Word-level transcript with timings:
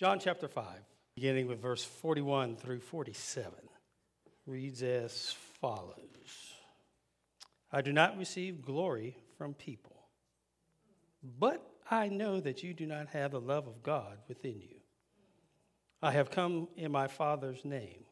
John 0.00 0.18
chapter 0.18 0.48
5, 0.48 0.64
beginning 1.14 1.46
with 1.46 1.60
verse 1.60 1.84
41 1.84 2.56
through 2.56 2.80
47, 2.80 3.52
reads 4.46 4.82
as 4.82 5.34
follows 5.60 6.54
I 7.70 7.82
do 7.82 7.92
not 7.92 8.16
receive 8.16 8.62
glory 8.62 9.18
from 9.36 9.52
people, 9.52 10.08
but 11.38 11.62
I 11.90 12.08
know 12.08 12.40
that 12.40 12.62
you 12.62 12.72
do 12.72 12.86
not 12.86 13.08
have 13.08 13.32
the 13.32 13.42
love 13.42 13.66
of 13.66 13.82
God 13.82 14.16
within 14.26 14.58
you. 14.62 14.80
I 16.00 16.12
have 16.12 16.30
come 16.30 16.68
in 16.78 16.90
my 16.90 17.06
Father's 17.06 17.62
name, 17.62 18.04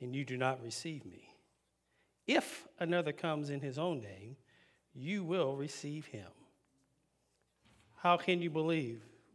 and 0.00 0.12
you 0.12 0.24
do 0.24 0.36
not 0.36 0.60
receive 0.60 1.06
me. 1.06 1.28
If 2.26 2.66
another 2.80 3.12
comes 3.12 3.50
in 3.50 3.60
his 3.60 3.78
own 3.78 4.00
name, 4.00 4.34
you 4.92 5.22
will 5.22 5.54
receive 5.54 6.06
him. 6.06 6.32
How 7.94 8.16
can 8.16 8.42
you 8.42 8.50
believe 8.50 9.04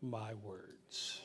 my 0.00 0.34
words? 0.34 1.20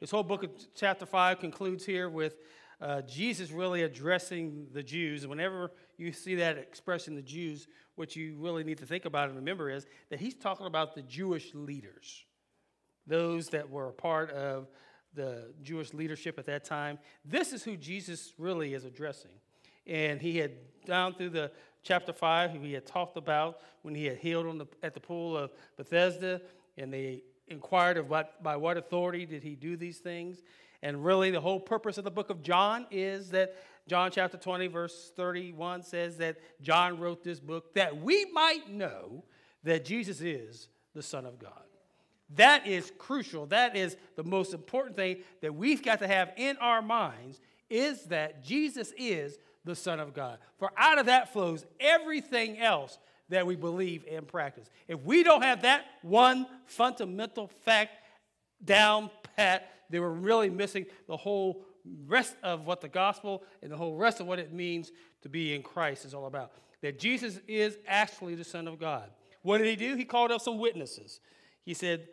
This 0.00 0.10
whole 0.10 0.22
book 0.22 0.42
of 0.42 0.50
chapter 0.74 1.06
5 1.06 1.38
concludes 1.38 1.84
here 1.86 2.08
with 2.08 2.36
uh, 2.80 3.02
Jesus 3.02 3.50
really 3.50 3.82
addressing 3.82 4.66
the 4.72 4.82
Jews. 4.82 5.22
And 5.22 5.30
whenever 5.30 5.72
you 5.96 6.12
see 6.12 6.34
that 6.36 6.58
expression, 6.58 7.14
the 7.14 7.22
Jews, 7.22 7.66
what 7.94 8.14
you 8.14 8.36
really 8.38 8.62
need 8.62 8.78
to 8.78 8.86
think 8.86 9.06
about 9.06 9.28
and 9.28 9.36
remember 9.36 9.70
is 9.70 9.86
that 10.10 10.20
he's 10.20 10.34
talking 10.34 10.66
about 10.66 10.94
the 10.94 11.02
Jewish 11.02 11.54
leaders, 11.54 12.24
those 13.06 13.48
that 13.50 13.70
were 13.70 13.88
a 13.88 13.92
part 13.92 14.30
of 14.32 14.68
the 15.14 15.54
Jewish 15.62 15.94
leadership 15.94 16.38
at 16.38 16.44
that 16.46 16.64
time. 16.64 16.98
This 17.24 17.52
is 17.52 17.64
who 17.64 17.76
Jesus 17.76 18.34
really 18.38 18.74
is 18.74 18.84
addressing. 18.84 19.30
And 19.86 20.20
he 20.20 20.36
had, 20.36 20.52
down 20.84 21.14
through 21.14 21.30
the 21.30 21.50
chapter 21.82 22.12
5, 22.12 22.60
he 22.60 22.72
had 22.74 22.84
talked 22.84 23.16
about 23.16 23.60
when 23.82 23.94
he 23.94 24.04
had 24.04 24.18
healed 24.18 24.58
the, 24.58 24.66
at 24.82 24.92
the 24.92 25.00
pool 25.00 25.36
of 25.36 25.52
Bethesda, 25.76 26.42
and 26.76 26.92
they 26.92 27.22
inquired 27.48 27.96
of 27.96 28.08
what, 28.10 28.42
by 28.42 28.56
what 28.56 28.76
authority 28.76 29.26
did 29.26 29.42
he 29.42 29.54
do 29.54 29.76
these 29.76 29.98
things. 29.98 30.42
And 30.82 31.04
really, 31.04 31.30
the 31.30 31.40
whole 31.40 31.60
purpose 31.60 31.98
of 31.98 32.04
the 32.04 32.10
book 32.10 32.30
of 32.30 32.42
John 32.42 32.86
is 32.90 33.30
that 33.30 33.56
John 33.88 34.10
chapter 34.10 34.36
20, 34.36 34.66
verse 34.66 35.12
31 35.16 35.82
says 35.82 36.16
that 36.18 36.38
John 36.60 36.98
wrote 36.98 37.22
this 37.22 37.40
book 37.40 37.74
that 37.74 38.00
we 38.00 38.26
might 38.32 38.70
know 38.70 39.24
that 39.62 39.84
Jesus 39.84 40.20
is 40.20 40.68
the 40.94 41.02
Son 41.02 41.24
of 41.24 41.38
God. 41.38 41.52
That 42.34 42.66
is 42.66 42.92
crucial. 42.98 43.46
That 43.46 43.76
is 43.76 43.96
the 44.16 44.24
most 44.24 44.52
important 44.52 44.96
thing 44.96 45.18
that 45.40 45.54
we've 45.54 45.82
got 45.82 46.00
to 46.00 46.08
have 46.08 46.32
in 46.36 46.56
our 46.58 46.82
minds 46.82 47.40
is 47.70 48.02
that 48.04 48.42
Jesus 48.42 48.92
is 48.96 49.38
the 49.64 49.76
Son 49.76 50.00
of 50.00 50.14
God. 50.14 50.38
For 50.58 50.70
out 50.76 50.98
of 50.98 51.06
that 51.06 51.32
flows 51.32 51.64
everything 51.78 52.58
else 52.58 52.98
that 53.28 53.46
we 53.46 53.56
believe 53.56 54.04
and 54.10 54.26
practice. 54.26 54.68
If 54.88 55.02
we 55.02 55.22
don't 55.22 55.42
have 55.42 55.62
that 55.62 55.84
one 56.02 56.46
fundamental 56.66 57.48
fact 57.64 57.92
down 58.64 59.10
pat, 59.36 59.70
then 59.90 60.00
we're 60.00 60.10
really 60.10 60.50
missing 60.50 60.86
the 61.06 61.16
whole 61.16 61.64
rest 62.06 62.36
of 62.42 62.66
what 62.66 62.80
the 62.80 62.88
gospel 62.88 63.44
and 63.62 63.70
the 63.70 63.76
whole 63.76 63.96
rest 63.96 64.20
of 64.20 64.26
what 64.26 64.38
it 64.38 64.52
means 64.52 64.90
to 65.22 65.28
be 65.28 65.54
in 65.54 65.62
Christ 65.62 66.04
is 66.04 66.14
all 66.14 66.26
about. 66.26 66.52
That 66.82 66.98
Jesus 66.98 67.40
is 67.46 67.78
actually 67.86 68.34
the 68.34 68.44
Son 68.44 68.68
of 68.68 68.78
God. 68.78 69.10
What 69.42 69.58
did 69.58 69.66
he 69.66 69.76
do? 69.76 69.96
He 69.96 70.04
called 70.04 70.30
up 70.30 70.40
some 70.40 70.58
witnesses. 70.58 71.20
He 71.64 71.74
said, 71.74 72.08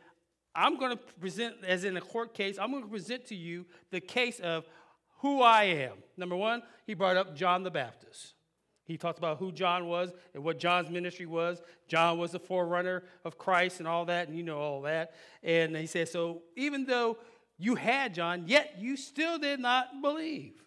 I'm 0.55 0.77
going 0.77 0.91
to 0.91 1.03
present, 1.19 1.55
as 1.65 1.83
in 1.83 1.97
a 1.97 2.01
court 2.01 2.33
case, 2.33 2.57
I'm 2.59 2.71
going 2.71 2.83
to 2.83 2.89
present 2.89 3.25
to 3.27 3.35
you 3.35 3.65
the 3.91 3.99
case 3.99 4.39
of 4.39 4.65
who 5.19 5.41
I 5.41 5.63
am. 5.63 5.93
Number 6.17 6.35
one, 6.35 6.61
he 6.85 6.93
brought 6.93 7.17
up 7.17 7.35
John 7.35 7.63
the 7.63 7.71
Baptist. 7.71 8.33
He 8.85 8.97
talked 8.97 9.17
about 9.17 9.37
who 9.37 9.51
John 9.51 9.87
was 9.87 10.11
and 10.33 10.43
what 10.43 10.59
John's 10.59 10.89
ministry 10.89 11.25
was. 11.25 11.61
John 11.87 12.17
was 12.17 12.31
the 12.31 12.39
forerunner 12.39 13.03
of 13.23 13.37
Christ 13.37 13.79
and 13.79 13.87
all 13.87 14.05
that, 14.05 14.27
and 14.27 14.37
you 14.37 14.43
know 14.43 14.59
all 14.59 14.81
that. 14.81 15.13
And 15.41 15.75
he 15.75 15.85
said, 15.85 16.09
So 16.09 16.41
even 16.55 16.85
though 16.85 17.17
you 17.57 17.75
had 17.75 18.13
John, 18.13 18.43
yet 18.45 18.75
you 18.77 18.97
still 18.97 19.37
did 19.37 19.59
not 19.59 20.01
believe. 20.01 20.61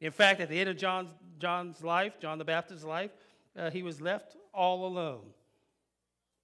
In 0.00 0.12
fact, 0.12 0.40
at 0.40 0.48
the 0.48 0.60
end 0.60 0.68
of 0.68 0.76
John's, 0.76 1.10
John's 1.38 1.82
life, 1.82 2.20
John 2.20 2.38
the 2.38 2.44
Baptist's 2.44 2.84
life, 2.84 3.10
uh, 3.56 3.70
he 3.70 3.82
was 3.82 4.00
left 4.00 4.36
all 4.52 4.86
alone 4.86 5.24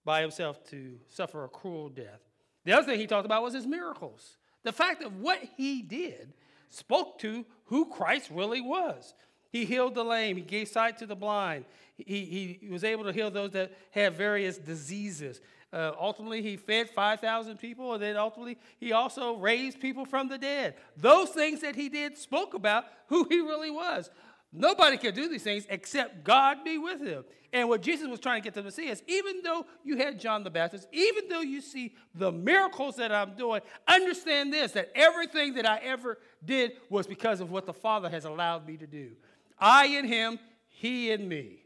by 0.05 0.21
himself 0.21 0.65
to 0.71 0.99
suffer 1.09 1.45
a 1.45 1.49
cruel 1.49 1.89
death. 1.89 2.21
The 2.65 2.73
other 2.73 2.87
thing 2.87 2.99
he 2.99 3.07
talked 3.07 3.27
about 3.27 3.43
was 3.43 3.55
his 3.55 3.67
miracles. 3.67 4.39
The 4.63 4.73
fact 4.73 5.03
of 5.03 5.21
what 5.21 5.41
he 5.57 5.83
did 5.83 6.33
spoke 6.71 7.19
to 7.21 7.45
who 7.67 7.87
Christ 7.87 8.31
really 8.33 8.61
was. 8.61 9.15
He 9.55 9.65
healed 9.65 9.95
the 9.95 10.03
lame, 10.03 10.35
he 10.35 10.43
gave 10.43 10.67
sight 10.67 10.99
to 10.99 11.07
the 11.07 11.15
blind, 11.15 11.65
he, 11.97 12.59
he 12.61 12.69
was 12.69 12.83
able 12.83 13.05
to 13.05 13.13
heal 13.13 13.31
those 13.31 13.53
that 13.53 13.71
had 13.93 14.17
various 14.17 14.59
diseases. 14.59 15.41
Uh, 15.73 15.93
ultimately, 15.97 16.43
he 16.43 16.57
fed 16.57 16.91
5,000 16.91 17.57
people, 17.57 17.93
and 17.93 18.03
then 18.03 18.17
ultimately, 18.17 18.59
he 18.81 18.91
also 18.91 19.37
raised 19.37 19.79
people 19.79 20.07
from 20.07 20.27
the 20.27 20.39
dead. 20.39 20.75
Those 20.97 21.29
things 21.29 21.61
that 21.61 21.77
he 21.77 21.89
did 21.89 22.19
spoke 22.19 22.55
about 22.55 22.87
who 23.07 23.29
he 23.31 23.39
really 23.39 23.71
was. 23.71 24.11
Nobody 24.53 24.97
could 24.97 25.15
do 25.15 25.29
these 25.29 25.45
things 25.45 25.67
except 25.71 26.25
God 26.25 26.65
be 26.65 26.77
with 26.77 27.01
him. 27.01 27.25
And 27.53 27.69
what 27.69 27.81
Jesus 27.81 28.09
was 28.09 28.19
trying 28.19 28.43
to 28.43 28.45
get 28.45 28.55
them 28.55 28.65
to 28.65 28.73
see 28.73 28.89
is 28.89 29.05
even 29.07 29.41
though 29.45 29.67
you 29.85 29.97
had 29.97 30.19
John 30.19 30.43
the 30.43 30.51
Baptist, 30.51 30.89
even 30.91 31.29
though 31.29 31.43
you 31.43 31.61
see 31.61 31.95
the 32.13 32.33
miracles 32.33 32.97
that 32.97 33.13
I'm 33.13 33.37
doing, 33.37 33.61
understand 33.87 34.53
this 34.53 34.73
that 34.73 34.91
everything 34.97 35.55
that 35.55 35.65
I 35.65 35.79
ever 35.79 36.19
did 36.45 36.73
was 36.91 37.07
because 37.07 37.41
of 37.41 37.53
what 37.53 37.67
the 37.67 37.73
Father 37.73 38.11
has 38.11 38.25
allowed 38.25 38.67
me 38.67 38.77
to 38.79 38.87
do. 38.89 39.13
I 39.59 39.87
in 39.87 40.07
him, 40.07 40.39
he 40.69 41.11
in 41.11 41.29
me. 41.29 41.65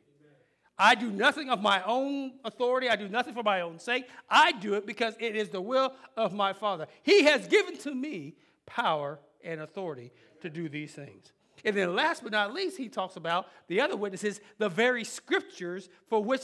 I 0.78 0.94
do 0.94 1.10
nothing 1.10 1.50
of 1.50 1.60
my 1.60 1.82
own 1.84 2.34
authority. 2.44 2.88
I 2.88 2.94
do 2.94 3.08
nothing 3.08 3.34
for 3.34 3.42
my 3.42 3.62
own 3.62 3.80
sake. 3.80 4.08
I 4.30 4.52
do 4.52 4.74
it 4.74 4.86
because 4.86 5.14
it 5.18 5.34
is 5.34 5.48
the 5.48 5.60
will 5.60 5.92
of 6.16 6.32
my 6.32 6.52
Father. 6.52 6.86
He 7.02 7.24
has 7.24 7.48
given 7.48 7.76
to 7.78 7.92
me 7.92 8.36
power 8.64 9.18
and 9.42 9.60
authority 9.60 10.12
to 10.42 10.50
do 10.50 10.68
these 10.68 10.92
things. 10.92 11.32
And 11.64 11.76
then, 11.76 11.96
last 11.96 12.22
but 12.22 12.30
not 12.30 12.54
least, 12.54 12.76
he 12.76 12.88
talks 12.88 13.16
about 13.16 13.46
the 13.66 13.80
other 13.80 13.96
witnesses, 13.96 14.40
the 14.58 14.68
very 14.68 15.02
scriptures 15.02 15.88
for 16.06 16.22
which 16.22 16.42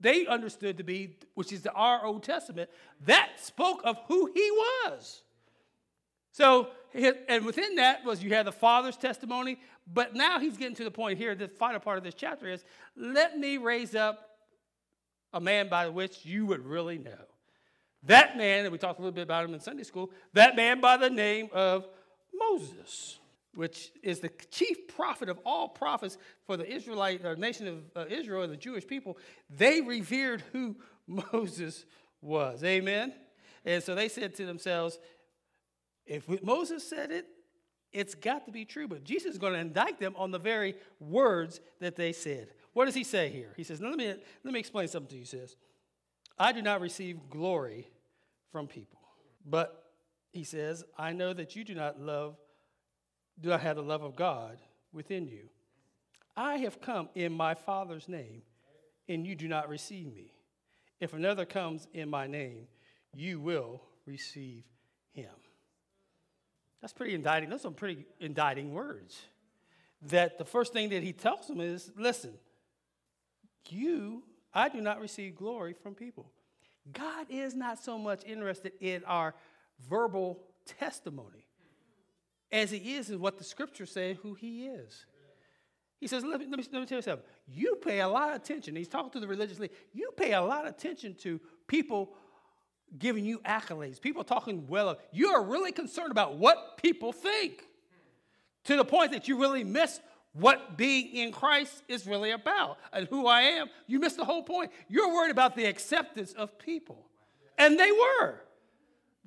they 0.00 0.26
understood 0.26 0.76
to 0.76 0.84
be, 0.84 1.16
which 1.34 1.52
is 1.52 1.62
the 1.62 1.72
our 1.72 2.04
Old 2.04 2.22
Testament, 2.22 2.68
that 3.06 3.30
spoke 3.36 3.80
of 3.84 3.96
who 4.08 4.30
he 4.34 4.50
was. 4.50 5.22
So, 6.36 6.68
and 6.92 7.46
within 7.46 7.76
that 7.76 8.04
was 8.04 8.22
you 8.22 8.34
had 8.34 8.46
the 8.46 8.52
Father's 8.52 8.98
testimony, 8.98 9.58
but 9.90 10.14
now 10.14 10.38
he's 10.38 10.58
getting 10.58 10.76
to 10.76 10.84
the 10.84 10.90
point 10.90 11.16
here, 11.16 11.34
the 11.34 11.48
final 11.48 11.80
part 11.80 11.96
of 11.96 12.04
this 12.04 12.12
chapter 12.12 12.46
is 12.46 12.62
let 12.94 13.38
me 13.38 13.56
raise 13.56 13.94
up 13.94 14.36
a 15.32 15.40
man 15.40 15.70
by 15.70 15.88
which 15.88 16.26
you 16.26 16.44
would 16.44 16.66
really 16.66 16.98
know. 16.98 17.24
That 18.02 18.36
man, 18.36 18.66
and 18.66 18.72
we 18.72 18.76
talked 18.76 18.98
a 18.98 19.02
little 19.02 19.14
bit 19.14 19.22
about 19.22 19.46
him 19.46 19.54
in 19.54 19.60
Sunday 19.60 19.82
school, 19.82 20.10
that 20.34 20.56
man 20.56 20.78
by 20.82 20.98
the 20.98 21.08
name 21.08 21.48
of 21.54 21.88
Moses, 22.34 23.18
which 23.54 23.90
is 24.02 24.20
the 24.20 24.28
chief 24.50 24.88
prophet 24.88 25.30
of 25.30 25.38
all 25.46 25.68
prophets 25.68 26.18
for 26.44 26.58
the 26.58 26.70
Israelite 26.70 27.24
or 27.24 27.34
nation 27.36 27.66
of 27.66 27.82
uh, 27.96 28.04
Israel 28.10 28.42
and 28.42 28.52
the 28.52 28.58
Jewish 28.58 28.86
people. 28.86 29.16
They 29.48 29.80
revered 29.80 30.42
who 30.52 30.76
Moses 31.32 31.86
was. 32.20 32.62
Amen. 32.62 33.14
And 33.64 33.82
so 33.82 33.94
they 33.94 34.08
said 34.08 34.34
to 34.36 34.46
themselves, 34.46 34.98
if 36.06 36.42
Moses 36.42 36.88
said 36.88 37.10
it, 37.10 37.26
it's 37.92 38.14
got 38.14 38.44
to 38.46 38.52
be 38.52 38.64
true. 38.64 38.88
But 38.88 39.04
Jesus 39.04 39.32
is 39.32 39.38
going 39.38 39.54
to 39.54 39.58
indict 39.58 39.98
them 39.98 40.14
on 40.16 40.30
the 40.30 40.38
very 40.38 40.74
words 41.00 41.60
that 41.80 41.96
they 41.96 42.12
said. 42.12 42.48
What 42.72 42.84
does 42.84 42.94
he 42.94 43.04
say 43.04 43.30
here? 43.30 43.52
He 43.56 43.64
says, 43.64 43.80
let 43.80 43.96
me, 43.96 44.06
let 44.44 44.52
me 44.52 44.60
explain 44.60 44.88
something 44.88 45.10
to 45.10 45.16
you. 45.16 45.24
Says, 45.24 45.56
I 46.38 46.52
do 46.52 46.62
not 46.62 46.80
receive 46.80 47.30
glory 47.30 47.88
from 48.52 48.66
people. 48.66 49.00
But 49.44 49.90
he 50.32 50.44
says, 50.44 50.84
I 50.98 51.12
know 51.12 51.32
that 51.32 51.56
you 51.56 51.64
do 51.64 51.74
not 51.74 52.00
love, 52.00 52.36
do 53.40 53.48
not 53.48 53.60
have 53.60 53.76
the 53.76 53.82
love 53.82 54.02
of 54.02 54.14
God 54.14 54.58
within 54.92 55.26
you. 55.26 55.48
I 56.36 56.58
have 56.58 56.82
come 56.82 57.08
in 57.14 57.32
my 57.32 57.54
Father's 57.54 58.08
name, 58.08 58.42
and 59.08 59.26
you 59.26 59.34
do 59.34 59.48
not 59.48 59.70
receive 59.70 60.12
me. 60.12 60.34
If 61.00 61.14
another 61.14 61.46
comes 61.46 61.88
in 61.94 62.10
my 62.10 62.26
name, 62.26 62.66
you 63.14 63.40
will 63.40 63.80
receive 64.04 64.64
him. 65.12 65.30
That's 66.86 66.92
pretty 66.92 67.14
indicting. 67.14 67.50
Those 67.50 67.58
are 67.58 67.62
some 67.62 67.74
pretty 67.74 68.06
indicting 68.20 68.72
words. 68.72 69.20
That 70.02 70.38
the 70.38 70.44
first 70.44 70.72
thing 70.72 70.90
that 70.90 71.02
he 71.02 71.12
tells 71.12 71.48
them 71.48 71.60
is 71.60 71.90
listen, 71.98 72.34
you, 73.68 74.22
I 74.54 74.68
do 74.68 74.80
not 74.80 75.00
receive 75.00 75.34
glory 75.34 75.72
from 75.72 75.96
people. 75.96 76.30
God 76.92 77.26
is 77.28 77.56
not 77.56 77.82
so 77.82 77.98
much 77.98 78.22
interested 78.24 78.70
in 78.80 79.02
our 79.04 79.34
verbal 79.90 80.38
testimony 80.78 81.48
as 82.52 82.70
he 82.70 82.94
is 82.94 83.10
in 83.10 83.18
what 83.18 83.36
the 83.36 83.42
scriptures 83.42 83.90
say 83.90 84.16
who 84.22 84.34
he 84.34 84.66
is. 84.66 85.06
He 85.98 86.06
says, 86.06 86.24
let 86.24 86.38
me, 86.38 86.46
let, 86.48 86.56
me, 86.56 86.64
let 86.70 86.78
me 86.82 86.86
tell 86.86 86.98
you 86.98 87.02
something. 87.02 87.26
You 87.48 87.80
pay 87.84 87.98
a 87.98 88.06
lot 88.06 88.30
of 88.30 88.36
attention. 88.36 88.76
He's 88.76 88.86
talking 88.86 89.10
to 89.10 89.18
the 89.18 89.26
religious 89.26 89.58
leader. 89.58 89.74
You 89.92 90.12
pay 90.16 90.34
a 90.34 90.40
lot 90.40 90.68
of 90.68 90.74
attention 90.74 91.16
to 91.22 91.40
people 91.66 92.14
giving 92.98 93.24
you 93.24 93.38
accolades, 93.40 94.00
people 94.00 94.24
talking 94.24 94.66
well 94.66 94.88
of 94.88 94.98
you. 95.12 95.28
are 95.28 95.42
really 95.42 95.72
concerned 95.72 96.10
about 96.10 96.36
what 96.36 96.76
people 96.82 97.12
think 97.12 97.64
to 98.64 98.76
the 98.76 98.84
point 98.84 99.12
that 99.12 99.28
you 99.28 99.38
really 99.38 99.64
miss 99.64 100.00
what 100.32 100.76
being 100.76 101.14
in 101.14 101.32
Christ 101.32 101.82
is 101.88 102.06
really 102.06 102.30
about 102.30 102.78
and 102.92 103.08
who 103.08 103.26
I 103.26 103.42
am. 103.42 103.68
You 103.86 103.98
miss 103.98 104.14
the 104.14 104.24
whole 104.24 104.42
point. 104.42 104.70
You're 104.88 105.12
worried 105.12 105.30
about 105.30 105.56
the 105.56 105.64
acceptance 105.64 106.32
of 106.32 106.58
people. 106.58 107.06
And 107.58 107.78
they 107.78 107.90
were. 107.90 108.42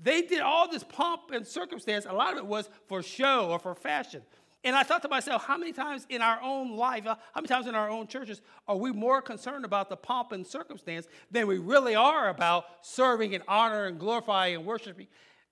They 0.02 0.22
did 0.22 0.42
all 0.42 0.70
this 0.70 0.84
pomp 0.84 1.32
and 1.32 1.46
circumstance. 1.46 2.06
A 2.06 2.14
lot 2.14 2.34
of 2.34 2.38
it 2.38 2.46
was 2.46 2.70
for 2.88 3.02
show 3.02 3.50
or 3.50 3.60
for 3.60 3.76
fashion. 3.76 4.22
And 4.64 4.76
I 4.76 4.84
thought 4.84 5.02
to 5.04 5.10
myself, 5.10 5.46
how 5.46 5.58
many 5.58 5.72
times 5.72 6.06
in 6.10 6.22
our 6.22 6.40
own 6.42 6.76
life, 6.76 7.08
uh, 7.08 7.16
how 7.34 7.42
many 7.42 7.48
times 7.48 7.68
in 7.68 7.76
our 7.76 7.90
own 7.90 8.08
churches 8.08 8.42
are 8.68 8.76
we 8.76 8.92
more 8.92 9.22
concerned 9.22 9.64
about 9.64 9.90
the 9.90 9.96
pomp 9.96 10.34
and 10.34 10.46
circumstance 10.46 11.08
than 11.32 11.48
we 11.48 11.58
really 11.58 11.96
are 11.96 12.28
about 12.28 12.66
serving 12.82 13.34
and 13.34 13.44
honoring 13.48 13.92
and 13.92 14.00
glorifying 14.00 14.56
and 14.56 14.66
worshiping 14.66 15.08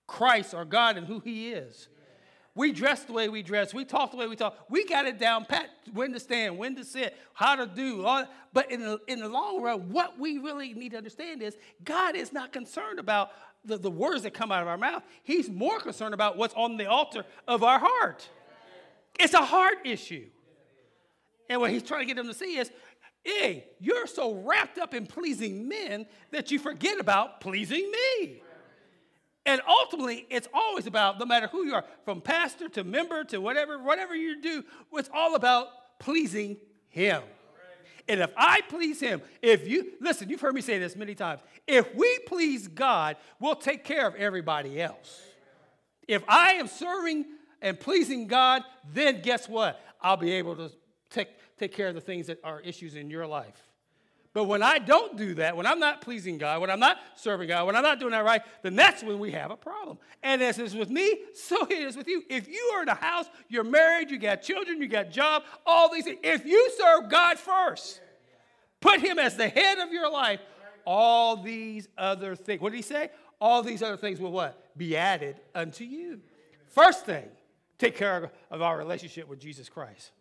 Christ 0.08 0.54
or 0.54 0.66
God 0.66 0.98
and 0.98 1.08
who 1.08 1.20
He 1.20 1.52
is? 1.52 1.88
We 2.54 2.74
dress 2.74 3.04
the 3.04 3.14
way 3.14 3.30
we 3.30 3.44
dress. 3.44 3.72
We 3.72 3.86
talk 3.86 4.12
the 4.12 4.18
way 4.18 4.28
we 4.28 4.36
talk. 4.36 4.58
We 4.68 4.84
got 4.84 5.06
it 5.06 5.20
down 5.20 5.46
pat 5.46 5.70
when 5.94 6.12
to 6.14 6.20
stand, 6.20 6.58
when 6.58 6.76
to 6.76 6.84
sit, 6.84 7.16
how 7.34 7.56
to 7.56 7.68
do. 7.68 8.04
All, 8.04 8.26
but 8.52 8.72
in 8.72 8.82
the, 8.82 9.00
in 9.08 9.20
the 9.20 9.30
long 9.30 9.62
run, 9.62 9.92
what 9.92 10.20
we 10.20 10.40
really 10.40 10.74
need 10.74 10.90
to 10.90 10.98
understand 10.98 11.44
is 11.44 11.56
God 11.84 12.16
is 12.16 12.34
not 12.34 12.52
concerned 12.52 12.98
about 12.98 13.30
the, 13.64 13.78
the 13.78 13.92
words 13.92 14.24
that 14.24 14.34
come 14.34 14.52
out 14.52 14.64
of 14.64 14.68
our 14.68 14.78
mouth. 14.78 15.04
He's 15.22 15.50
more 15.50 15.80
concerned 15.80 16.16
about 16.16 16.36
what's 16.36 16.56
on 16.56 16.78
the 16.78 16.88
altar 16.88 17.26
of 17.48 17.64
our 17.64 17.80
heart. 17.80 18.28
It's 19.20 19.34
a 19.34 19.44
heart 19.44 19.80
issue. 19.86 20.28
And 21.50 21.62
what 21.62 21.72
he's 21.72 21.84
trying 21.84 22.02
to 22.02 22.06
get 22.06 22.18
them 22.18 22.28
to 22.28 22.34
see 22.34 22.58
is 22.58 22.72
hey, 23.28 23.66
you're 23.82 24.08
so 24.08 24.36
wrapped 24.36 24.78
up 24.78 24.94
in 24.94 25.06
pleasing 25.06 25.68
men 25.68 26.06
that 26.32 26.50
you 26.50 26.58
forget 26.58 26.98
about 27.00 27.42
pleasing 27.42 27.92
me. 27.92 28.42
And 29.46 29.62
ultimately, 29.68 30.26
it's 30.30 30.48
always 30.54 30.88
about, 30.88 31.20
no 31.20 31.26
matter 31.26 31.48
who 31.48 31.66
you 31.66 31.74
are, 31.74 31.86
from 32.04 32.22
pastor 32.22 32.70
to 32.70 32.84
member 32.84 33.24
to 33.26 33.40
whatever, 33.40 33.82
whatever 33.82 34.16
you 34.16 34.42
do, 34.42 34.64
it's 34.94 35.10
all 35.14 35.36
about 35.36 35.68
pleasing 36.00 36.58
him. 36.90 37.22
And 38.10 38.22
if 38.22 38.32
I 38.38 38.62
please 38.62 39.00
him, 39.00 39.22
if 39.42 39.68
you, 39.68 39.94
listen, 40.00 40.30
you've 40.30 40.42
heard 40.42 40.54
me 40.54 40.62
say 40.62 40.80
this 40.80 40.96
many 40.96 41.16
times. 41.16 41.42
If 41.66 41.94
we 41.96 42.20
please 42.28 42.68
God, 42.68 43.18
we'll 43.40 43.56
take 43.56 43.84
care 43.84 44.08
of 44.08 44.16
everybody 44.16 44.82
else. 44.82 45.22
If 46.08 46.24
I 46.30 46.54
am 46.54 46.68
serving 46.68 47.26
and 47.62 47.80
pleasing 47.80 48.28
God, 48.28 48.64
then 48.94 49.22
guess 49.22 49.48
what? 49.48 49.80
I'll 50.02 50.18
be 50.18 50.34
able 50.34 50.56
to 50.58 50.72
take, 51.10 51.30
take 51.58 51.74
care 51.74 51.88
of 51.88 51.96
the 51.96 52.02
things 52.02 52.28
that 52.28 52.40
are 52.44 52.62
issues 52.62 52.96
in 52.96 53.10
your 53.10 53.28
life. 53.28 53.68
But 54.38 54.44
when 54.44 54.62
I 54.62 54.78
don't 54.78 55.18
do 55.18 55.34
that, 55.36 55.58
when 55.58 55.66
I'm 55.66 55.80
not 55.80 56.02
pleasing 56.02 56.38
God, 56.38 56.62
when 56.62 56.70
I'm 56.70 56.80
not 56.80 57.00
serving 57.16 57.48
God, 57.48 57.66
when 57.66 57.76
I'm 57.76 57.82
not 57.82 58.00
doing 58.00 58.12
that 58.12 58.24
right, 58.24 58.44
then 58.62 58.76
that's 58.76 59.02
when 59.02 59.18
we 59.18 59.32
have 59.32 59.50
a 59.50 59.56
problem. 59.56 59.98
And 60.22 60.44
as 60.44 60.60
is 60.60 60.76
with 60.76 60.92
me, 60.92 61.22
so 61.34 61.66
it 61.70 61.80
is 61.80 61.98
with 61.98 62.08
you. 62.08 62.22
If 62.30 62.48
you 62.48 62.74
are 62.76 62.84
in 62.84 62.90
a 62.90 62.94
house, 62.94 63.26
you're 63.50 63.64
married, 63.64 64.12
you 64.12 64.20
got 64.20 64.44
children, 64.44 64.80
you 64.80 64.88
got 64.88 65.10
job, 65.10 65.42
all 65.66 65.92
these 65.92 66.04
things. 66.04 66.20
If 66.22 66.46
you 66.46 66.70
serve 66.78 67.10
God 67.10 67.40
first, 67.40 68.00
put 68.80 69.00
Him 69.00 69.18
as 69.18 69.36
the 69.36 69.50
head 69.50 69.80
of 69.80 69.92
your 69.92 70.12
life, 70.12 70.40
all 70.86 71.38
these 71.38 71.88
other 71.98 72.36
things. 72.36 72.62
What 72.62 72.74
did 72.74 72.78
He 72.78 72.84
say? 72.84 73.10
All 73.42 73.64
these 73.64 73.82
other 73.82 73.98
things 73.98 74.20
will 74.20 74.32
what? 74.32 74.78
Be 74.78 74.96
added 74.96 75.38
unto 75.56 75.84
you. 75.84 76.22
First 76.68 77.08
thing, 77.08 77.26
take 77.78 77.96
care 77.96 78.32
of 78.50 78.62
our 78.62 78.78
relationship 78.78 79.28
with 79.28 79.40
Jesus 79.40 79.70
Christ. 79.70 80.12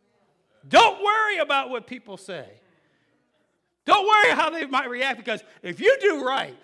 Don't 0.69 1.03
worry 1.03 1.39
about 1.39 1.71
what 1.71 1.87
people 1.87 2.17
say. 2.17 2.47
Don't 3.85 4.07
worry 4.07 4.35
how 4.35 4.51
they 4.51 4.67
might 4.67 4.91
react 4.91 5.17
because 5.17 5.43
if 5.63 5.81
you 5.81 5.97
do 6.01 6.25
right, 6.25 6.57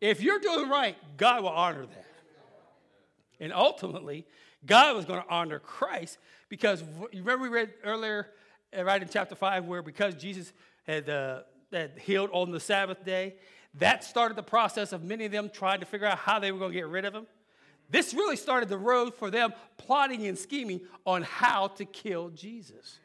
if 0.00 0.20
you're 0.20 0.38
doing 0.38 0.68
right, 0.68 0.96
God 1.16 1.42
will 1.42 1.50
honor 1.50 1.86
that. 1.86 2.06
And 3.40 3.52
ultimately, 3.52 4.26
God 4.66 4.96
was 4.96 5.04
going 5.04 5.22
to 5.22 5.28
honor 5.28 5.58
Christ 5.58 6.18
because 6.48 6.82
you 7.12 7.20
remember 7.20 7.44
we 7.44 7.48
read 7.48 7.72
earlier, 7.84 8.28
uh, 8.76 8.84
right 8.84 9.00
in 9.00 9.08
chapter 9.08 9.34
5, 9.34 9.64
where 9.64 9.82
because 9.82 10.14
Jesus 10.14 10.52
had, 10.86 11.08
uh, 11.08 11.40
had 11.72 11.98
healed 11.98 12.30
on 12.32 12.50
the 12.50 12.60
Sabbath 12.60 13.04
day, 13.04 13.36
that 13.74 14.02
started 14.02 14.36
the 14.36 14.42
process 14.42 14.92
of 14.92 15.04
many 15.04 15.24
of 15.24 15.32
them 15.32 15.50
trying 15.52 15.80
to 15.80 15.86
figure 15.86 16.06
out 16.06 16.18
how 16.18 16.38
they 16.38 16.52
were 16.52 16.58
going 16.58 16.72
to 16.72 16.78
get 16.78 16.88
rid 16.88 17.04
of 17.04 17.14
him. 17.14 17.26
This 17.90 18.12
really 18.12 18.36
started 18.36 18.68
the 18.68 18.78
road 18.78 19.14
for 19.14 19.30
them 19.30 19.52
plotting 19.78 20.26
and 20.26 20.38
scheming 20.38 20.80
on 21.06 21.22
how 21.22 21.68
to 21.68 21.84
kill 21.84 22.28
Jesus. 22.30 22.98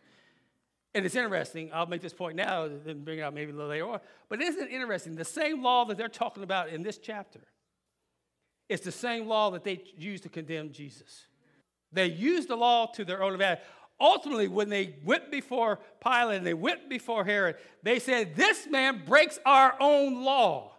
And 0.95 1.05
it's 1.05 1.15
interesting, 1.15 1.71
I'll 1.73 1.87
make 1.87 2.01
this 2.01 2.13
point 2.13 2.35
now, 2.35 2.67
then 2.67 3.03
bring 3.03 3.19
it 3.19 3.21
out 3.23 3.33
maybe 3.33 3.51
a 3.51 3.55
little 3.55 3.69
later 3.69 3.89
on. 3.89 3.99
But 4.29 4.41
isn't 4.41 4.67
it 4.67 4.71
interesting? 4.71 5.15
The 5.15 5.25
same 5.25 5.63
law 5.63 5.85
that 5.85 5.97
they're 5.97 6.07
talking 6.07 6.43
about 6.43 6.69
in 6.69 6.83
this 6.83 6.97
chapter, 6.97 7.41
it's 8.69 8.83
the 8.83 8.91
same 8.91 9.27
law 9.27 9.51
that 9.51 9.63
they 9.63 9.83
used 9.97 10.23
to 10.23 10.29
condemn 10.29 10.71
Jesus. 10.71 11.25
They 11.91 12.07
used 12.07 12.47
the 12.47 12.55
law 12.55 12.87
to 12.93 13.05
their 13.05 13.23
own 13.23 13.33
advantage. 13.33 13.63
Ultimately, 13.99 14.47
when 14.47 14.69
they 14.69 14.95
went 15.03 15.31
before 15.31 15.79
Pilate 16.03 16.37
and 16.37 16.45
they 16.45 16.53
went 16.53 16.89
before 16.89 17.23
Herod, 17.23 17.55
they 17.83 17.99
said, 17.99 18.35
This 18.35 18.67
man 18.67 19.03
breaks 19.05 19.39
our 19.45 19.75
own 19.79 20.23
law. 20.23 20.75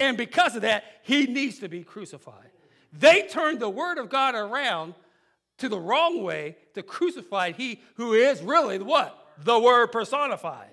And 0.00 0.16
because 0.16 0.56
of 0.56 0.62
that, 0.62 0.84
he 1.02 1.26
needs 1.26 1.58
to 1.60 1.68
be 1.68 1.84
crucified. 1.84 2.50
They 2.98 3.22
turned 3.22 3.60
the 3.60 3.68
word 3.68 3.98
of 3.98 4.08
God 4.08 4.34
around 4.34 4.94
to 5.58 5.68
the 5.68 5.78
wrong 5.78 6.22
way 6.22 6.56
to 6.74 6.82
crucify 6.82 7.52
he 7.52 7.80
who 7.96 8.12
is 8.12 8.42
really 8.42 8.78
what? 8.78 9.24
the 9.42 9.58
Word 9.58 9.88
personified. 9.88 10.70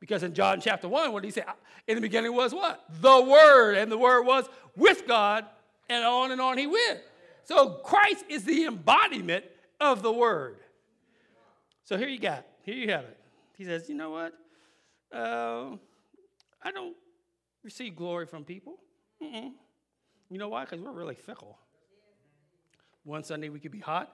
Because 0.00 0.22
in 0.22 0.32
John 0.32 0.60
chapter 0.60 0.88
1, 0.88 1.12
what 1.12 1.22
did 1.22 1.28
he 1.28 1.32
say? 1.32 1.44
In 1.86 1.96
the 1.96 2.00
beginning 2.00 2.34
was 2.34 2.54
what? 2.54 2.84
The 3.00 3.22
Word. 3.22 3.76
And 3.76 3.90
the 3.90 3.98
Word 3.98 4.22
was 4.22 4.48
with 4.76 5.06
God, 5.06 5.44
and 5.88 6.04
on 6.04 6.30
and 6.30 6.40
on 6.40 6.58
he 6.58 6.66
went. 6.66 7.00
So 7.44 7.70
Christ 7.70 8.24
is 8.28 8.44
the 8.44 8.64
embodiment 8.64 9.44
of 9.80 10.02
the 10.02 10.12
Word. 10.12 10.58
So 11.84 11.96
here 11.96 12.08
you 12.08 12.18
got, 12.18 12.46
here 12.62 12.74
you 12.74 12.90
have 12.92 13.04
it. 13.04 13.16
He 13.56 13.64
says, 13.64 13.88
you 13.88 13.94
know 13.94 14.10
what? 14.10 14.34
Uh, 15.12 15.76
I 16.62 16.70
don't 16.70 16.94
receive 17.64 17.96
glory 17.96 18.26
from 18.26 18.44
people. 18.44 18.76
Mm-mm. 19.22 19.52
You 20.30 20.38
know 20.38 20.48
why? 20.48 20.64
Because 20.64 20.80
we're 20.80 20.92
really 20.92 21.14
fickle. 21.14 21.58
One 23.04 23.24
Sunday 23.24 23.48
we 23.48 23.60
could 23.60 23.72
be 23.72 23.80
hot. 23.80 24.12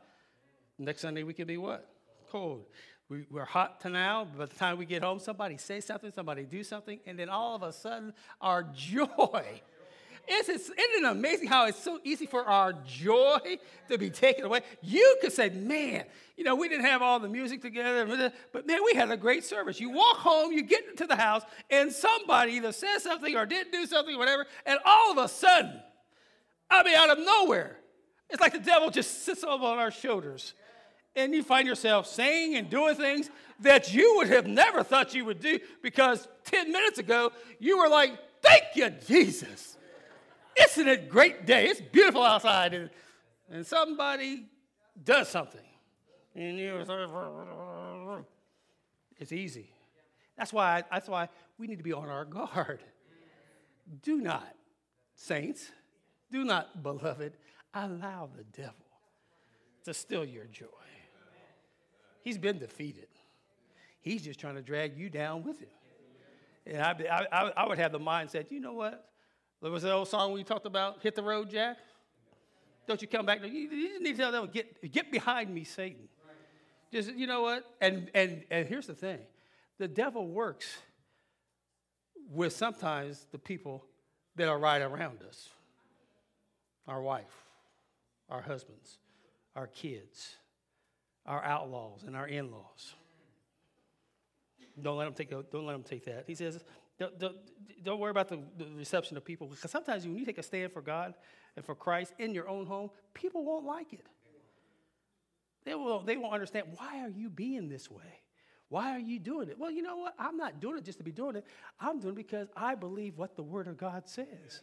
Next 0.79 1.01
Sunday 1.01 1.23
we 1.23 1.35
could 1.35 1.47
be 1.47 1.57
what? 1.57 1.89
Cold. 2.31 2.67
We, 3.09 3.27
we're 3.31 3.45
hot 3.45 3.81
to 3.83 3.89
now. 3.89 4.25
But 4.25 4.39
by 4.39 4.47
the 4.47 4.55
time 4.55 4.79
we 4.79 4.87
get 4.87 5.03
home, 5.03 5.19
somebody 5.19 5.57
say 5.57 5.81
something, 5.81 6.13
somebody 6.13 6.45
do 6.45 6.63
something, 6.63 7.01
and 7.07 7.19
then 7.19 7.29
all 7.29 7.55
of 7.55 7.63
a 7.63 7.73
sudden, 7.73 8.13
our 8.41 8.63
joy. 8.75 9.61
It's, 10.27 10.49
isn't 10.49 10.75
it 10.79 11.05
amazing 11.05 11.49
how 11.49 11.67
it's 11.67 11.79
so 11.79 12.01
easy 12.03 12.25
for 12.25 12.45
our 12.45 12.73
joy 12.87 13.59
to 13.91 13.99
be 13.99 14.09
taken 14.09 14.47
away? 14.47 14.63
You 14.81 15.19
could 15.21 15.33
say, 15.33 15.51
man, 15.51 16.05
you 16.37 16.45
know, 16.45 16.55
we 16.55 16.69
didn't 16.69 16.87
have 16.87 17.03
all 17.03 17.21
the 17.21 17.29
music 17.29 17.61
together, 17.61 18.33
but 18.53 18.67
man, 18.67 18.81
we 18.87 18.95
had 18.95 19.11
a 19.11 19.19
great 19.19 19.45
service. 19.45 19.79
You 19.79 19.91
walk 19.91 20.17
home, 20.17 20.51
you 20.51 20.63
get 20.63 20.89
into 20.89 21.07
the 21.07 21.17
house, 21.17 21.43
and 21.69 21.93
somebody 21.93 22.53
either 22.53 22.73
says 22.73 23.03
something 23.03 23.37
or 23.37 23.45
didn't 23.45 23.73
do 23.73 23.85
something, 23.85 24.17
whatever, 24.17 24.47
and 24.65 24.79
all 24.87 25.13
of 25.13 25.19
a 25.19 25.29
sudden, 25.29 25.83
I 26.75 26.83
mean, 26.83 26.97
out 26.97 27.11
of 27.11 27.19
nowhere, 27.25 27.77
it's 28.31 28.41
like 28.41 28.53
the 28.53 28.59
devil 28.59 28.91
just 28.91 29.25
sits 29.25 29.45
over 29.45 29.65
on 29.65 29.79
our 29.79 29.91
shoulders 29.91 30.55
and 31.17 31.33
you 31.33 31.43
find 31.43 31.69
yourself 31.69 32.07
saying 32.07 32.57
and 32.57 32.69
doing 32.69 32.97
things 32.97 33.31
that 33.61 33.95
you 33.95 34.17
would 34.17 34.29
have 34.29 34.47
never 34.47 34.83
thought 34.83 35.15
you 35.15 35.25
would 35.25 35.41
do 35.41 35.61
because 35.83 36.27
10 36.45 36.73
minutes 36.73 36.99
ago 36.99 37.31
you 37.61 37.79
were 37.79 37.89
like, 37.89 38.19
Thank 38.43 38.65
you, 38.75 38.91
Jesus. 39.07 39.79
Isn't 40.61 40.87
it 40.87 41.09
great 41.09 41.47
day? 41.47 41.67
It's 41.67 41.81
beautiful 41.81 42.23
outside. 42.23 42.75
And, 42.75 42.91
and 43.51 43.67
somebody 43.67 44.45
does 45.03 45.29
something. 45.29 45.61
And 46.35 46.59
you 46.59 46.85
it's 49.19 49.33
easy. 49.33 49.71
That's 50.37 50.53
why, 50.53 50.83
that's 50.91 51.09
why 51.09 51.29
we 51.59 51.67
need 51.67 51.79
to 51.79 51.85
be 51.85 51.93
on 51.93 52.09
our 52.09 52.25
guard. 52.25 52.81
Do 54.03 54.21
not, 54.21 54.55
saints, 55.15 55.71
do 56.35 56.45
not, 56.45 56.83
beloved, 56.83 57.33
allow 57.73 58.29
the 58.37 58.43
devil 58.61 58.75
to 59.85 59.95
steal 59.95 60.25
your 60.25 60.47
joy. 60.47 60.67
He's 62.23 62.39
been 62.39 62.59
defeated. 62.59 63.07
He's 64.01 64.23
just 64.23 64.41
trying 64.41 64.57
to 64.57 64.63
drag 64.63 64.99
you 64.99 65.09
down 65.09 65.45
with 65.45 65.61
him. 65.61 65.69
And 66.67 66.83
I, 66.83 67.27
I, 67.31 67.53
I 67.57 67.69
would 67.69 67.79
have 67.79 67.93
the 67.93 68.01
mindset, 68.01 68.51
you 68.51 68.59
know 68.59 68.73
what? 68.73 69.11
There 69.63 69.71
was 69.71 69.85
that 69.85 69.93
old 69.93 70.09
song 70.09 70.33
we 70.33 70.43
talked 70.43 70.67
about, 70.67 71.03
Hit 71.03 71.15
the 71.15 71.23
Road, 71.23 71.51
Jack. 71.51 71.77
Don't 72.87 73.01
you 73.01 73.09
come 73.09 73.25
back? 73.25 73.41
You, 73.43 73.49
you 73.49 73.89
just 73.91 74.03
need 74.03 74.17
to 74.17 74.19
tell 74.19 74.33
them, 74.33 74.51
get, 74.53 74.93
get 74.93 75.13
behind 75.13 75.55
me, 75.55 75.63
Satan. 75.65 76.09
Just, 76.93 77.15
you 77.15 77.27
know 77.27 77.43
what? 77.43 77.65
And, 77.81 78.11
and, 78.15 78.45
and 78.51 78.67
here's 78.67 78.87
the 78.87 78.95
thing 78.95 79.21
the 79.79 79.89
devil 79.89 80.27
works 80.27 80.79
with 82.31 82.55
sometimes 82.55 83.27
the 83.31 83.39
people 83.39 83.85
that 84.37 84.49
are 84.49 84.59
right 84.59 84.83
around 84.83 85.23
us 85.23 85.49
our 86.87 87.03
wife, 87.03 87.45
our 88.29 88.43
husbands, 88.43 88.99
our 89.57 89.67
kids, 89.67 90.37
our 91.27 91.43
outlaws, 91.43 92.05
and 92.07 92.17
our 92.17 92.27
in 92.27 92.51
laws. 92.51 92.95
Don't 94.81 94.97
let 94.97 95.05
them 95.05 95.15
take, 95.15 95.31
don't 95.31 95.67
let 95.67 95.73
them 95.73 95.83
take 95.83 96.05
that. 96.07 96.25
He 96.27 96.35
says, 96.35 96.63
don't, 96.99 97.19
don't, 97.19 97.37
don't 97.83 97.99
worry 98.01 98.11
about 98.11 98.29
the, 98.29 98.39
the 98.59 98.67
reception 98.77 99.17
of 99.17 99.25
people 99.25 99.47
because 99.47 99.71
sometimes 99.71 100.05
when 100.05 100.17
you 100.17 100.25
take 100.25 100.39
a 100.39 100.43
stand 100.43 100.73
for 100.73 100.81
God 100.81 101.15
and 101.57 101.65
for 101.65 101.75
Christ 101.75 102.13
in 102.19 102.35
your 102.35 102.49
own 102.49 102.67
home, 102.67 102.91
people 103.15 103.45
won't 103.45 103.65
like 103.65 103.93
it. 103.93 104.07
They, 105.65 105.75
will, 105.75 106.01
they 106.01 106.17
won't 106.17 106.35
understand 106.35 106.67
why 106.77 107.01
are 107.01 107.09
you 107.09 107.31
being 107.31 107.69
this 107.69 107.91
way? 107.91 108.21
Why 108.69 108.91
are 108.91 109.01
you 109.01 109.19
doing 109.19 109.49
it? 109.49 109.59
Well, 109.59 109.71
you 109.71 109.83
know 109.83 109.97
what? 109.97 110.15
I'm 110.19 110.37
not 110.37 110.61
doing 110.61 110.79
it 110.79 110.85
just 110.85 110.99
to 110.99 111.05
be 111.05 111.13
doing 111.13 111.37
it. 111.37 111.45
I'm 111.81 112.01
doing 112.01 112.15
it 112.15 112.17
because 112.17 112.49
I 112.57 112.75
believe 112.75 113.17
what 113.17 113.37
the 113.37 113.43
Word 113.43 113.69
of 113.69 113.77
God 113.77 114.09
says. 114.09 114.63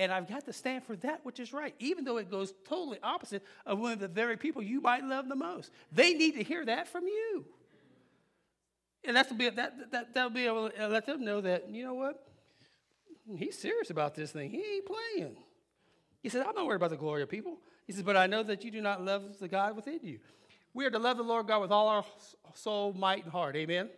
And 0.00 0.10
I've 0.10 0.26
got 0.26 0.46
to 0.46 0.52
stand 0.54 0.84
for 0.84 0.96
that 0.96 1.20
which 1.26 1.38
is 1.38 1.52
right, 1.52 1.74
even 1.78 2.04
though 2.04 2.16
it 2.16 2.30
goes 2.30 2.54
totally 2.66 2.98
opposite 3.02 3.44
of 3.66 3.78
one 3.78 3.92
of 3.92 3.98
the 3.98 4.08
very 4.08 4.38
people 4.38 4.62
you 4.62 4.80
might 4.80 5.04
love 5.04 5.28
the 5.28 5.36
most. 5.36 5.70
They 5.92 6.14
need 6.14 6.36
to 6.36 6.42
hear 6.42 6.64
that 6.64 6.88
from 6.88 7.04
you. 7.04 7.44
And 9.04 9.14
that's 9.14 9.30
be 9.30 9.50
that, 9.50 9.92
that 9.92 10.14
that'll 10.14 10.30
be 10.30 10.46
able 10.46 10.70
to 10.70 10.88
let 10.88 11.04
them 11.04 11.22
know 11.22 11.42
that, 11.42 11.68
you 11.68 11.84
know 11.84 11.92
what? 11.92 12.26
He's 13.36 13.58
serious 13.58 13.90
about 13.90 14.14
this 14.14 14.32
thing. 14.32 14.50
He 14.50 14.56
ain't 14.56 14.86
playing. 14.86 15.36
He 16.22 16.30
said, 16.30 16.46
I'm 16.46 16.54
not 16.54 16.64
worried 16.64 16.76
about 16.76 16.90
the 16.90 16.96
glory 16.96 17.22
of 17.22 17.28
people. 17.28 17.58
He 17.86 17.92
says, 17.92 18.02
but 18.02 18.16
I 18.16 18.26
know 18.26 18.42
that 18.42 18.64
you 18.64 18.70
do 18.70 18.80
not 18.80 19.04
love 19.04 19.38
the 19.38 19.48
God 19.48 19.76
within 19.76 20.00
you. 20.02 20.18
We 20.72 20.86
are 20.86 20.90
to 20.90 20.98
love 20.98 21.18
the 21.18 21.22
Lord 21.22 21.46
God 21.46 21.60
with 21.60 21.70
all 21.70 21.88
our 21.88 22.04
soul, 22.54 22.94
might, 22.94 23.24
and 23.24 23.32
heart. 23.32 23.54
Amen? 23.54 23.90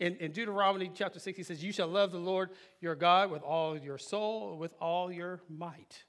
In, 0.00 0.16
in 0.16 0.32
Deuteronomy 0.32 0.90
chapter 0.94 1.18
6, 1.18 1.36
he 1.36 1.42
says, 1.44 1.62
You 1.62 1.72
shall 1.72 1.86
love 1.86 2.10
the 2.10 2.18
Lord 2.18 2.50
your 2.80 2.94
God 2.94 3.30
with 3.30 3.42
all 3.42 3.78
your 3.78 3.98
soul, 3.98 4.56
with 4.58 4.74
all 4.80 5.12
your 5.12 5.40
might. 5.48 6.04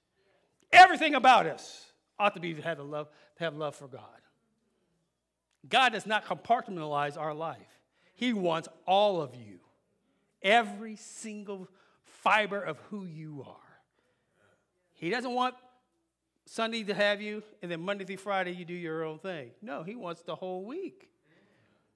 Everything 0.72 1.16
about 1.16 1.46
us 1.46 1.86
ought 2.18 2.34
to 2.34 2.40
be 2.40 2.54
to 2.54 2.62
have, 2.62 2.80
love, 2.80 3.10
to 3.38 3.44
have 3.44 3.56
love 3.56 3.76
for 3.76 3.88
God. 3.88 4.02
God 5.68 5.94
does 5.94 6.06
not 6.06 6.26
compartmentalize 6.26 7.18
our 7.18 7.34
life, 7.34 7.80
He 8.14 8.34
wants 8.34 8.68
all 8.86 9.22
of 9.22 9.36
you, 9.36 9.60
every 10.42 10.96
single 10.96 11.68
fiber 12.04 12.62
of 12.62 12.80
who 12.90 13.06
you 13.06 13.44
are. 13.48 13.56
He 14.94 15.10
doesn't 15.10 15.34
want 15.34 15.56
Sunday 16.46 16.84
to 16.84 16.94
have 16.94 17.22
you, 17.22 17.44
and 17.62 17.72
then 17.72 17.82
Monday 17.82 18.06
through 18.06 18.18
Friday 18.18 18.52
you 18.52 18.66
do 18.66 18.74
your 18.74 19.04
own 19.04 19.20
thing. 19.20 19.52
No, 19.62 19.84
he 19.84 19.96
wants 19.96 20.22
the 20.22 20.36
whole 20.36 20.64
week. 20.64 21.10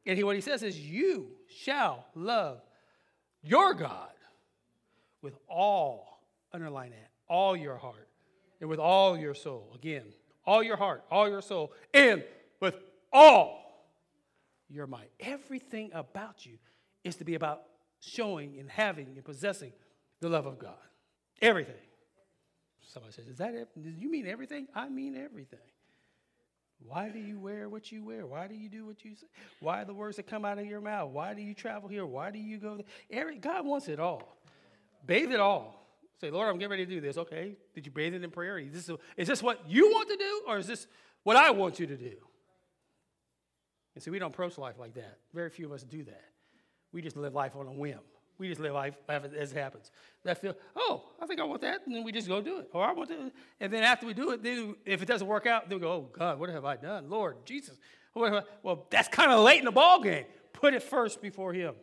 And 0.06 0.18
he, 0.18 0.24
what 0.24 0.36
he 0.36 0.41
says 0.41 0.63
is, 0.63 0.79
You 0.79 1.32
shall 1.48 2.06
love 2.15 2.62
your 3.41 3.74
God 3.74 4.12
with 5.22 5.38
all, 5.48 6.24
underline 6.53 6.91
that, 6.91 7.10
all 7.27 7.56
your 7.56 7.77
heart, 7.77 8.08
and 8.62 8.70
with 8.70 8.79
all 8.79 9.18
your 9.18 9.34
soul. 9.34 9.72
Again, 9.75 10.03
all 10.46 10.63
your 10.63 10.77
heart, 10.77 11.03
all 11.12 11.29
your 11.29 11.41
soul, 11.41 11.74
and 11.94 12.24
with 12.60 12.75
all 13.12 13.60
your 14.70 14.88
might. 14.88 15.12
Everything 15.20 15.91
about 15.94 16.46
you 16.46 16.58
is 17.03 17.15
to 17.18 17.24
be 17.24 17.36
about 17.36 17.63
showing 18.00 18.58
and 18.60 18.70
having 18.70 19.08
and 19.15 19.24
possessing 19.24 19.74
the 20.22 20.29
love 20.29 20.46
of 20.46 20.60
God. 20.60 20.75
Everything. 21.41 21.75
Somebody 22.82 23.13
says, 23.13 23.27
Is 23.27 23.38
that 23.38 23.53
it? 23.53 23.70
You 23.75 24.10
mean 24.10 24.27
everything? 24.27 24.68
I 24.74 24.89
mean 24.89 25.15
everything. 25.15 25.60
Why 26.86 27.09
do 27.09 27.19
you 27.19 27.39
wear 27.39 27.67
what 27.69 27.91
you 27.91 28.03
wear? 28.03 28.25
Why 28.25 28.48
do 28.48 28.55
you 28.55 28.69
do 28.69 28.86
what 28.86 29.03
you 29.03 29.15
say? 29.15 29.27
Why 29.59 29.83
the 29.83 29.93
words 29.93 30.15
that 30.17 30.27
come 30.27 30.45
out 30.45 30.57
of 30.57 30.65
your 30.65 30.81
mouth? 30.81 31.12
Why 31.12 31.33
do 31.33 31.41
you 31.41 31.53
travel 31.53 31.89
here? 31.89 32.05
Why 32.05 32.31
do 32.31 32.39
you 32.39 32.57
go 32.57 32.75
there? 32.75 32.86
Every, 33.12 33.38
God 33.38 33.65
wants 33.65 33.88
it 33.88 34.00
all. 34.00 34.38
Bathe 35.05 35.31
it 35.31 35.39
all. 35.39 35.75
Say, 36.21 36.31
Lord, 36.31 36.50
I'm 36.50 36.57
getting 36.57 36.71
ready 36.71 36.86
to 36.86 36.91
do 36.91 37.01
this. 37.01 37.17
Okay. 37.17 37.55
Did 37.74 37.86
you 37.86 37.91
bathe 37.91 38.13
it 38.13 38.24
in 38.24 38.31
prayer? 38.31 38.57
Is 38.57 38.88
this, 38.88 38.98
is 39.17 39.27
this 39.27 39.43
what 39.43 39.69
you 39.69 39.89
want 39.91 40.09
to 40.09 40.17
do, 40.17 40.41
or 40.48 40.57
is 40.57 40.67
this 40.67 40.88
what 41.24 41.36
I 41.36 41.51
want 41.51 41.79
you 41.79 41.88
to 41.88 41.98
do? 41.98 42.15
And 43.95 44.03
see, 44.03 44.12
we 44.12 44.19
don't 44.19 44.33
approach 44.33 44.57
life 44.57 44.79
like 44.79 44.93
that. 44.95 45.17
Very 45.33 45.50
few 45.50 45.65
of 45.65 45.71
us 45.74 45.83
do 45.83 46.03
that. 46.05 46.24
We 46.91 47.01
just 47.01 47.17
live 47.17 47.33
life 47.33 47.55
on 47.55 47.67
a 47.67 47.71
whim. 47.71 48.00
We 48.39 48.48
just 48.48 48.62
live 48.62 48.74
life 48.74 48.96
as 49.08 49.51
it 49.51 49.58
happens. 49.58 49.91
That 50.24 50.39
feel, 50.39 50.55
oh, 50.75 51.03
I 51.22 51.27
think 51.27 51.39
I 51.39 51.43
want 51.43 51.62
that, 51.62 51.81
and 51.86 51.93
then 51.93 52.03
we 52.03 52.12
just 52.12 52.27
go 52.27 52.41
do 52.41 52.60
it. 52.60 52.69
Or 52.74 52.84
I 52.84 52.93
want 52.93 53.10
to, 53.10 53.31
and 53.60 53.72
then 53.72 53.84
after 53.84 54.05
we 54.05 54.13
do 54.13 54.31
it, 54.31 54.41
then 54.41 54.75
if 54.86 55.01
it 55.01 55.05
doesn't 55.05 55.27
work 55.27 55.46
out, 55.46 55.69
then 55.69 55.77
we 55.77 55.81
go, 55.81 55.91
oh 55.91 56.10
God, 56.12 56.39
what 56.39 56.50
have 56.50 56.65
I 56.65 56.77
done? 56.77 57.10
Lord 57.10 57.46
Jesus, 57.46 57.77
what? 58.13 58.48
well, 58.63 58.88
that's 58.89 59.10
kind 59.10 59.31
of 59.31 59.41
late 59.41 59.60
in 59.60 59.65
the 59.65 59.72
ball 59.72 60.01
game. 60.01 60.25
Put 60.53 60.74
it 60.74 60.81
first 60.81 61.22
before 61.22 61.53
Him. 61.53 61.75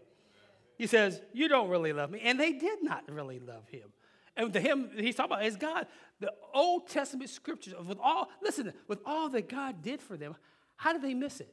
He 0.79 0.87
says, 0.87 1.21
you 1.33 1.49
don't 1.49 1.69
really 1.69 1.93
love 1.93 2.11
me, 2.11 2.21
and 2.25 2.41
they 2.41 2.53
did 2.53 2.83
not 2.83 3.05
really 3.11 3.39
love 3.39 3.69
Him. 3.69 3.93
And 4.37 4.53
to 4.53 4.61
him, 4.61 4.91
he's 4.97 5.15
talking 5.15 5.33
about 5.33 5.47
is 5.47 5.57
God. 5.57 5.87
The 6.21 6.33
Old 6.55 6.89
Testament 6.89 7.31
scriptures, 7.31 7.75
with 7.87 7.99
all, 8.03 8.29
listen, 8.43 8.73
with 8.87 9.01
all 9.07 9.29
that 9.31 9.49
God 9.49 9.83
did 9.83 10.01
for 10.01 10.17
them, 10.17 10.37
how 10.77 10.93
did 10.93 11.03
they 11.03 11.15
miss 11.15 11.41
it? 11.41 11.53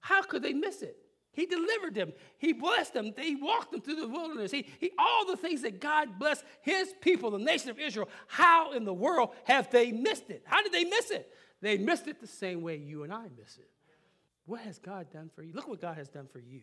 How 0.00 0.22
could 0.22 0.42
they 0.42 0.52
miss 0.52 0.82
it? 0.82 0.96
He 1.38 1.46
delivered 1.46 1.94
them. 1.94 2.12
He 2.38 2.52
blessed 2.52 2.94
them. 2.94 3.14
He 3.16 3.36
walked 3.36 3.70
them 3.70 3.80
through 3.80 4.00
the 4.00 4.08
wilderness. 4.08 4.50
He, 4.50 4.66
he, 4.80 4.90
all 4.98 5.24
the 5.24 5.36
things 5.36 5.62
that 5.62 5.80
God 5.80 6.18
blessed 6.18 6.42
his 6.62 6.92
people, 7.00 7.30
the 7.30 7.38
nation 7.38 7.70
of 7.70 7.78
Israel. 7.78 8.08
How 8.26 8.72
in 8.72 8.84
the 8.84 8.92
world 8.92 9.30
have 9.44 9.70
they 9.70 9.92
missed 9.92 10.30
it? 10.30 10.42
How 10.46 10.64
did 10.64 10.72
they 10.72 10.82
miss 10.82 11.12
it? 11.12 11.32
They 11.60 11.78
missed 11.78 12.08
it 12.08 12.20
the 12.20 12.26
same 12.26 12.60
way 12.60 12.76
you 12.76 13.04
and 13.04 13.12
I 13.12 13.26
miss 13.38 13.56
it. 13.56 13.70
What 14.46 14.62
has 14.62 14.80
God 14.80 15.12
done 15.12 15.30
for 15.32 15.44
you? 15.44 15.52
Look 15.52 15.68
what 15.68 15.80
God 15.80 15.96
has 15.96 16.08
done 16.08 16.26
for 16.26 16.40
you. 16.40 16.62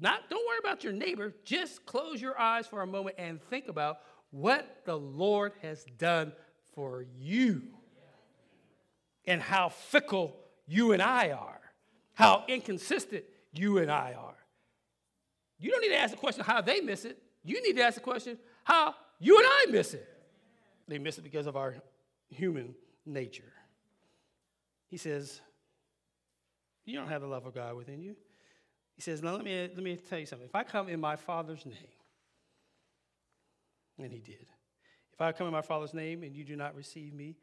Not, 0.00 0.28
don't 0.28 0.44
worry 0.44 0.58
about 0.58 0.82
your 0.82 0.92
neighbor. 0.92 1.32
Just 1.44 1.86
close 1.86 2.20
your 2.20 2.36
eyes 2.40 2.66
for 2.66 2.82
a 2.82 2.88
moment 2.88 3.14
and 3.18 3.40
think 3.40 3.68
about 3.68 3.98
what 4.32 4.82
the 4.84 4.98
Lord 4.98 5.52
has 5.62 5.84
done 5.96 6.32
for 6.74 7.06
you 7.16 7.62
and 9.28 9.40
how 9.40 9.68
fickle 9.68 10.34
you 10.66 10.90
and 10.90 11.00
I 11.00 11.30
are 11.30 11.57
how 12.18 12.42
inconsistent 12.48 13.22
you 13.52 13.78
and 13.78 13.92
I 13.92 14.12
are. 14.18 14.34
You 15.60 15.70
don't 15.70 15.80
need 15.80 15.90
to 15.90 15.98
ask 15.98 16.10
the 16.10 16.16
question 16.16 16.42
how 16.44 16.60
they 16.60 16.80
miss 16.80 17.04
it. 17.04 17.16
You 17.44 17.62
need 17.62 17.74
to 17.74 17.82
ask 17.82 17.94
the 17.94 18.00
question 18.00 18.38
how 18.64 18.96
you 19.20 19.38
and 19.38 19.46
I 19.46 19.66
miss 19.70 19.94
it. 19.94 20.04
They 20.88 20.98
miss 20.98 21.18
it 21.18 21.22
because 21.22 21.46
of 21.46 21.56
our 21.56 21.76
human 22.28 22.74
nature. 23.06 23.52
He 24.88 24.96
says, 24.96 25.40
You 26.84 26.96
don't 26.96 27.08
have 27.08 27.20
the 27.20 27.28
love 27.28 27.46
of 27.46 27.54
God 27.54 27.76
within 27.76 28.02
you. 28.02 28.16
He 28.96 29.02
says, 29.02 29.22
Now 29.22 29.36
let 29.36 29.44
me, 29.44 29.70
let 29.72 29.82
me 29.84 29.94
tell 29.94 30.18
you 30.18 30.26
something. 30.26 30.48
If 30.48 30.56
I 30.56 30.64
come 30.64 30.88
in 30.88 30.98
my 30.98 31.14
Father's 31.14 31.64
name, 31.64 31.76
and 33.96 34.12
he 34.12 34.18
did. 34.18 34.46
If 35.12 35.20
I 35.20 35.30
come 35.30 35.46
in 35.46 35.52
my 35.52 35.62
Father's 35.62 35.94
name 35.94 36.24
and 36.24 36.34
you 36.34 36.42
do 36.42 36.56
not 36.56 36.74
receive 36.74 37.14
me, 37.14 37.36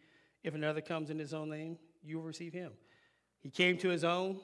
if 0.43 0.53
another 0.53 0.81
comes 0.81 1.09
in 1.09 1.17
his 1.17 1.33
own 1.33 1.49
name, 1.49 1.77
you 2.03 2.17
will 2.17 2.25
receive 2.25 2.51
him. 2.51 2.73
He 3.39 3.49
came 3.49 3.77
to 3.77 3.87
his 3.87 4.03
own, 4.03 4.39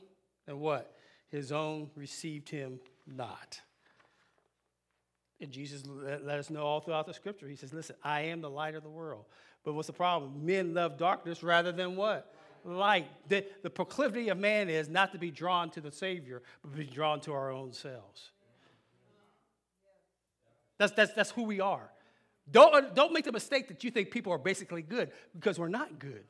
and 0.47 0.59
what? 0.59 0.95
His 1.29 1.51
own 1.51 1.89
received 1.95 2.49
him 2.49 2.79
not. 3.07 3.61
And 5.39 5.51
Jesus 5.51 5.83
let, 5.87 6.25
let 6.25 6.39
us 6.39 6.49
know 6.49 6.61
all 6.61 6.81
throughout 6.81 7.07
the 7.07 7.13
scripture. 7.13 7.47
He 7.47 7.55
says, 7.55 7.73
Listen, 7.73 7.95
I 8.03 8.21
am 8.21 8.41
the 8.41 8.49
light 8.49 8.75
of 8.75 8.83
the 8.83 8.89
world. 8.89 9.25
But 9.63 9.73
what's 9.73 9.87
the 9.87 9.93
problem? 9.93 10.45
Men 10.45 10.73
love 10.73 10.97
darkness 10.97 11.43
rather 11.43 11.71
than 11.71 11.95
what? 11.95 12.33
Light. 12.63 13.07
The, 13.27 13.45
the 13.63 13.69
proclivity 13.69 14.29
of 14.29 14.37
man 14.37 14.69
is 14.69 14.87
not 14.87 15.11
to 15.13 15.17
be 15.17 15.31
drawn 15.31 15.69
to 15.71 15.81
the 15.81 15.91
Savior, 15.91 16.43
but 16.61 16.75
be 16.75 16.83
drawn 16.85 17.19
to 17.21 17.33
our 17.33 17.51
own 17.51 17.73
selves. 17.73 18.31
That's, 20.77 20.93
that's, 20.93 21.13
that's 21.13 21.31
who 21.31 21.43
we 21.43 21.59
are. 21.59 21.91
Don't, 22.51 22.95
don't 22.95 23.13
make 23.13 23.25
the 23.25 23.31
mistake 23.31 23.67
that 23.67 23.83
you 23.83 23.91
think 23.91 24.11
people 24.11 24.33
are 24.33 24.39
basically 24.39 24.81
good 24.81 25.11
because 25.33 25.57
we're 25.59 25.69
not 25.69 25.99
good. 25.99 26.25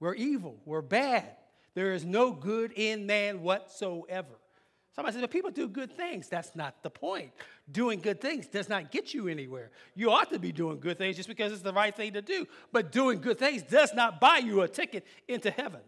We're 0.00 0.14
evil. 0.14 0.56
We're 0.64 0.82
bad. 0.82 1.36
There 1.74 1.92
is 1.92 2.04
no 2.04 2.32
good 2.32 2.72
in 2.72 3.06
man 3.06 3.42
whatsoever. 3.42 4.28
Somebody 4.94 5.14
says, 5.14 5.22
but 5.22 5.30
people 5.30 5.50
do 5.50 5.68
good 5.68 5.96
things. 5.96 6.28
That's 6.28 6.54
not 6.54 6.84
the 6.84 6.90
point. 6.90 7.32
Doing 7.70 8.00
good 8.00 8.20
things 8.20 8.46
does 8.46 8.68
not 8.68 8.92
get 8.92 9.12
you 9.12 9.26
anywhere. 9.26 9.70
You 9.96 10.12
ought 10.12 10.30
to 10.30 10.38
be 10.38 10.52
doing 10.52 10.78
good 10.78 10.98
things 10.98 11.16
just 11.16 11.28
because 11.28 11.52
it's 11.52 11.62
the 11.62 11.72
right 11.72 11.94
thing 11.94 12.12
to 12.12 12.22
do. 12.22 12.46
But 12.72 12.92
doing 12.92 13.20
good 13.20 13.38
things 13.38 13.62
does 13.62 13.92
not 13.92 14.20
buy 14.20 14.38
you 14.38 14.60
a 14.62 14.68
ticket 14.68 15.04
into 15.26 15.50
heaven. 15.50 15.80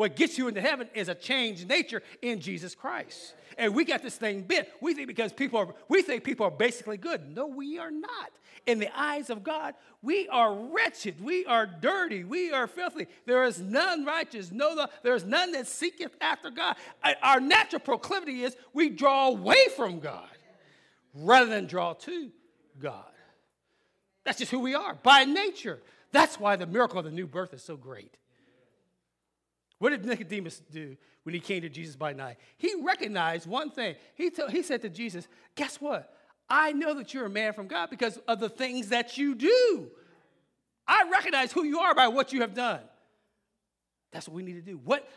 What 0.00 0.16
gets 0.16 0.38
you 0.38 0.48
into 0.48 0.62
heaven 0.62 0.88
is 0.94 1.10
a 1.10 1.14
changed 1.14 1.68
nature 1.68 2.02
in 2.22 2.40
Jesus 2.40 2.74
Christ. 2.74 3.34
And 3.58 3.74
we 3.74 3.84
got 3.84 4.02
this 4.02 4.16
thing 4.16 4.40
bent. 4.40 4.66
We 4.80 4.94
think 4.94 5.08
because 5.08 5.30
people 5.30 5.58
are, 5.58 5.74
we 5.90 6.00
think 6.00 6.24
people 6.24 6.46
are 6.46 6.50
basically 6.50 6.96
good. 6.96 7.36
No, 7.36 7.46
we 7.46 7.78
are 7.78 7.90
not. 7.90 8.30
In 8.66 8.78
the 8.78 8.88
eyes 8.98 9.28
of 9.28 9.44
God, 9.44 9.74
we 10.00 10.26
are 10.28 10.54
wretched. 10.54 11.22
We 11.22 11.44
are 11.44 11.66
dirty. 11.66 12.24
We 12.24 12.50
are 12.50 12.66
filthy. 12.66 13.08
There 13.26 13.44
is 13.44 13.60
none 13.60 14.06
righteous. 14.06 14.50
No, 14.50 14.86
there 15.02 15.14
is 15.14 15.26
none 15.26 15.52
that 15.52 15.66
seeketh 15.66 16.16
after 16.22 16.48
God. 16.48 16.76
Uh, 17.02 17.12
our 17.22 17.38
natural 17.38 17.80
proclivity 17.80 18.44
is 18.44 18.56
we 18.72 18.88
draw 18.88 19.28
away 19.28 19.66
from 19.76 20.00
God 20.00 20.30
rather 21.12 21.50
than 21.50 21.66
draw 21.66 21.92
to 21.92 22.30
God. 22.80 23.04
That's 24.24 24.38
just 24.38 24.50
who 24.50 24.60
we 24.60 24.74
are 24.74 24.94
by 24.94 25.26
nature. 25.26 25.82
That's 26.10 26.40
why 26.40 26.56
the 26.56 26.66
miracle 26.66 27.00
of 27.00 27.04
the 27.04 27.10
new 27.10 27.26
birth 27.26 27.52
is 27.52 27.62
so 27.62 27.76
great. 27.76 28.16
What 29.80 29.90
did 29.90 30.04
Nicodemus 30.04 30.60
do 30.70 30.96
when 31.22 31.34
he 31.34 31.40
came 31.40 31.62
to 31.62 31.70
Jesus 31.70 31.96
by 31.96 32.12
night? 32.12 32.36
He 32.58 32.74
recognized 32.82 33.48
one 33.48 33.70
thing. 33.70 33.96
He, 34.14 34.28
told, 34.28 34.50
he 34.50 34.62
said 34.62 34.82
to 34.82 34.90
Jesus, 34.90 35.26
Guess 35.56 35.80
what? 35.80 36.14
I 36.48 36.72
know 36.72 36.94
that 36.94 37.14
you're 37.14 37.26
a 37.26 37.30
man 37.30 37.54
from 37.54 37.66
God 37.66 37.88
because 37.88 38.18
of 38.28 38.40
the 38.40 38.50
things 38.50 38.90
that 38.90 39.16
you 39.16 39.34
do. 39.34 39.90
I 40.86 41.08
recognize 41.10 41.50
who 41.50 41.64
you 41.64 41.78
are 41.78 41.94
by 41.94 42.08
what 42.08 42.32
you 42.32 42.42
have 42.42 42.52
done. 42.54 42.80
That's 44.12 44.28
what 44.28 44.34
we 44.34 44.42
need 44.42 44.54
to 44.54 44.60
do. 44.60 44.78
What 44.84 45.08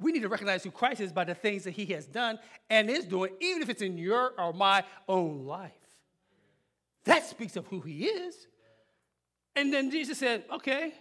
we 0.00 0.10
need 0.10 0.22
to 0.22 0.28
recognize 0.28 0.64
who 0.64 0.72
Christ 0.72 1.00
is 1.00 1.12
by 1.12 1.24
the 1.24 1.34
things 1.34 1.64
that 1.64 1.72
he 1.72 1.86
has 1.86 2.06
done 2.06 2.40
and 2.68 2.90
is 2.90 3.04
doing, 3.04 3.32
even 3.38 3.62
if 3.62 3.68
it's 3.68 3.82
in 3.82 3.96
your 3.96 4.32
or 4.40 4.52
my 4.52 4.82
own 5.08 5.44
life. 5.44 5.70
That 7.04 7.26
speaks 7.26 7.54
of 7.54 7.66
who 7.68 7.80
he 7.80 8.06
is. 8.06 8.48
And 9.54 9.72
then 9.72 9.90
Jesus 9.90 10.18
said, 10.18 10.44
Okay, 10.52 10.94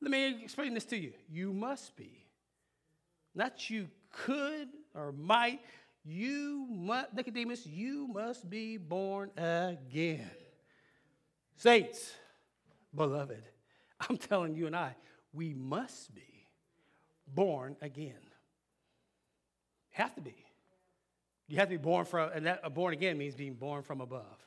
let 0.00 0.10
me 0.12 0.44
explain 0.44 0.74
this 0.74 0.84
to 0.86 0.96
you. 0.96 1.12
You 1.28 1.52
must 1.52 1.96
be. 1.96 2.25
Not 3.36 3.68
you 3.68 3.88
could 4.10 4.68
or 4.94 5.12
might. 5.12 5.60
You 6.04 6.66
must, 6.70 7.14
Nicodemus, 7.14 7.66
you 7.66 8.08
must 8.08 8.48
be 8.48 8.78
born 8.78 9.30
again. 9.36 10.30
Saints, 11.56 12.14
beloved, 12.94 13.42
I'm 14.08 14.16
telling 14.16 14.56
you 14.56 14.66
and 14.66 14.74
I, 14.74 14.96
we 15.32 15.52
must 15.52 16.14
be 16.14 16.46
born 17.26 17.76
again. 17.82 18.14
Have 19.90 20.14
to 20.14 20.20
be. 20.22 20.34
You 21.48 21.58
have 21.58 21.68
to 21.68 21.78
be 21.78 21.82
born 21.82 22.06
from, 22.06 22.30
and 22.34 22.46
that 22.46 22.60
uh, 22.64 22.68
born 22.68 22.92
again 22.94 23.18
means 23.18 23.34
being 23.34 23.54
born 23.54 23.82
from 23.82 24.00
above. 24.00 24.46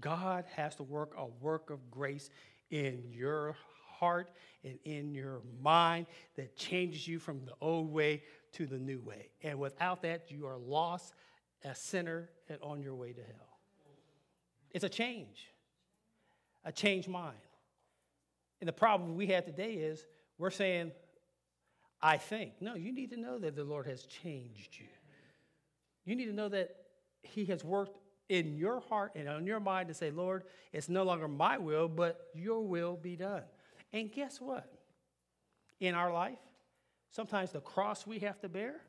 God 0.00 0.44
has 0.56 0.74
to 0.76 0.82
work 0.82 1.14
a 1.16 1.26
work 1.26 1.70
of 1.70 1.90
grace 1.90 2.30
in 2.70 3.02
your 3.10 3.56
heart 4.00 4.30
and 4.64 4.78
in 4.84 5.14
your 5.14 5.42
mind 5.62 6.06
that 6.36 6.56
changes 6.56 7.06
you 7.06 7.18
from 7.18 7.44
the 7.44 7.52
old 7.60 7.92
way 7.92 8.22
to 8.52 8.66
the 8.66 8.78
new 8.78 9.00
way. 9.00 9.28
And 9.42 9.58
without 9.58 10.02
that, 10.02 10.30
you 10.30 10.46
are 10.46 10.58
lost, 10.58 11.14
a 11.64 11.74
sinner, 11.74 12.30
and 12.48 12.58
on 12.62 12.82
your 12.82 12.94
way 12.94 13.12
to 13.12 13.20
hell. 13.20 13.58
It's 14.72 14.84
a 14.84 14.88
change, 14.88 15.52
a 16.64 16.72
changed 16.72 17.08
mind. 17.08 17.36
And 18.60 18.68
the 18.68 18.72
problem 18.72 19.16
we 19.16 19.28
have 19.28 19.44
today 19.44 19.74
is 19.74 20.04
we're 20.38 20.50
saying, 20.50 20.92
I 22.02 22.16
think. 22.16 22.54
No, 22.60 22.74
you 22.74 22.92
need 22.92 23.10
to 23.10 23.16
know 23.18 23.38
that 23.38 23.54
the 23.54 23.64
Lord 23.64 23.86
has 23.86 24.04
changed 24.04 24.78
you. 24.78 24.86
You 26.04 26.16
need 26.16 26.26
to 26.26 26.32
know 26.32 26.48
that 26.48 26.76
He 27.22 27.44
has 27.46 27.62
worked 27.62 27.98
in 28.28 28.56
your 28.56 28.80
heart 28.80 29.12
and 29.16 29.28
on 29.28 29.46
your 29.46 29.60
mind 29.60 29.88
to 29.88 29.94
say, 29.94 30.10
Lord, 30.10 30.44
it's 30.72 30.88
no 30.88 31.02
longer 31.02 31.28
my 31.28 31.58
will, 31.58 31.88
but 31.88 32.28
your 32.34 32.62
will 32.62 32.96
be 32.96 33.16
done. 33.16 33.42
And 33.92 34.10
guess 34.12 34.40
what? 34.40 34.70
In 35.80 35.94
our 35.94 36.12
life, 36.12 36.38
sometimes 37.10 37.52
the 37.52 37.60
cross 37.60 38.06
we 38.06 38.18
have 38.20 38.38
to 38.40 38.48
bear 38.48 38.80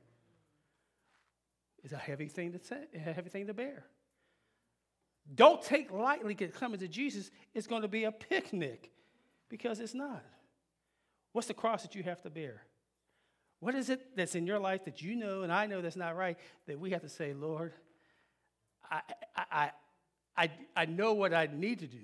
is 1.84 1.93
a 1.93 1.98
heavy 1.98 2.27
thing 2.27 2.51
to 2.53 2.60
say, 2.60 2.84
a 2.93 3.00
heavy 3.00 3.29
thing 3.29 3.48
to 3.48 3.53
bear. 3.53 3.86
Don't 5.34 5.62
take 5.62 5.91
lightly 5.91 6.36
coming 6.36 6.79
to 6.79 6.88
Jesus. 6.88 7.31
It's 7.53 7.67
going 7.67 7.84
to 7.84 7.88
be 7.88 8.03
a 8.03 8.12
picnic 8.12 8.91
because 9.50 9.79
it's 9.79 9.93
not. 9.93 10.24
What's 11.31 11.48
the 11.48 11.53
cross 11.53 11.84
that 11.84 11.96
you 11.96 12.03
have 12.03 12.22
to 12.24 12.29
bear? 12.29 12.63
What 13.60 13.75
is 13.75 13.89
it 13.89 14.15
that's 14.15 14.36
in 14.36 14.48
your 14.48 14.60
life 14.60 14.86
that 14.86 15.01
you 15.01 15.15
know 15.15 15.43
and 15.43 15.51
I 15.51 15.67
know 15.67 15.81
that's 15.81 15.96
not 15.96 16.17
right 16.17 16.38
that 16.67 16.79
we 16.79 16.91
have 16.91 17.01
to 17.01 17.10
say, 17.10 17.34
Lord, 17.34 17.74
I, 18.89 19.01
I, 19.36 19.72
I, 20.36 20.51
I 20.75 20.86
know 20.86 21.13
what 21.13 21.34
I 21.34 21.48
need 21.51 21.79
to 21.79 21.88
do. 21.88 22.00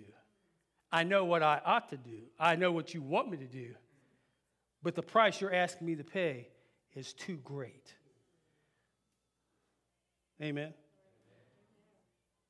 I 0.92 1.04
know 1.04 1.26
what 1.26 1.44
I 1.44 1.62
ought 1.66 1.90
to 1.90 1.98
do. 1.98 2.22
I 2.40 2.56
know 2.56 2.72
what 2.72 2.94
you 2.94 3.02
want 3.02 3.30
me 3.30 3.38
to 3.38 3.46
do. 3.46 3.74
But 4.84 4.96
the 4.96 5.02
price 5.02 5.42
you're 5.42 5.54
asking 5.54 5.88
me 5.88 5.96
to 5.96 6.04
pay 6.04 6.48
is 6.96 7.14
too 7.14 7.38
great. 7.44 7.94
Amen. 10.42 10.74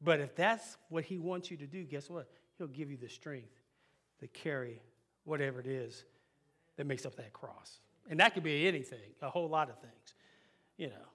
But 0.02 0.20
if 0.20 0.36
that's 0.36 0.78
what 0.90 1.04
he 1.04 1.18
wants 1.18 1.50
you 1.50 1.58
to 1.58 1.66
do, 1.66 1.84
guess 1.84 2.10
what? 2.10 2.30
He'll 2.58 2.68
give 2.68 2.92
you 2.92 2.98
the 2.98 3.10
strength 3.10 3.56
to 4.20 4.28
carry 4.28 4.82
whatever 5.24 5.60
it 5.60 5.68
is 5.68 6.06
that 6.76 6.86
makes 6.86 7.06
up 7.06 7.16
that 7.16 7.34
cross. 7.34 7.80
And 8.10 8.20
that 8.20 8.34
could 8.34 8.44
be 8.44 8.68
anything, 8.68 9.00
a 9.22 9.30
whole 9.30 9.50
lot 9.50 9.70
of 9.70 9.80
things. 9.80 10.14
You 10.78 10.88
know, 10.88 11.08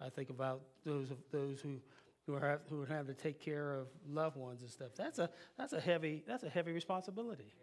I 0.00 0.08
think 0.10 0.30
about 0.30 0.62
those 0.84 1.10
of 1.10 1.18
those 1.30 1.60
who 1.60 1.80
who 2.26 2.34
are 2.34 2.60
who 2.68 2.84
have 2.84 3.06
to 3.06 3.14
take 3.14 3.40
care 3.40 3.74
of 3.74 3.86
loved 4.08 4.36
ones 4.36 4.62
and 4.62 4.70
stuff. 4.70 4.90
That's 4.96 5.18
a 5.18 5.30
that's 5.56 5.72
a 5.72 5.80
heavy 5.80 6.24
that's 6.26 6.42
a 6.42 6.48
heavy 6.48 6.72
responsibility. 6.72 7.54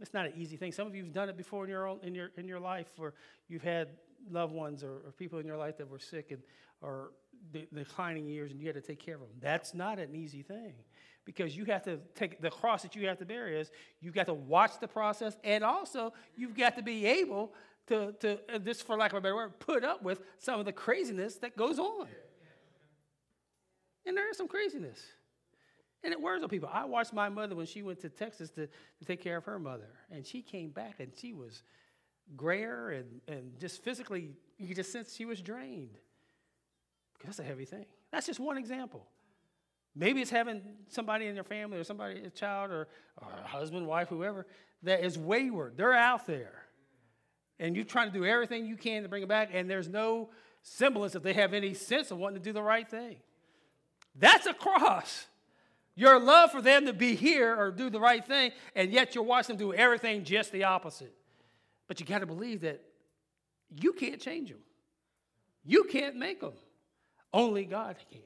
It's 0.00 0.14
not 0.14 0.26
an 0.26 0.32
easy 0.36 0.56
thing. 0.56 0.72
Some 0.72 0.86
of 0.86 0.94
you've 0.94 1.12
done 1.12 1.28
it 1.28 1.36
before 1.36 1.64
in 1.64 1.70
your 1.70 1.86
own 1.86 2.00
in 2.02 2.14
your 2.14 2.30
in 2.36 2.46
your 2.46 2.60
life, 2.60 2.88
where 2.96 3.14
you've 3.48 3.62
had 3.62 3.88
loved 4.30 4.52
ones 4.52 4.84
or, 4.84 5.02
or 5.06 5.12
people 5.16 5.38
in 5.38 5.46
your 5.46 5.56
life 5.56 5.78
that 5.78 5.88
were 5.88 5.98
sick 5.98 6.30
and 6.30 6.42
or 6.82 7.12
de- 7.52 7.68
declining 7.72 8.26
years, 8.26 8.50
and 8.50 8.60
you 8.60 8.66
had 8.66 8.76
to 8.76 8.82
take 8.82 8.98
care 8.98 9.14
of 9.14 9.20
them. 9.20 9.30
That's 9.40 9.74
not 9.74 9.98
an 9.98 10.14
easy 10.14 10.42
thing 10.42 10.74
because 11.24 11.56
you 11.56 11.64
have 11.66 11.82
to 11.84 11.98
take 12.14 12.40
the 12.40 12.50
cross 12.50 12.82
that 12.82 12.96
you 12.96 13.06
have 13.06 13.18
to 13.18 13.26
bear 13.26 13.48
is 13.48 13.70
you've 14.00 14.14
got 14.14 14.26
to 14.26 14.34
watch 14.34 14.72
the 14.80 14.88
process 14.88 15.36
and 15.44 15.62
also 15.62 16.12
you've 16.34 16.56
got 16.56 16.76
to 16.76 16.82
be 16.82 17.06
able 17.06 17.52
to, 17.86 18.12
to 18.20 18.38
uh, 18.52 18.58
this 18.58 18.80
for 18.80 18.96
lack 18.96 19.12
of 19.12 19.18
a 19.18 19.20
better 19.20 19.34
word 19.34 19.58
put 19.60 19.84
up 19.84 20.02
with 20.02 20.22
some 20.38 20.58
of 20.58 20.66
the 20.66 20.72
craziness 20.72 21.36
that 21.36 21.56
goes 21.56 21.78
on 21.78 22.06
and 24.10 24.16
there 24.16 24.28
is 24.28 24.36
some 24.36 24.48
craziness. 24.48 24.98
And 26.02 26.12
it 26.12 26.20
wears 26.20 26.42
on 26.42 26.48
people. 26.48 26.68
I 26.72 26.84
watched 26.84 27.12
my 27.12 27.28
mother 27.28 27.54
when 27.54 27.66
she 27.66 27.82
went 27.82 28.00
to 28.00 28.08
texas 28.08 28.50
to, 28.50 28.66
to 28.66 29.04
take 29.06 29.22
care 29.22 29.36
of 29.36 29.44
her 29.44 29.56
mother. 29.60 29.86
And 30.10 30.26
she 30.26 30.42
came 30.42 30.70
back 30.70 30.98
and 30.98 31.12
she 31.16 31.32
was 31.32 31.62
grayer 32.36 32.90
and, 32.90 33.20
and 33.28 33.52
just 33.60 33.84
physically 33.84 34.32
you 34.58 34.66
could 34.66 34.76
just 34.76 34.90
sense 34.90 35.14
she 35.14 35.26
was 35.26 35.40
drained. 35.40 35.96
Because 37.14 37.36
that's 37.36 37.38
a 37.38 37.48
heavy 37.48 37.66
thing. 37.66 37.86
That's 38.10 38.26
just 38.26 38.40
one 38.40 38.58
example. 38.58 39.06
Maybe 39.94 40.20
it's 40.20 40.30
having 40.30 40.60
somebody 40.88 41.26
in 41.26 41.36
your 41.36 41.44
family 41.44 41.78
or 41.78 41.84
somebody, 41.84 42.20
a 42.24 42.30
child 42.30 42.72
or, 42.72 42.88
or 43.16 43.28
a 43.44 43.46
husband, 43.46 43.86
wife, 43.86 44.08
whoever, 44.08 44.44
that 44.82 45.04
is 45.04 45.18
wayward. 45.18 45.76
They're 45.76 45.94
out 45.94 46.26
there. 46.26 46.64
And 47.60 47.76
you're 47.76 47.84
trying 47.84 48.10
to 48.10 48.18
do 48.18 48.24
everything 48.24 48.66
you 48.66 48.76
can 48.76 49.04
to 49.04 49.08
bring 49.08 49.20
them 49.20 49.28
back, 49.28 49.50
and 49.52 49.70
there's 49.70 49.88
no 49.88 50.30
semblance 50.62 51.12
that 51.12 51.22
they 51.22 51.34
have 51.34 51.54
any 51.54 51.74
sense 51.74 52.10
of 52.10 52.18
wanting 52.18 52.38
to 52.38 52.44
do 52.44 52.52
the 52.52 52.62
right 52.62 52.88
thing. 52.88 53.16
That's 54.14 54.46
a 54.46 54.54
cross. 54.54 55.26
Your 55.94 56.18
love 56.18 56.50
for 56.50 56.62
them 56.62 56.86
to 56.86 56.92
be 56.92 57.14
here 57.14 57.54
or 57.54 57.70
do 57.70 57.90
the 57.90 58.00
right 58.00 58.24
thing, 58.24 58.52
and 58.74 58.92
yet 58.92 59.14
you're 59.14 59.24
watching 59.24 59.56
them 59.56 59.68
do 59.68 59.74
everything 59.74 60.24
just 60.24 60.52
the 60.52 60.64
opposite. 60.64 61.14
But 61.88 62.00
you 62.00 62.06
got 62.06 62.20
to 62.20 62.26
believe 62.26 62.62
that 62.62 62.80
you 63.74 63.92
can't 63.92 64.20
change 64.20 64.48
them. 64.50 64.60
You 65.64 65.84
can't 65.84 66.16
make 66.16 66.40
them. 66.40 66.52
Only 67.32 67.64
God 67.64 67.96
can. 68.10 68.20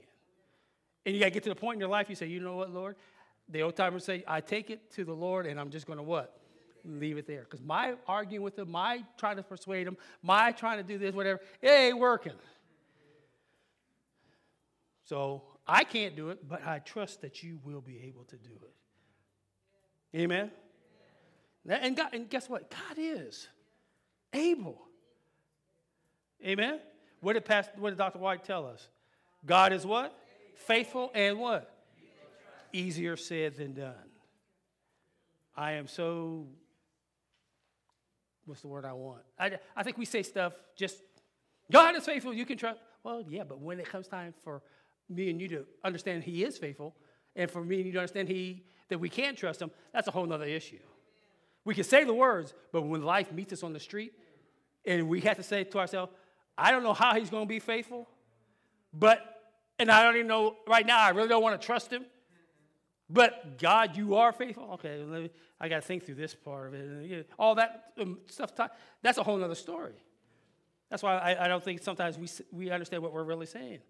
And 1.05 1.15
you 1.15 1.21
got 1.21 1.27
to 1.27 1.31
get 1.33 1.43
to 1.45 1.49
the 1.51 1.55
point 1.55 1.77
in 1.77 1.81
your 1.81 1.89
life 1.89 2.09
you 2.09 2.15
say, 2.15 2.27
you 2.27 2.41
know 2.41 2.57
what, 2.57 2.71
Lord? 2.71 2.97
The 3.49 3.63
old 3.63 3.77
timers 3.77 4.05
say, 4.05 4.25
I 4.27 4.41
take 4.41 4.71
it 4.71 4.91
to 4.93 5.05
the 5.05 5.13
Lord 5.13 5.47
and 5.47 5.61
I'm 5.61 5.71
just 5.71 5.87
going 5.87 5.99
to 5.99 6.03
what? 6.03 6.41
Leave 6.85 7.19
it 7.19 7.27
there. 7.27 7.43
Because 7.43 7.63
my 7.63 7.95
arguing 8.07 8.43
with 8.43 8.57
them, 8.57 8.71
my 8.71 9.03
trying 9.19 9.37
to 9.37 9.43
persuade 9.43 9.87
them, 9.87 9.97
my 10.23 10.53
trying 10.53 10.79
to 10.79 10.83
do 10.83 10.97
this, 10.97 11.15
whatever, 11.15 11.41
it 11.61 11.69
ain't 11.69 11.99
working. 11.99 12.33
So 15.05 15.43
I 15.67 15.85
can't 15.85 16.15
do 16.15 16.31
it, 16.31 16.47
but 16.47 16.67
I 16.67 16.79
trust 16.81 17.23
that 17.23 17.43
you 17.43 17.59
will 17.65 17.81
be 17.81 18.03
able 18.07 18.25
to 18.25 18.37
do 18.37 18.51
it. 18.63 20.19
Amen? 20.19 20.51
And, 21.69 21.97
God, 21.97 22.09
and 22.13 22.29
guess 22.29 22.49
what? 22.49 22.71
God 22.71 22.99
is 22.99 23.49
able. 24.33 24.83
Amen? 26.45 26.81
What 27.21 27.33
did, 27.33 27.45
Pastor, 27.45 27.73
what 27.79 27.91
did 27.91 27.99
Dr. 27.99 28.19
White 28.19 28.45
tell 28.45 28.67
us? 28.67 28.89
God 29.47 29.73
is 29.73 29.87
what? 29.87 30.15
faithful 30.65 31.11
and 31.15 31.39
what? 31.39 31.71
Easier 32.73 33.17
said 33.17 33.57
than 33.57 33.75
done. 33.75 33.95
I 35.57 35.73
am 35.73 35.87
so, 35.87 36.47
what's 38.47 38.63
the 38.63 38.69
word 38.69 38.85
I 38.85 38.93
want? 38.93 39.23
I, 39.39 39.59
I 39.77 39.83
think 39.85 39.99
we 39.99 40.05
say 40.05 40.23
stuff 40.23 40.55
just, 40.77 40.99
God 41.71 41.95
is 41.95 42.05
faithful, 42.05 42.35
you 42.35 42.45
can 42.45 42.59
trust. 42.59 42.81
Well, 43.05 43.23
yeah, 43.29 43.45
but 43.45 43.61
when 43.61 43.79
it 43.79 43.89
comes 43.89 44.09
time 44.09 44.35
for 44.43 44.63
me 45.09 45.31
and 45.31 45.41
you 45.41 45.49
to 45.49 45.67
understand 45.83 46.25
He 46.25 46.45
is 46.45 46.59
faithful, 46.59 46.95
and 47.37 47.51
for 47.51 47.65
me 47.65 47.77
and 47.77 47.87
you 47.87 47.93
to 47.93 47.99
understand 47.99 48.29
He 48.29 48.65
that 48.89 48.99
we 48.99 49.09
can 49.09 49.37
trust 49.37 49.61
Him, 49.61 49.71
that's 49.93 50.09
a 50.09 50.11
whole 50.11 50.31
other 50.33 50.45
issue. 50.45 50.79
We 51.65 51.75
can 51.75 51.85
say 51.85 52.05
the 52.05 52.15
words, 52.15 52.55
but 52.73 52.83
when 52.83 53.03
life 53.03 53.33
meets 53.33 53.53
us 53.53 53.63
on 53.63 53.73
the 53.73 53.81
street, 53.81 54.13
and 54.85 55.09
we 55.09 55.21
have 55.23 55.39
to 55.39 55.43
say 55.43 55.65
to 55.65 55.79
ourselves, 55.79 56.13
I 56.57 56.71
don't 56.71 56.83
know 56.83 56.93
how 56.93 57.15
He's 57.15 57.31
going 57.31 57.45
to 57.45 57.49
be 57.49 57.59
faithful, 57.59 58.09
but 58.93 59.35
and 59.79 59.91
I 59.91 60.03
don't 60.03 60.15
even 60.15 60.29
know 60.29 60.57
right 60.67 60.87
now, 60.87 61.01
I 61.01 61.11
really 61.11 61.29
don't 61.29 61.43
want 61.43 61.61
to 61.61 61.65
trust 61.65 61.91
him. 61.91 62.05
But 63.11 63.59
God, 63.59 63.97
you 63.97 64.15
are 64.15 64.33
faithful. 64.33 64.71
Okay, 64.75 65.03
me, 65.03 65.31
I 65.61 65.69
got 65.69 65.77
to 65.77 65.83
think 65.83 66.07
through 66.07 66.15
this 66.15 66.35
part 66.35 66.69
of 66.69 66.75
it. 66.75 67.31
All 67.39 67.55
that 67.57 67.93
um, 68.01 68.19
stuff, 68.27 68.53
that's 69.03 69.19
a 69.19 69.23
whole 69.23 69.43
other 69.43 69.55
story. 69.55 69.95
That's 70.91 71.03
why 71.03 71.19
I, 71.19 71.45
I 71.45 71.49
don't 71.49 71.63
think 71.63 71.83
sometimes 71.83 72.19
we, 72.19 72.29
we 72.51 72.71
understand 72.71 73.03
what 73.03 73.13
we're 73.13 73.25
really 73.25 73.47
saying. 73.47 73.81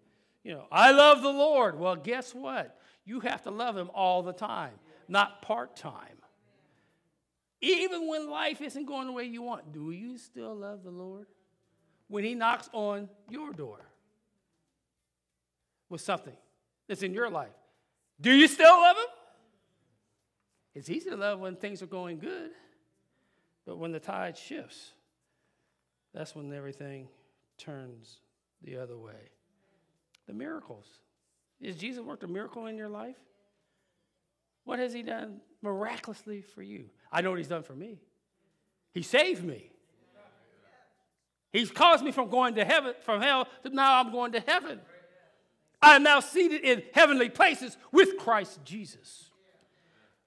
You 0.45 0.53
know, 0.53 0.67
I 0.71 0.91
love 0.91 1.23
the 1.23 1.33
Lord. 1.33 1.79
Well, 1.79 1.95
guess 1.95 2.35
what? 2.35 2.79
You 3.03 3.19
have 3.21 3.41
to 3.43 3.51
love 3.51 3.75
him 3.75 3.89
all 3.95 4.21
the 4.21 4.31
time, 4.31 4.73
not 5.07 5.41
part 5.41 5.75
time. 5.75 6.19
Even 7.61 8.07
when 8.07 8.29
life 8.29 8.61
isn't 8.61 8.85
going 8.85 9.07
the 9.07 9.11
way 9.11 9.23
you 9.23 9.41
want, 9.41 9.73
do 9.73 9.89
you 9.89 10.19
still 10.19 10.55
love 10.55 10.83
the 10.83 10.91
Lord? 10.91 11.25
When 12.09 12.23
he 12.23 12.35
knocks 12.35 12.69
on 12.73 13.09
your 13.27 13.53
door 13.53 13.79
with 15.89 16.01
something 16.01 16.37
that's 16.87 17.01
in 17.01 17.15
your 17.15 17.31
life. 17.31 17.55
Do 18.21 18.31
you 18.31 18.47
still 18.47 18.79
love 18.79 18.97
him? 18.97 19.05
It's 20.75 20.91
easy 20.91 21.09
to 21.09 21.17
love 21.17 21.39
when 21.39 21.55
things 21.55 21.81
are 21.81 21.87
going 21.87 22.19
good, 22.19 22.51
but 23.65 23.79
when 23.79 23.91
the 23.91 23.99
tide 23.99 24.37
shifts, 24.37 24.91
that's 26.13 26.35
when 26.35 26.53
everything 26.53 27.07
turns 27.57 28.19
the 28.61 28.77
other 28.77 28.95
way. 28.95 29.31
The 30.27 30.33
miracles. 30.33 30.85
Has 31.63 31.75
Jesus 31.75 32.03
worked 32.03 32.23
a 32.23 32.27
miracle 32.27 32.65
in 32.67 32.77
your 32.77 32.89
life? 32.89 33.17
What 34.63 34.79
has 34.79 34.93
he 34.93 35.03
done 35.03 35.41
miraculously 35.61 36.41
for 36.41 36.61
you? 36.61 36.85
I 37.11 37.21
know 37.21 37.29
what 37.29 37.37
he's 37.37 37.47
done 37.47 37.63
for 37.63 37.75
me. 37.75 37.99
He 38.93 39.01
saved 39.01 39.43
me. 39.43 39.69
He's 41.51 41.71
caused 41.71 42.03
me 42.03 42.11
from 42.11 42.29
going 42.29 42.55
to 42.55 42.65
heaven, 42.65 42.95
from 43.01 43.21
hell 43.21 43.47
to 43.63 43.69
now 43.69 44.01
I'm 44.01 44.11
going 44.11 44.33
to 44.33 44.41
heaven. 44.41 44.81
I 45.81 45.95
am 45.95 46.03
now 46.03 46.19
seated 46.19 46.61
in 46.61 46.83
heavenly 46.93 47.29
places 47.29 47.77
with 47.91 48.17
Christ 48.17 48.59
Jesus. 48.65 49.29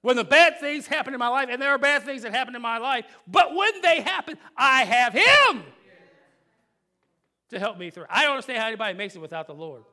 When 0.01 0.15
the 0.15 0.23
bad 0.23 0.59
things 0.59 0.87
happen 0.87 1.13
in 1.13 1.19
my 1.19 1.27
life, 1.27 1.49
and 1.51 1.61
there 1.61 1.71
are 1.71 1.77
bad 1.77 2.03
things 2.03 2.21
that 2.21 2.33
happen 2.33 2.55
in 2.55 2.61
my 2.61 2.77
life, 2.77 3.05
but 3.27 3.53
when 3.53 3.81
they 3.81 4.01
happen, 4.01 4.37
I 4.55 4.85
have 4.85 5.13
Him 5.13 5.63
to 7.49 7.59
help 7.59 7.77
me 7.77 7.89
through. 7.89 8.05
I 8.09 8.23
don't 8.23 8.31
understand 8.31 8.59
how 8.59 8.67
anybody 8.67 8.97
makes 8.97 9.15
it 9.15 9.19
without 9.19 9.47
the 9.47 9.53
Lord. 9.53 9.83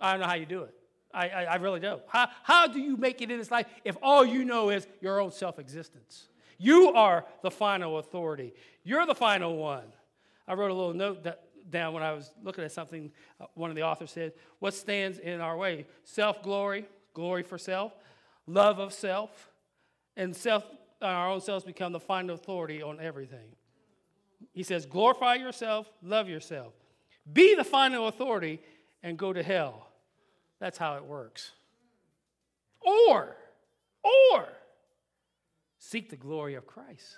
I 0.00 0.12
don't 0.12 0.20
know 0.20 0.26
how 0.26 0.34
you 0.34 0.46
do 0.46 0.62
it. 0.62 0.74
I, 1.12 1.28
I, 1.28 1.44
I 1.44 1.54
really 1.56 1.80
don't. 1.80 2.02
How, 2.08 2.28
how 2.42 2.66
do 2.66 2.80
you 2.80 2.96
make 2.96 3.20
it 3.20 3.30
in 3.30 3.38
this 3.38 3.50
life 3.50 3.66
if 3.84 3.96
all 4.02 4.24
you 4.24 4.44
know 4.44 4.70
is 4.70 4.86
your 5.00 5.20
own 5.20 5.32
self 5.32 5.58
existence? 5.58 6.28
You 6.58 6.92
are 6.92 7.24
the 7.42 7.50
final 7.50 7.98
authority, 7.98 8.54
you're 8.84 9.06
the 9.06 9.14
final 9.14 9.56
one. 9.56 9.92
I 10.46 10.54
wrote 10.54 10.70
a 10.70 10.74
little 10.74 10.94
note 10.94 11.24
that, 11.24 11.42
down 11.70 11.94
when 11.94 12.02
I 12.02 12.12
was 12.12 12.32
looking 12.42 12.64
at 12.64 12.72
something. 12.72 13.12
Uh, 13.40 13.46
one 13.54 13.70
of 13.70 13.76
the 13.76 13.82
authors 13.82 14.10
said, 14.10 14.32
What 14.58 14.74
stands 14.74 15.18
in 15.18 15.40
our 15.40 15.56
way? 15.56 15.86
Self 16.04 16.42
glory, 16.42 16.86
glory 17.14 17.42
for 17.42 17.58
self, 17.58 17.92
love 18.46 18.78
of 18.78 18.92
self, 18.92 19.50
and 20.16 20.34
self, 20.34 20.64
our 21.00 21.30
own 21.30 21.40
selves 21.40 21.64
become 21.64 21.92
the 21.92 22.00
final 22.00 22.34
authority 22.34 22.82
on 22.82 23.00
everything. 23.00 23.56
He 24.52 24.62
says, 24.62 24.86
Glorify 24.86 25.34
yourself, 25.36 25.90
love 26.02 26.28
yourself, 26.28 26.72
be 27.32 27.54
the 27.54 27.64
final 27.64 28.08
authority, 28.08 28.60
and 29.02 29.16
go 29.16 29.32
to 29.32 29.42
hell. 29.42 29.88
That's 30.58 30.78
how 30.78 30.96
it 30.96 31.04
works. 31.04 31.52
Or, 32.80 33.36
or, 34.02 34.48
seek 35.78 36.10
the 36.10 36.16
glory 36.16 36.54
of 36.54 36.66
Christ. 36.66 37.16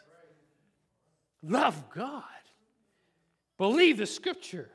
Love 1.43 1.91
God. 1.95 2.23
Believe 3.59 3.99
the 3.99 4.07
scripture. 4.07 4.71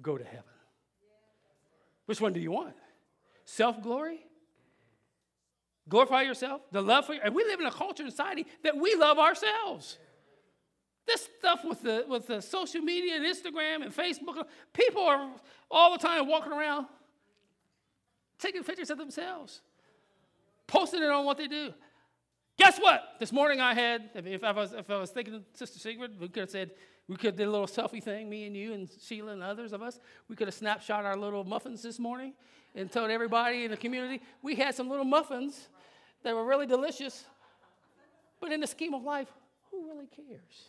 Go 0.00 0.16
to 0.16 0.24
heaven. 0.24 0.44
Which 2.06 2.20
one 2.20 2.32
do 2.32 2.40
you 2.40 2.50
want? 2.50 2.74
Self 3.44 3.82
glory? 3.82 4.20
Glorify 5.88 6.22
yourself? 6.22 6.62
The 6.70 6.80
love 6.80 7.06
for 7.06 7.14
you? 7.14 7.20
And 7.22 7.34
we 7.34 7.44
live 7.44 7.60
in 7.60 7.66
a 7.66 7.70
culture 7.70 8.02
and 8.02 8.12
society 8.12 8.46
that 8.62 8.76
we 8.76 8.94
love 8.94 9.18
ourselves. 9.18 9.98
This 11.06 11.28
stuff 11.38 11.64
with 11.64 11.82
the, 11.82 12.04
with 12.08 12.26
the 12.26 12.40
social 12.40 12.80
media 12.80 13.16
and 13.16 13.24
Instagram 13.24 13.82
and 13.82 13.94
Facebook, 13.94 14.44
people 14.72 15.02
are 15.02 15.30
all 15.70 15.92
the 15.92 15.98
time 15.98 16.28
walking 16.28 16.52
around 16.52 16.86
taking 18.38 18.64
pictures 18.64 18.90
of 18.90 18.98
themselves, 18.98 19.60
posting 20.66 21.02
it 21.02 21.10
on 21.10 21.24
what 21.24 21.38
they 21.38 21.46
do. 21.46 21.72
Guess 22.58 22.78
what? 22.78 23.14
This 23.18 23.32
morning 23.32 23.60
I 23.60 23.72
had, 23.72 24.10
if 24.14 24.44
I 24.44 24.50
was, 24.52 24.72
if 24.72 24.90
I 24.90 24.98
was 24.98 25.10
thinking 25.10 25.44
Sister 25.54 25.78
Sigrid, 25.78 26.20
we 26.20 26.28
could 26.28 26.40
have 26.42 26.50
said, 26.50 26.72
we 27.08 27.16
could 27.16 27.26
have 27.26 27.36
did 27.36 27.48
a 27.48 27.50
little 27.50 27.66
selfie 27.66 28.02
thing, 28.02 28.28
me 28.28 28.46
and 28.46 28.56
you 28.56 28.72
and 28.72 28.88
Sheila 29.00 29.32
and 29.32 29.42
others 29.42 29.72
of 29.72 29.82
us. 29.82 29.98
We 30.28 30.36
could 30.36 30.48
have 30.48 30.54
snapshot 30.54 31.04
our 31.04 31.16
little 31.16 31.44
muffins 31.44 31.82
this 31.82 31.98
morning 31.98 32.34
and 32.74 32.90
told 32.90 33.10
everybody 33.10 33.64
in 33.64 33.70
the 33.70 33.76
community 33.76 34.20
we 34.42 34.54
had 34.54 34.74
some 34.74 34.88
little 34.88 35.04
muffins 35.04 35.68
that 36.22 36.34
were 36.34 36.44
really 36.44 36.66
delicious. 36.66 37.24
But 38.40 38.52
in 38.52 38.60
the 38.60 38.66
scheme 38.66 38.94
of 38.94 39.02
life, 39.02 39.28
who 39.70 39.86
really 39.86 40.06
cares? 40.06 40.68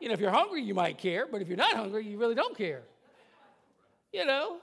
You 0.00 0.08
know, 0.08 0.14
if 0.14 0.20
you're 0.20 0.30
hungry, 0.30 0.62
you 0.62 0.74
might 0.74 0.98
care, 0.98 1.26
but 1.30 1.42
if 1.42 1.48
you're 1.48 1.56
not 1.56 1.74
hungry, 1.74 2.06
you 2.06 2.18
really 2.18 2.34
don't 2.34 2.56
care. 2.56 2.82
You 4.12 4.24
know? 4.24 4.56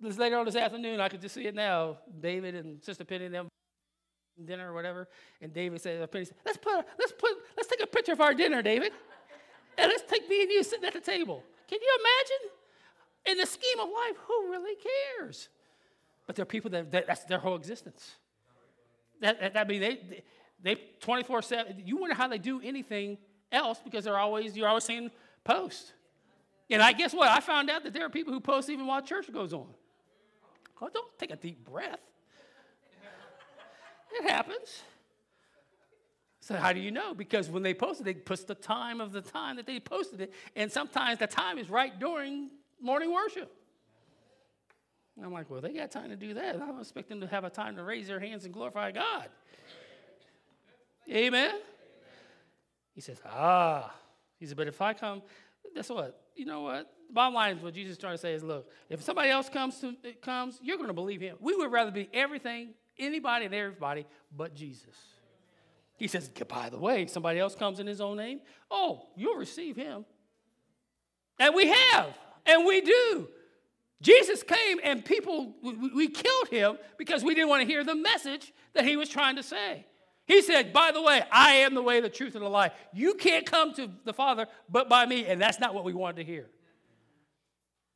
This 0.00 0.18
later 0.18 0.36
on 0.36 0.44
this 0.44 0.56
afternoon, 0.56 1.00
I 1.00 1.08
could 1.08 1.20
just 1.20 1.34
see 1.34 1.46
it 1.46 1.54
now. 1.54 1.98
David 2.20 2.54
and 2.56 2.82
Sister 2.82 3.04
Penny 3.04 3.26
and 3.26 3.34
them 3.34 3.48
dinner 4.44 4.70
or 4.70 4.74
whatever, 4.74 5.08
and 5.40 5.52
David 5.54 5.80
said, 5.80 6.02
uh, 6.02 6.06
Penny 6.08 6.24
said, 6.24 6.36
let's 6.44 6.58
put, 6.58 6.84
let's 6.98 7.12
put, 7.12 7.30
let's 7.56 7.68
take 7.68 7.80
a 7.80 7.86
picture 7.86 8.12
of 8.12 8.20
our 8.20 8.34
dinner, 8.34 8.62
David, 8.62 8.90
and 9.78 9.88
let's 9.88 10.02
take 10.10 10.28
me 10.28 10.42
and 10.42 10.50
you 10.50 10.64
sitting 10.64 10.84
at 10.84 10.92
the 10.92 11.00
table. 11.00 11.42
Can 11.68 11.78
you 11.80 11.98
imagine? 12.00 12.50
In 13.26 13.38
the 13.38 13.46
scheme 13.46 13.80
of 13.80 13.88
life, 13.88 14.16
who 14.26 14.50
really 14.50 14.76
cares? 15.16 15.48
But 16.26 16.36
there 16.36 16.42
are 16.42 16.46
people 16.46 16.70
that, 16.72 16.90
that 16.90 17.06
that's 17.06 17.24
their 17.24 17.38
whole 17.38 17.54
existence. 17.54 18.16
That, 19.20 19.40
that, 19.40 19.56
I 19.56 19.64
mean, 19.64 19.80
they, 19.80 20.22
they 20.62 20.74
24 21.00 21.42
7. 21.42 21.82
You 21.86 21.96
wonder 21.96 22.14
how 22.14 22.28
they 22.28 22.38
do 22.38 22.60
anything 22.60 23.18
else 23.54 23.80
because 23.82 24.04
they're 24.04 24.18
always, 24.18 24.56
you're 24.56 24.68
always 24.68 24.84
saying 24.84 25.10
post. 25.44 25.92
And 26.70 26.82
I 26.82 26.92
guess 26.92 27.14
what? 27.14 27.28
I 27.28 27.40
found 27.40 27.70
out 27.70 27.84
that 27.84 27.92
there 27.92 28.04
are 28.04 28.10
people 28.10 28.32
who 28.32 28.40
post 28.40 28.68
even 28.68 28.86
while 28.86 29.00
church 29.02 29.32
goes 29.32 29.52
on. 29.52 29.66
Oh, 30.80 30.88
don't 30.92 31.18
take 31.18 31.30
a 31.30 31.36
deep 31.36 31.64
breath. 31.64 32.00
It 34.12 34.28
happens. 34.28 34.82
So 36.40 36.54
how 36.56 36.72
do 36.72 36.80
you 36.80 36.90
know? 36.90 37.14
Because 37.14 37.48
when 37.48 37.62
they 37.62 37.74
post 37.74 38.00
it, 38.00 38.04
they 38.04 38.14
put 38.14 38.46
the 38.46 38.54
time 38.54 39.00
of 39.00 39.12
the 39.12 39.22
time 39.22 39.56
that 39.56 39.66
they 39.66 39.80
posted 39.80 40.20
it, 40.20 40.32
and 40.54 40.70
sometimes 40.70 41.18
the 41.18 41.26
time 41.26 41.58
is 41.58 41.70
right 41.70 41.98
during 41.98 42.50
morning 42.80 43.12
worship. 43.12 43.50
And 45.16 45.24
I'm 45.24 45.32
like, 45.32 45.48
well, 45.48 45.60
they 45.60 45.72
got 45.72 45.90
time 45.90 46.10
to 46.10 46.16
do 46.16 46.34
that. 46.34 46.56
I 46.56 46.58
don't 46.58 46.80
expect 46.80 47.08
them 47.08 47.20
to 47.20 47.26
have 47.26 47.44
a 47.44 47.50
time 47.50 47.76
to 47.76 47.82
raise 47.82 48.08
their 48.08 48.20
hands 48.20 48.44
and 48.44 48.52
glorify 48.52 48.90
God. 48.90 49.28
Amen. 51.10 51.54
He 52.94 53.00
says, 53.00 53.20
ah. 53.26 53.92
He 54.38 54.46
said, 54.46 54.56
but 54.56 54.68
if 54.68 54.80
I 54.80 54.94
come, 54.94 55.22
that's 55.74 55.88
what? 55.88 56.20
You 56.36 56.46
know 56.46 56.62
what? 56.62 56.90
Bottom 57.10 57.34
line 57.34 57.56
is 57.56 57.62
what 57.62 57.74
Jesus 57.74 57.92
is 57.92 57.98
trying 57.98 58.14
to 58.14 58.18
say 58.18 58.34
is 58.34 58.42
look, 58.42 58.68
if 58.88 59.02
somebody 59.02 59.30
else 59.30 59.48
comes 59.48 59.80
to 59.80 59.94
comes, 60.22 60.58
you're 60.62 60.76
going 60.76 60.88
to 60.88 60.94
believe 60.94 61.20
him. 61.20 61.36
We 61.40 61.54
would 61.54 61.70
rather 61.70 61.90
be 61.90 62.08
everything, 62.12 62.70
anybody 62.98 63.44
and 63.44 63.54
everybody 63.54 64.06
but 64.36 64.54
Jesus. 64.54 64.94
He 65.96 66.08
says, 66.08 66.28
by 66.28 66.70
the 66.70 66.78
way, 66.78 67.06
somebody 67.06 67.38
else 67.38 67.54
comes 67.54 67.78
in 67.78 67.86
his 67.86 68.00
own 68.00 68.16
name, 68.16 68.40
oh, 68.70 69.06
you'll 69.16 69.36
receive 69.36 69.76
him. 69.76 70.04
And 71.38 71.54
we 71.54 71.68
have, 71.68 72.08
and 72.46 72.64
we 72.64 72.80
do. 72.80 73.28
Jesus 74.00 74.42
came 74.42 74.78
and 74.82 75.04
people, 75.04 75.54
we, 75.62 75.74
we 75.94 76.08
killed 76.08 76.48
him 76.48 76.78
because 76.98 77.22
we 77.22 77.34
didn't 77.34 77.48
want 77.48 77.62
to 77.62 77.66
hear 77.66 77.84
the 77.84 77.94
message 77.94 78.52
that 78.74 78.84
he 78.84 78.96
was 78.96 79.08
trying 79.08 79.36
to 79.36 79.42
say. 79.42 79.86
He 80.26 80.40
said, 80.42 80.72
By 80.72 80.90
the 80.92 81.02
way, 81.02 81.22
I 81.30 81.52
am 81.52 81.74
the 81.74 81.82
way, 81.82 82.00
the 82.00 82.08
truth, 82.08 82.34
and 82.34 82.44
the 82.44 82.48
life. 82.48 82.72
You 82.92 83.14
can't 83.14 83.44
come 83.44 83.74
to 83.74 83.90
the 84.04 84.12
Father 84.12 84.46
but 84.68 84.88
by 84.88 85.06
me. 85.06 85.26
And 85.26 85.40
that's 85.40 85.60
not 85.60 85.74
what 85.74 85.84
we 85.84 85.92
wanted 85.92 86.16
to 86.16 86.24
hear. 86.24 86.48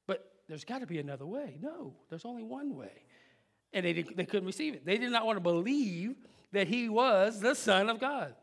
But 0.06 0.30
there's 0.48 0.64
got 0.64 0.80
to 0.80 0.86
be 0.86 0.98
another 0.98 1.26
way. 1.26 1.56
No, 1.60 1.94
there's 2.10 2.24
only 2.24 2.42
one 2.42 2.74
way. 2.74 2.92
And 3.72 3.84
they, 3.84 3.92
they 3.92 4.24
couldn't 4.24 4.46
receive 4.46 4.74
it. 4.74 4.84
They 4.84 4.98
did 4.98 5.10
not 5.10 5.26
want 5.26 5.36
to 5.36 5.42
believe 5.42 6.16
that 6.52 6.68
he 6.68 6.88
was 6.88 7.40
the 7.40 7.54
Son 7.54 7.88
of 7.88 8.00
God. 8.00 8.34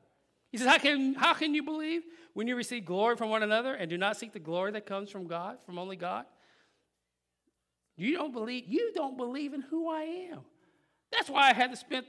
He 0.52 0.58
says, 0.58 0.68
how 0.68 0.78
can, 0.78 1.16
how 1.16 1.34
can 1.34 1.54
you 1.54 1.64
believe 1.64 2.04
when 2.34 2.48
you 2.48 2.56
receive 2.56 2.86
glory 2.86 3.16
from 3.18 3.30
one 3.30 3.44
another 3.44 3.74
and 3.74 3.90
do 3.90 3.98
not 3.98 4.18
seek 4.18 4.34
the 4.34 4.40
glory 4.40 4.72
that 4.72 4.86
comes 4.86 5.10
from 5.10 5.28
God, 5.28 5.58
from 5.66 5.78
only 5.80 5.96
God? 5.96 6.26
You 7.98 8.14
don't 8.14 8.32
believe, 8.32 8.66
you 8.68 8.92
don't 8.94 9.18
believe 9.18 9.54
in 9.54 9.62
who 9.62 9.90
I 9.90 10.30
am. 10.32 10.40
That's 11.12 11.30
why 11.30 11.50
I 11.50 11.54
had 11.54 11.72
to 11.72 11.78
spend 11.78 12.06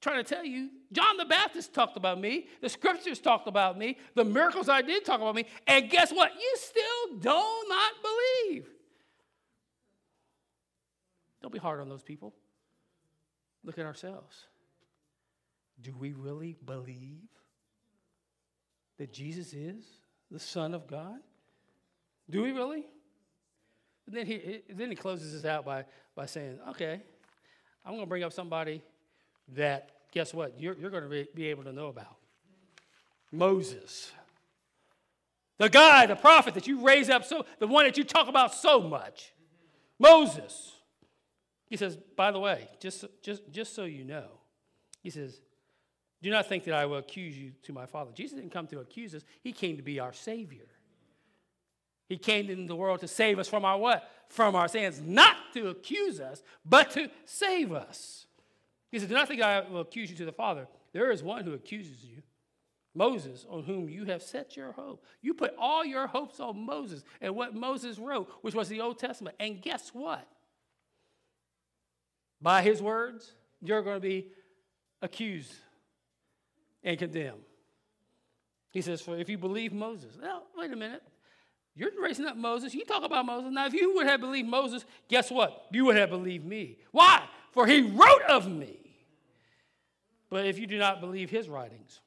trying 0.00 0.22
to 0.22 0.34
tell 0.34 0.44
you, 0.44 0.70
John 0.92 1.16
the 1.16 1.24
Baptist 1.24 1.74
talked 1.74 1.96
about 1.96 2.20
me. 2.20 2.46
The 2.60 2.68
scriptures 2.68 3.20
talked 3.20 3.48
about 3.48 3.78
me. 3.78 3.96
The 4.14 4.24
miracles 4.24 4.68
I 4.68 4.82
did 4.82 5.04
talk 5.04 5.20
about 5.20 5.34
me. 5.34 5.46
And 5.66 5.90
guess 5.90 6.12
what? 6.12 6.32
You 6.34 6.54
still 6.56 7.18
do 7.20 7.68
not 7.68 7.92
believe. 8.02 8.66
Don't 11.42 11.52
be 11.52 11.58
hard 11.58 11.80
on 11.80 11.88
those 11.88 12.02
people. 12.02 12.34
Look 13.64 13.78
at 13.78 13.86
ourselves. 13.86 14.46
Do 15.80 15.94
we 15.96 16.12
really 16.12 16.56
believe 16.64 17.28
that 18.98 19.12
Jesus 19.12 19.52
is 19.52 19.84
the 20.30 20.40
Son 20.40 20.74
of 20.74 20.86
God? 20.86 21.18
Do 22.30 22.42
we 22.42 22.52
really? 22.52 22.84
And 24.06 24.16
then 24.16 24.26
he, 24.26 24.62
then 24.68 24.90
he 24.90 24.96
closes 24.96 25.32
this 25.32 25.44
out 25.44 25.64
by, 25.64 25.84
by 26.14 26.26
saying, 26.26 26.58
okay, 26.70 27.00
I'm 27.84 27.92
going 27.92 28.04
to 28.04 28.08
bring 28.08 28.24
up 28.24 28.32
somebody 28.32 28.82
that, 29.54 29.90
guess 30.12 30.34
what, 30.34 30.60
you're, 30.60 30.76
you're 30.76 30.90
going 30.90 31.08
to 31.08 31.26
be, 31.34 31.46
able 31.46 31.64
to 31.64 31.72
know 31.72 31.86
about. 31.86 32.16
Moses. 33.32 34.10
The 35.58 35.68
guy, 35.68 36.06
the 36.06 36.16
prophet 36.16 36.54
that 36.54 36.66
you 36.66 36.84
raise 36.84 37.10
up 37.10 37.24
so, 37.24 37.44
the 37.58 37.66
one 37.66 37.84
that 37.84 37.98
you 37.98 38.04
talk 38.04 38.28
about 38.28 38.54
so 38.54 38.80
much. 38.80 39.32
Moses. 39.98 40.72
He 41.68 41.76
says, 41.76 41.96
by 42.16 42.30
the 42.30 42.38
way, 42.38 42.68
just, 42.80 43.04
just, 43.22 43.50
just 43.50 43.74
so 43.74 43.84
you 43.84 44.04
know, 44.04 44.26
he 45.02 45.10
says, 45.10 45.40
do 46.22 46.30
not 46.30 46.46
think 46.46 46.64
that 46.64 46.74
I 46.74 46.86
will 46.86 46.98
accuse 46.98 47.36
you 47.36 47.52
to 47.64 47.72
my 47.72 47.86
Father. 47.86 48.10
Jesus 48.14 48.38
didn't 48.38 48.52
come 48.52 48.66
to 48.68 48.80
accuse 48.80 49.14
us, 49.14 49.22
he 49.42 49.52
came 49.52 49.76
to 49.76 49.82
be 49.82 50.00
our 50.00 50.12
Savior. 50.12 50.66
He 52.08 52.16
came 52.16 52.48
into 52.48 52.66
the 52.66 52.76
world 52.76 53.00
to 53.00 53.08
save 53.08 53.38
us 53.38 53.48
from 53.48 53.64
our 53.66 53.76
what? 53.76 54.10
From 54.30 54.56
our 54.56 54.66
sins, 54.66 55.00
not 55.04 55.36
to 55.52 55.68
accuse 55.68 56.20
us, 56.20 56.42
but 56.64 56.90
to 56.92 57.10
save 57.26 57.72
us. 57.72 58.26
He 58.90 58.98
said, 58.98 59.08
Do 59.08 59.14
not 59.14 59.28
think 59.28 59.42
I 59.42 59.60
will 59.68 59.80
accuse 59.80 60.10
you 60.10 60.16
to 60.16 60.24
the 60.24 60.32
Father. 60.32 60.66
There 60.92 61.10
is 61.10 61.22
one 61.22 61.44
who 61.44 61.52
accuses 61.52 62.04
you, 62.04 62.22
Moses, 62.94 63.46
on 63.48 63.62
whom 63.62 63.88
you 63.88 64.06
have 64.06 64.22
set 64.22 64.56
your 64.56 64.72
hope. 64.72 65.04
You 65.20 65.34
put 65.34 65.54
all 65.58 65.84
your 65.84 66.06
hopes 66.06 66.40
on 66.40 66.64
Moses 66.64 67.04
and 67.20 67.34
what 67.34 67.54
Moses 67.54 67.98
wrote, 67.98 68.30
which 68.40 68.54
was 68.54 68.68
the 68.68 68.80
Old 68.80 68.98
Testament. 68.98 69.36
And 69.38 69.60
guess 69.60 69.90
what? 69.90 70.26
By 72.40 72.62
his 72.62 72.80
words, 72.80 73.32
you're 73.60 73.82
going 73.82 73.96
to 73.96 74.00
be 74.00 74.28
accused 75.02 75.52
and 76.82 76.98
condemned. 76.98 77.42
He 78.70 78.80
says, 78.80 79.00
For 79.00 79.16
if 79.18 79.28
you 79.28 79.38
believe 79.38 79.72
Moses, 79.72 80.16
now, 80.20 80.42
wait 80.56 80.72
a 80.72 80.76
minute. 80.76 81.02
You're 81.74 81.90
raising 82.00 82.26
up 82.26 82.36
Moses. 82.36 82.74
You 82.74 82.84
talk 82.84 83.04
about 83.04 83.24
Moses. 83.24 83.52
Now, 83.52 83.66
if 83.66 83.72
you 83.72 83.94
would 83.94 84.06
have 84.06 84.20
believed 84.20 84.48
Moses, 84.48 84.84
guess 85.08 85.30
what? 85.30 85.66
You 85.70 85.84
would 85.84 85.96
have 85.96 86.10
believed 86.10 86.44
me. 86.44 86.78
Why? 86.90 87.22
For 87.52 87.66
he 87.66 87.82
wrote 87.82 88.22
of 88.28 88.50
me. 88.50 88.76
But 90.30 90.46
if 90.46 90.58
you 90.58 90.66
do 90.66 90.78
not 90.78 91.00
believe 91.00 91.30
his 91.30 91.48
writings, 91.48 92.00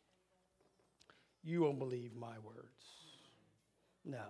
you 1.43 1.61
won't 1.61 1.79
believe 1.79 2.15
my 2.15 2.37
words. 2.43 2.57
No. 4.05 4.25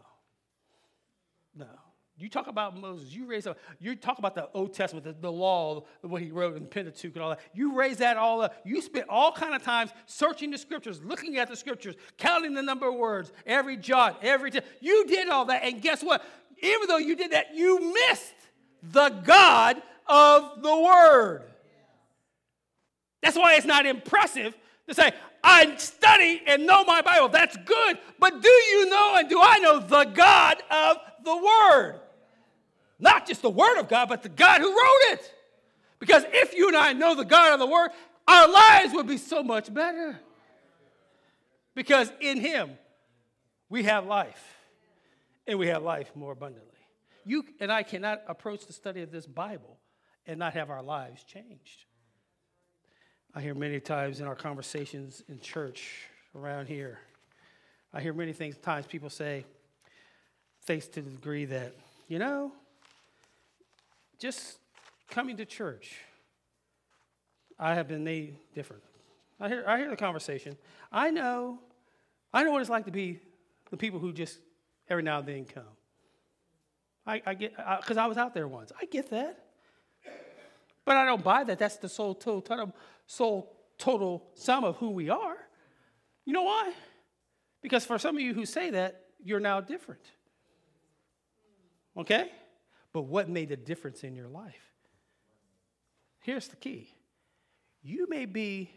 No. 1.55 1.67
You 2.17 2.29
talk 2.29 2.47
about 2.47 2.77
Moses, 2.79 3.11
you 3.11 3.25
raise 3.25 3.47
up, 3.47 3.57
you 3.79 3.95
talk 3.95 4.19
about 4.19 4.35
the 4.35 4.47
Old 4.53 4.75
Testament, 4.75 5.05
the, 5.05 5.13
the 5.13 5.31
law, 5.31 5.85
what 6.01 6.21
he 6.21 6.29
wrote 6.29 6.55
in 6.55 6.67
Pentateuch 6.67 7.15
and 7.15 7.23
all 7.23 7.31
that. 7.31 7.39
You 7.53 7.73
raise 7.73 7.97
that 7.97 8.15
all 8.15 8.41
up. 8.41 8.55
You 8.63 8.79
spent 8.81 9.07
all 9.09 9.31
kind 9.31 9.55
of 9.55 9.63
times 9.63 9.89
searching 10.05 10.51
the 10.51 10.57
scriptures, 10.59 11.01
looking 11.03 11.37
at 11.37 11.49
the 11.49 11.55
scriptures, 11.55 11.95
counting 12.17 12.53
the 12.53 12.61
number 12.61 12.87
of 12.87 12.95
words, 12.95 13.31
every 13.45 13.75
jot, 13.75 14.19
every. 14.21 14.51
T- 14.51 14.59
you 14.81 15.07
did 15.07 15.29
all 15.29 15.45
that, 15.45 15.63
and 15.63 15.81
guess 15.81 16.03
what? 16.03 16.23
Even 16.61 16.87
though 16.87 16.97
you 16.97 17.15
did 17.15 17.31
that, 17.31 17.55
you 17.55 17.91
missed 18.09 18.35
the 18.83 19.09
God 19.23 19.81
of 20.07 20.61
the 20.61 20.75
Word. 20.75 21.43
That's 23.21 23.37
why 23.37 23.55
it's 23.55 23.65
not 23.65 23.85
impressive 23.85 24.55
to 24.87 24.93
say, 24.93 25.11
I 25.43 25.75
study 25.77 26.41
and 26.45 26.65
know 26.65 26.83
my 26.83 27.01
Bible. 27.01 27.29
That's 27.29 27.57
good. 27.57 27.97
But 28.19 28.41
do 28.41 28.49
you 28.49 28.89
know 28.89 29.15
and 29.15 29.29
do 29.29 29.39
I 29.41 29.57
know 29.59 29.79
the 29.79 30.05
God 30.05 30.57
of 30.69 30.97
the 31.23 31.35
Word? 31.35 31.99
Not 32.99 33.27
just 33.27 33.41
the 33.41 33.49
Word 33.49 33.79
of 33.79 33.87
God, 33.89 34.09
but 34.09 34.23
the 34.23 34.29
God 34.29 34.61
who 34.61 34.69
wrote 34.69 35.13
it. 35.13 35.33
Because 35.99 36.23
if 36.31 36.53
you 36.53 36.67
and 36.67 36.77
I 36.77 36.93
know 36.93 37.15
the 37.15 37.25
God 37.25 37.53
of 37.53 37.59
the 37.59 37.65
Word, 37.65 37.89
our 38.27 38.47
lives 38.47 38.93
would 38.93 39.07
be 39.07 39.17
so 39.17 39.43
much 39.43 39.73
better. 39.73 40.19
Because 41.73 42.11
in 42.19 42.39
Him, 42.39 42.71
we 43.69 43.83
have 43.83 44.05
life, 44.05 44.57
and 45.47 45.57
we 45.57 45.67
have 45.67 45.81
life 45.81 46.11
more 46.15 46.33
abundantly. 46.33 46.67
You 47.25 47.45
and 47.59 47.71
I 47.71 47.83
cannot 47.83 48.21
approach 48.27 48.65
the 48.65 48.73
study 48.73 49.01
of 49.01 49.11
this 49.11 49.25
Bible 49.25 49.77
and 50.27 50.39
not 50.39 50.53
have 50.53 50.69
our 50.69 50.83
lives 50.83 51.23
changed. 51.23 51.85
I 53.33 53.41
hear 53.41 53.53
many 53.53 53.79
times 53.79 54.19
in 54.19 54.27
our 54.27 54.35
conversations 54.35 55.23
in 55.29 55.39
church 55.39 56.07
around 56.35 56.67
here, 56.67 56.99
I 57.93 58.01
hear 58.01 58.13
many 58.13 58.33
things, 58.33 58.57
times 58.57 58.85
people 58.85 59.09
say, 59.09 59.45
things 60.63 60.87
to 60.89 61.01
the 61.01 61.09
degree 61.09 61.45
that, 61.45 61.73
you 62.07 62.19
know, 62.19 62.51
just 64.19 64.59
coming 65.09 65.37
to 65.37 65.45
church, 65.45 65.97
I 67.59 67.73
have 67.73 67.87
been 67.87 68.03
made 68.03 68.37
different. 68.53 68.83
I 69.39 69.49
hear, 69.49 69.63
I 69.67 69.77
hear 69.77 69.89
the 69.89 69.97
conversation. 69.97 70.57
I 70.91 71.09
know, 71.09 71.59
I 72.33 72.43
know 72.43 72.51
what 72.51 72.61
it's 72.61 72.69
like 72.69 72.85
to 72.85 72.91
be 72.91 73.19
the 73.71 73.77
people 73.77 73.99
who 73.99 74.13
just 74.13 74.39
every 74.89 75.03
now 75.03 75.19
and 75.19 75.27
then 75.27 75.45
come. 75.45 75.63
I, 77.05 77.21
I 77.25 77.33
get, 77.33 77.55
because 77.57 77.97
I, 77.97 78.03
I 78.03 78.07
was 78.07 78.17
out 78.17 78.33
there 78.33 78.47
once. 78.47 78.71
I 78.79 78.85
get 78.85 79.09
that. 79.09 79.45
But 80.85 80.97
I 80.97 81.05
don't 81.05 81.23
buy 81.23 81.43
that. 81.43 81.59
That's 81.59 81.77
the 81.77 81.89
sole 81.89 82.15
total, 82.15 82.73
sole 83.05 83.55
total 83.77 84.29
sum 84.35 84.63
of 84.63 84.77
who 84.77 84.91
we 84.91 85.09
are. 85.09 85.37
You 86.25 86.33
know 86.33 86.43
why? 86.43 86.73
Because 87.61 87.85
for 87.85 87.99
some 87.99 88.15
of 88.15 88.21
you 88.21 88.33
who 88.33 88.45
say 88.45 88.71
that, 88.71 89.05
you're 89.23 89.39
now 89.39 89.61
different. 89.61 90.01
Okay? 91.97 92.31
But 92.93 93.03
what 93.03 93.29
made 93.29 93.49
the 93.49 93.57
difference 93.57 94.03
in 94.03 94.15
your 94.15 94.27
life? 94.27 94.71
Here's 96.19 96.47
the 96.47 96.55
key 96.55 96.89
you 97.83 98.07
may 98.09 98.25
be 98.25 98.69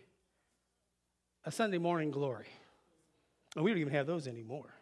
a 1.45 1.53
Sunday 1.53 1.79
morning 1.79 2.11
glory, 2.11 2.49
and 3.55 3.65
we 3.65 3.71
don't 3.71 3.81
even 3.81 3.93
have 3.93 4.07
those 4.07 4.27
anymore. 4.27 4.75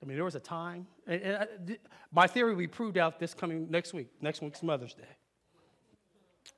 I 0.00 0.06
mean, 0.06 0.16
there 0.16 0.24
was 0.24 0.34
a 0.34 0.40
time, 0.40 0.86
and, 1.06 1.22
and 1.22 1.36
uh, 1.36 1.46
I, 1.72 1.78
my 2.12 2.26
theory 2.26 2.54
be 2.56 2.66
proved 2.66 2.98
out 2.98 3.20
this 3.20 3.34
coming 3.34 3.70
next 3.70 3.92
week. 3.92 4.08
Next 4.20 4.40
week's 4.42 4.62
Mother's 4.62 4.94
Day. 4.94 5.04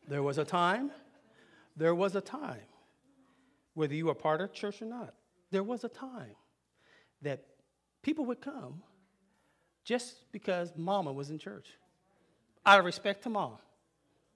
There 0.09 0.23
was 0.23 0.39
a 0.39 0.45
time, 0.45 0.91
there 1.77 1.95
was 1.95 2.15
a 2.15 2.21
time, 2.21 2.67
whether 3.75 3.95
you 3.95 4.07
were 4.07 4.15
part 4.15 4.41
of 4.41 4.53
church 4.53 4.83
or 4.83 4.87
not, 4.87 5.15
there 5.51 5.63
was 5.63 5.85
a 5.85 5.89
time 5.89 6.37
that 7.23 7.45
people 8.03 8.25
would 8.27 8.41
come 8.41 8.83
just 9.85 10.31
because 10.33 10.73
mama 10.77 11.13
was 11.13 11.31
in 11.31 11.39
church. 11.39 11.69
Out 12.67 12.79
of 12.79 12.85
respect 12.85 13.23
to 13.25 13.31
mom. 13.31 13.59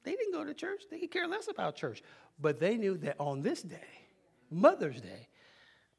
They 0.05 0.13
didn't 0.13 0.33
go 0.33 0.45
to 0.45 0.55
church, 0.55 0.83
they 0.91 0.99
could 0.99 1.11
care 1.11 1.27
less 1.27 1.49
about 1.49 1.77
church. 1.77 2.03
But 2.41 2.61
they 2.61 2.77
knew 2.77 2.97
that 2.99 3.17
on 3.19 3.43
this 3.43 3.63
day, 3.63 3.77
Mother's 4.51 5.01
Day, 5.01 5.29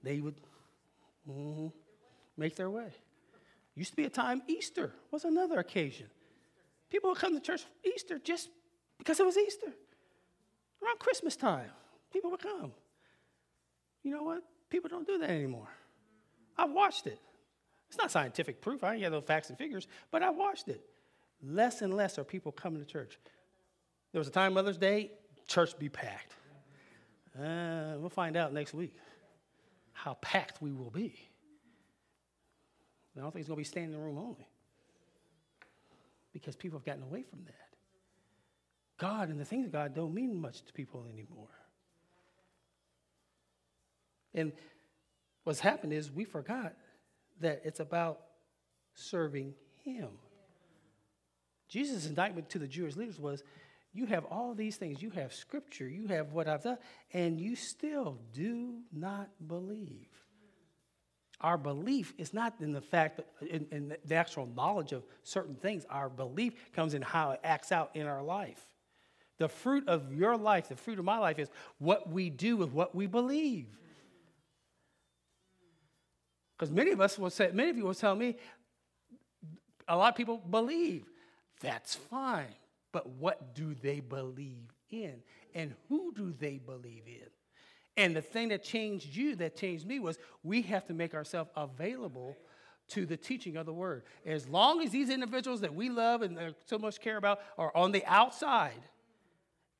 they 0.01 0.19
would 0.19 0.35
mm-hmm, 1.29 1.67
make 2.37 2.55
their 2.55 2.69
way. 2.69 2.91
Used 3.75 3.91
to 3.91 3.95
be 3.95 4.05
a 4.05 4.09
time, 4.09 4.41
Easter 4.47 4.93
was 5.11 5.25
another 5.25 5.59
occasion. 5.59 6.07
People 6.89 7.11
would 7.11 7.19
come 7.19 7.33
to 7.33 7.39
church 7.39 7.65
Easter 7.83 8.19
just 8.19 8.49
because 8.99 9.19
it 9.19 9.25
was 9.25 9.37
Easter. 9.37 9.73
Around 10.83 10.99
Christmas 10.99 11.35
time, 11.35 11.71
people 12.13 12.29
would 12.29 12.41
come. 12.41 12.71
You 14.03 14.11
know 14.11 14.23
what? 14.23 14.43
People 14.69 14.89
don't 14.89 15.07
do 15.07 15.17
that 15.17 15.29
anymore. 15.29 15.67
I've 16.57 16.71
watched 16.71 17.07
it. 17.07 17.19
It's 17.87 17.97
not 17.97 18.11
scientific 18.11 18.61
proof. 18.61 18.83
I 18.83 18.93
ain't 18.93 19.01
got 19.01 19.11
no 19.11 19.21
facts 19.21 19.49
and 19.49 19.57
figures, 19.57 19.87
but 20.11 20.21
I 20.21 20.29
watched 20.29 20.67
it. 20.67 20.81
Less 21.41 21.81
and 21.81 21.93
less 21.93 22.19
are 22.19 22.23
people 22.23 22.51
coming 22.51 22.79
to 22.79 22.85
church. 22.85 23.17
There 24.11 24.19
was 24.19 24.27
a 24.27 24.31
time 24.31 24.53
Mother's 24.53 24.77
Day, 24.77 25.11
church 25.47 25.77
be 25.79 25.89
packed. 25.89 26.35
Uh, 27.37 27.95
we'll 27.97 28.09
find 28.09 28.35
out 28.35 28.53
next 28.53 28.73
week 28.73 28.93
how 29.93 30.15
packed 30.15 30.61
we 30.61 30.71
will 30.71 30.91
be. 30.91 31.15
I 33.17 33.21
don't 33.21 33.31
think 33.31 33.41
it's 33.41 33.49
going 33.49 33.57
to 33.57 33.61
be 33.61 33.65
standing 33.65 33.99
room 33.99 34.17
only 34.17 34.47
because 36.31 36.55
people 36.55 36.79
have 36.79 36.85
gotten 36.85 37.03
away 37.03 37.23
from 37.23 37.39
that. 37.45 37.68
God 38.99 39.29
and 39.29 39.39
the 39.39 39.45
things 39.45 39.65
of 39.65 39.71
God 39.71 39.95
don't 39.95 40.13
mean 40.13 40.39
much 40.39 40.61
to 40.65 40.73
people 40.73 41.05
anymore. 41.11 41.47
And 44.33 44.51
what's 45.43 45.59
happened 45.59 45.93
is 45.93 46.11
we 46.11 46.25
forgot 46.25 46.73
that 47.41 47.61
it's 47.63 47.79
about 47.79 48.19
serving 48.93 49.53
Him. 49.83 50.09
Jesus' 51.67 52.05
indictment 52.05 52.49
to 52.49 52.59
the 52.59 52.67
Jewish 52.67 52.95
leaders 52.95 53.19
was 53.19 53.43
you 53.93 54.05
have 54.05 54.25
all 54.25 54.53
these 54.53 54.75
things, 54.75 55.01
you 55.01 55.09
have 55.11 55.33
scripture, 55.33 55.87
you 55.87 56.07
have 56.07 56.33
what 56.33 56.47
I've 56.47 56.63
done, 56.63 56.77
and 57.13 57.39
you 57.39 57.55
still 57.55 58.19
do 58.33 58.79
not 58.93 59.29
believe. 59.47 60.07
Our 61.41 61.57
belief 61.57 62.13
is 62.17 62.33
not 62.33 62.55
in 62.59 62.73
the 62.73 62.81
fact, 62.81 63.21
in, 63.41 63.65
in 63.71 63.95
the 64.05 64.15
actual 64.15 64.45
knowledge 64.45 64.91
of 64.91 65.03
certain 65.23 65.55
things. 65.55 65.85
Our 65.89 66.09
belief 66.09 66.53
comes 66.73 66.93
in 66.93 67.01
how 67.01 67.31
it 67.31 67.39
acts 67.43 67.71
out 67.71 67.91
in 67.95 68.05
our 68.05 68.21
life. 68.21 68.67
The 69.39 69.49
fruit 69.49 69.87
of 69.87 70.13
your 70.13 70.37
life, 70.37 70.69
the 70.69 70.75
fruit 70.75 70.99
of 70.99 71.05
my 71.05 71.17
life, 71.17 71.39
is 71.39 71.49
what 71.79 72.11
we 72.11 72.29
do 72.29 72.57
with 72.57 72.71
what 72.71 72.93
we 72.93 73.07
believe. 73.07 73.67
Because 76.57 76.71
many 76.71 76.91
of 76.91 76.99
us 76.99 77.17
will 77.17 77.29
say, 77.29 77.49
many 77.53 77.69
of 77.69 77.77
you 77.77 77.85
will 77.85 77.93
tell 77.93 78.15
me, 78.15 78.35
a 79.87 79.95
lot 79.95 80.09
of 80.09 80.15
people 80.15 80.37
believe. 80.37 81.05
That's 81.61 81.95
fine. 81.95 82.53
But 82.91 83.07
what 83.07 83.55
do 83.55 83.73
they 83.73 84.01
believe 84.01 84.73
in? 84.89 85.23
And 85.55 85.73
who 85.87 86.13
do 86.13 86.33
they 86.37 86.57
believe 86.57 87.03
in? 87.07 87.27
And 87.95 88.15
the 88.15 88.21
thing 88.21 88.49
that 88.49 88.63
changed 88.63 89.15
you, 89.15 89.35
that 89.37 89.55
changed 89.55 89.87
me, 89.87 89.99
was 89.99 90.19
we 90.43 90.61
have 90.63 90.85
to 90.87 90.93
make 90.93 91.13
ourselves 91.13 91.49
available 91.55 92.35
to 92.89 93.05
the 93.05 93.17
teaching 93.17 93.55
of 93.55 93.65
the 93.65 93.73
word. 93.73 94.03
As 94.25 94.47
long 94.47 94.81
as 94.81 94.91
these 94.91 95.09
individuals 95.09 95.61
that 95.61 95.73
we 95.73 95.89
love 95.89 96.23
and 96.23 96.55
so 96.65 96.77
much 96.77 96.99
care 96.99 97.17
about 97.17 97.39
are 97.57 97.75
on 97.75 97.91
the 97.91 98.03
outside, 98.05 98.81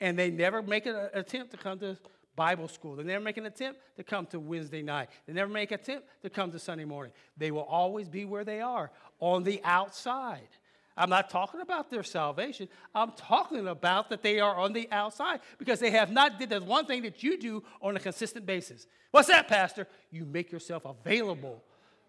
and 0.02 0.18
they 0.18 0.32
never 0.32 0.62
make 0.62 0.86
an 0.86 1.10
attempt 1.14 1.52
to 1.52 1.58
come 1.58 1.80
to 1.80 1.98
Bible 2.36 2.68
school. 2.68 2.96
They 2.96 3.04
never 3.04 3.24
make 3.24 3.38
an 3.38 3.46
attempt 3.46 3.82
to 3.98 4.04
come 4.04 4.26
to 4.28 4.40
Wednesday 4.40 4.82
night. 4.82 5.10
They 5.28 5.34
never 5.34 5.52
make 5.52 5.72
an 5.72 5.80
attempt 5.80 6.08
to 6.22 6.30
come 6.30 6.52
to 6.52 6.60
Sunday 6.60 6.86
morning. 6.86 7.12
They 7.38 7.52
will 7.52 7.64
always 7.64 8.08
be 8.08 8.24
where 8.26 8.46
they 8.46 8.62
are, 8.62 8.92
on 9.20 9.44
the 9.44 9.62
outside. 9.64 10.48
I'm 10.96 11.10
not 11.10 11.30
talking 11.30 11.62
about 11.62 11.90
their 11.90 12.04
salvation. 12.04 12.68
I'm 12.94 13.12
talking 13.14 13.68
about 13.68 14.10
that 14.10 14.22
they 14.22 14.40
are 14.40 14.56
on 14.56 14.74
the 14.74 14.88
outside 14.92 15.40
because 15.58 15.80
they 15.80 15.92
have 15.92 16.12
not 16.12 16.40
did. 16.40 16.50
There's 16.50 16.64
one 16.64 16.86
thing 16.86 17.04
that 17.04 17.24
you 17.24 17.38
do 17.38 17.64
on 17.82 17.96
a 17.96 18.00
consistent 18.00 18.46
basis. 18.46 18.86
What's 19.12 19.30
that, 19.30 19.48
Pastor? 19.48 19.88
You 20.12 20.26
make 20.26 20.52
yourself 20.52 20.84
available 20.86 21.64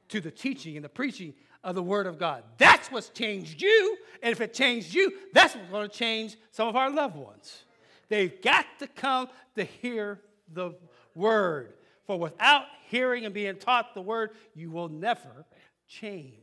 to 0.08 0.20
the 0.20 0.30
teaching 0.30 0.76
and 0.76 0.84
the 0.84 0.88
preaching 0.88 1.34
of 1.62 1.74
the 1.74 1.82
Word 1.82 2.06
of 2.06 2.18
God. 2.18 2.42
That's 2.58 2.90
what's 2.90 3.10
changed 3.10 3.62
you. 3.62 3.96
And 4.22 4.32
if 4.32 4.40
it 4.40 4.54
changed 4.54 4.92
you, 4.92 5.12
that's 5.32 5.54
what's 5.54 5.70
going 5.70 5.88
to 5.88 5.96
change 5.96 6.36
some 6.50 6.68
of 6.68 6.74
our 6.74 6.90
loved 6.90 7.16
ones. 7.16 7.64
They've 8.10 8.42
got 8.42 8.66
to 8.80 8.86
come 8.86 9.28
to 9.54 9.64
hear 9.64 10.20
the 10.52 10.74
Word. 11.14 11.72
For 12.06 12.18
without 12.18 12.64
hearing 12.88 13.24
and 13.24 13.32
being 13.32 13.56
taught 13.56 13.94
the 13.94 14.02
Word, 14.02 14.30
you 14.54 14.70
will 14.70 14.88
never 14.88 15.46
change. 15.88 16.34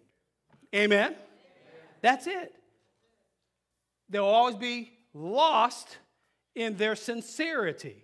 Amen? 0.73 1.08
Amen. 1.08 1.15
That's 2.01 2.25
it. 2.25 2.53
They'll 4.10 4.25
always 4.25 4.56
be 4.56 4.93
lost 5.13 5.97
in 6.56 6.77
their 6.77 6.95
sincerity. 6.95 8.03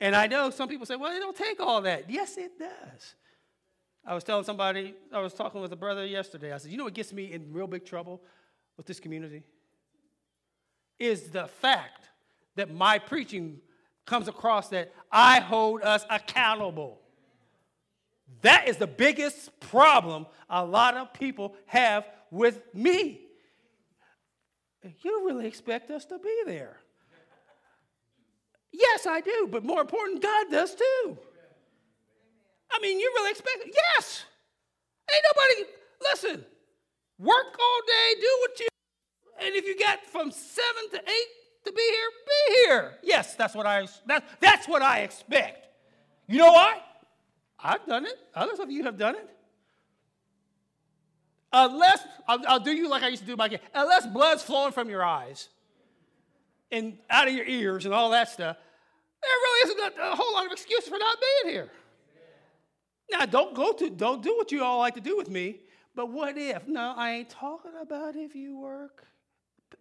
And 0.00 0.14
I 0.14 0.28
know 0.28 0.50
some 0.50 0.68
people 0.68 0.86
say, 0.86 0.96
well, 0.96 1.14
it 1.14 1.18
don't 1.20 1.36
take 1.36 1.60
all 1.60 1.82
that. 1.82 2.08
Yes, 2.08 2.36
it 2.36 2.58
does. 2.58 3.14
I 4.06 4.14
was 4.14 4.22
telling 4.22 4.44
somebody, 4.44 4.94
I 5.12 5.20
was 5.20 5.34
talking 5.34 5.60
with 5.60 5.72
a 5.72 5.76
brother 5.76 6.06
yesterday. 6.06 6.52
I 6.52 6.58
said, 6.58 6.70
you 6.70 6.76
know 6.76 6.84
what 6.84 6.94
gets 6.94 7.12
me 7.12 7.32
in 7.32 7.52
real 7.52 7.66
big 7.66 7.84
trouble 7.84 8.22
with 8.76 8.86
this 8.86 9.00
community? 9.00 9.42
Is 10.98 11.30
the 11.30 11.48
fact 11.48 12.10
that 12.56 12.72
my 12.72 12.98
preaching 12.98 13.60
comes 14.06 14.28
across 14.28 14.68
that 14.70 14.92
I 15.10 15.40
hold 15.40 15.82
us 15.82 16.04
accountable. 16.10 17.00
That 18.42 18.68
is 18.68 18.76
the 18.76 18.86
biggest 18.86 19.58
problem 19.60 20.26
a 20.50 20.64
lot 20.64 20.96
of 20.96 21.12
people 21.12 21.54
have 21.66 22.06
with 22.30 22.62
me. 22.74 23.20
You 25.02 25.26
really 25.26 25.46
expect 25.46 25.90
us 25.90 26.04
to 26.06 26.18
be 26.18 26.42
there. 26.46 26.78
Yes, 28.72 29.06
I 29.06 29.20
do, 29.20 29.48
but 29.50 29.64
more 29.64 29.80
important, 29.80 30.22
God 30.22 30.46
does 30.50 30.74
too. 30.74 31.18
I 32.70 32.78
mean, 32.80 33.00
you 33.00 33.10
really 33.16 33.30
expect? 33.30 33.58
Yes. 33.66 34.24
Ain't 35.12 35.24
nobody, 35.34 35.70
listen, 36.02 36.44
work 37.18 37.56
all 37.58 37.80
day, 37.86 38.20
do 38.20 38.36
what 38.40 38.60
you, 38.60 38.66
and 39.40 39.54
if 39.54 39.66
you 39.66 39.78
got 39.78 40.04
from 40.04 40.30
seven 40.30 40.90
to 40.92 40.98
eight 40.98 41.28
to 41.66 41.72
be 41.72 41.82
here, 41.82 42.08
be 42.26 42.54
here. 42.54 42.98
Yes, 43.02 43.34
that's 43.34 43.54
what 43.54 43.66
I, 43.66 43.86
that, 44.06 44.24
that's 44.40 44.66
what 44.66 44.82
I 44.82 45.00
expect. 45.00 45.68
You 46.26 46.38
know 46.38 46.52
why? 46.52 46.80
I've 47.58 47.84
done 47.86 48.06
it. 48.06 48.14
Others 48.34 48.60
of 48.60 48.70
you 48.70 48.84
have 48.84 48.96
done 48.96 49.14
it. 49.14 49.28
Unless, 51.52 52.06
I'll, 52.28 52.40
I'll 52.46 52.60
do 52.60 52.72
you 52.72 52.88
like 52.88 53.02
I 53.02 53.08
used 53.08 53.22
to 53.22 53.26
do 53.26 53.36
my 53.36 53.48
kid, 53.48 53.60
unless 53.74 54.06
blood's 54.06 54.42
flowing 54.42 54.72
from 54.72 54.90
your 54.90 55.04
eyes 55.04 55.48
and 56.70 56.98
out 57.08 57.28
of 57.28 57.34
your 57.34 57.46
ears 57.46 57.84
and 57.84 57.94
all 57.94 58.10
that 58.10 58.28
stuff, 58.28 58.56
there 59.22 59.30
really 59.30 59.70
isn't 59.70 59.98
a, 59.98 60.12
a 60.12 60.16
whole 60.16 60.34
lot 60.34 60.46
of 60.46 60.52
excuses 60.52 60.88
for 60.88 60.98
not 60.98 61.16
being 61.42 61.54
here. 61.54 61.70
Now, 63.10 63.24
don't 63.26 63.54
go 63.54 63.72
to, 63.72 63.88
don't 63.88 64.22
do 64.22 64.36
what 64.36 64.50
you 64.52 64.62
all 64.64 64.78
like 64.78 64.94
to 64.94 65.00
do 65.00 65.16
with 65.16 65.30
me, 65.30 65.60
but 65.94 66.10
what 66.10 66.36
if? 66.36 66.66
No, 66.66 66.92
I 66.96 67.12
ain't 67.12 67.30
talking 67.30 67.72
about 67.80 68.16
if 68.16 68.34
you 68.34 68.58
work 68.58 69.06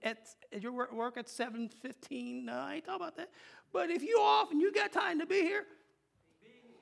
at, 0.04 0.18
at 0.54 0.62
your 0.62 0.72
work 0.72 1.18
at 1.18 1.28
7.15. 1.28 2.46
No, 2.46 2.54
I 2.54 2.76
ain't 2.76 2.86
talking 2.86 3.02
about 3.02 3.18
that. 3.18 3.30
But 3.72 3.90
if 3.90 4.04
you 4.04 4.20
off 4.20 4.52
and 4.52 4.62
you 4.62 4.72
got 4.72 4.92
time 4.92 5.20
to 5.20 5.26
be 5.26 5.42
here, 5.42 5.66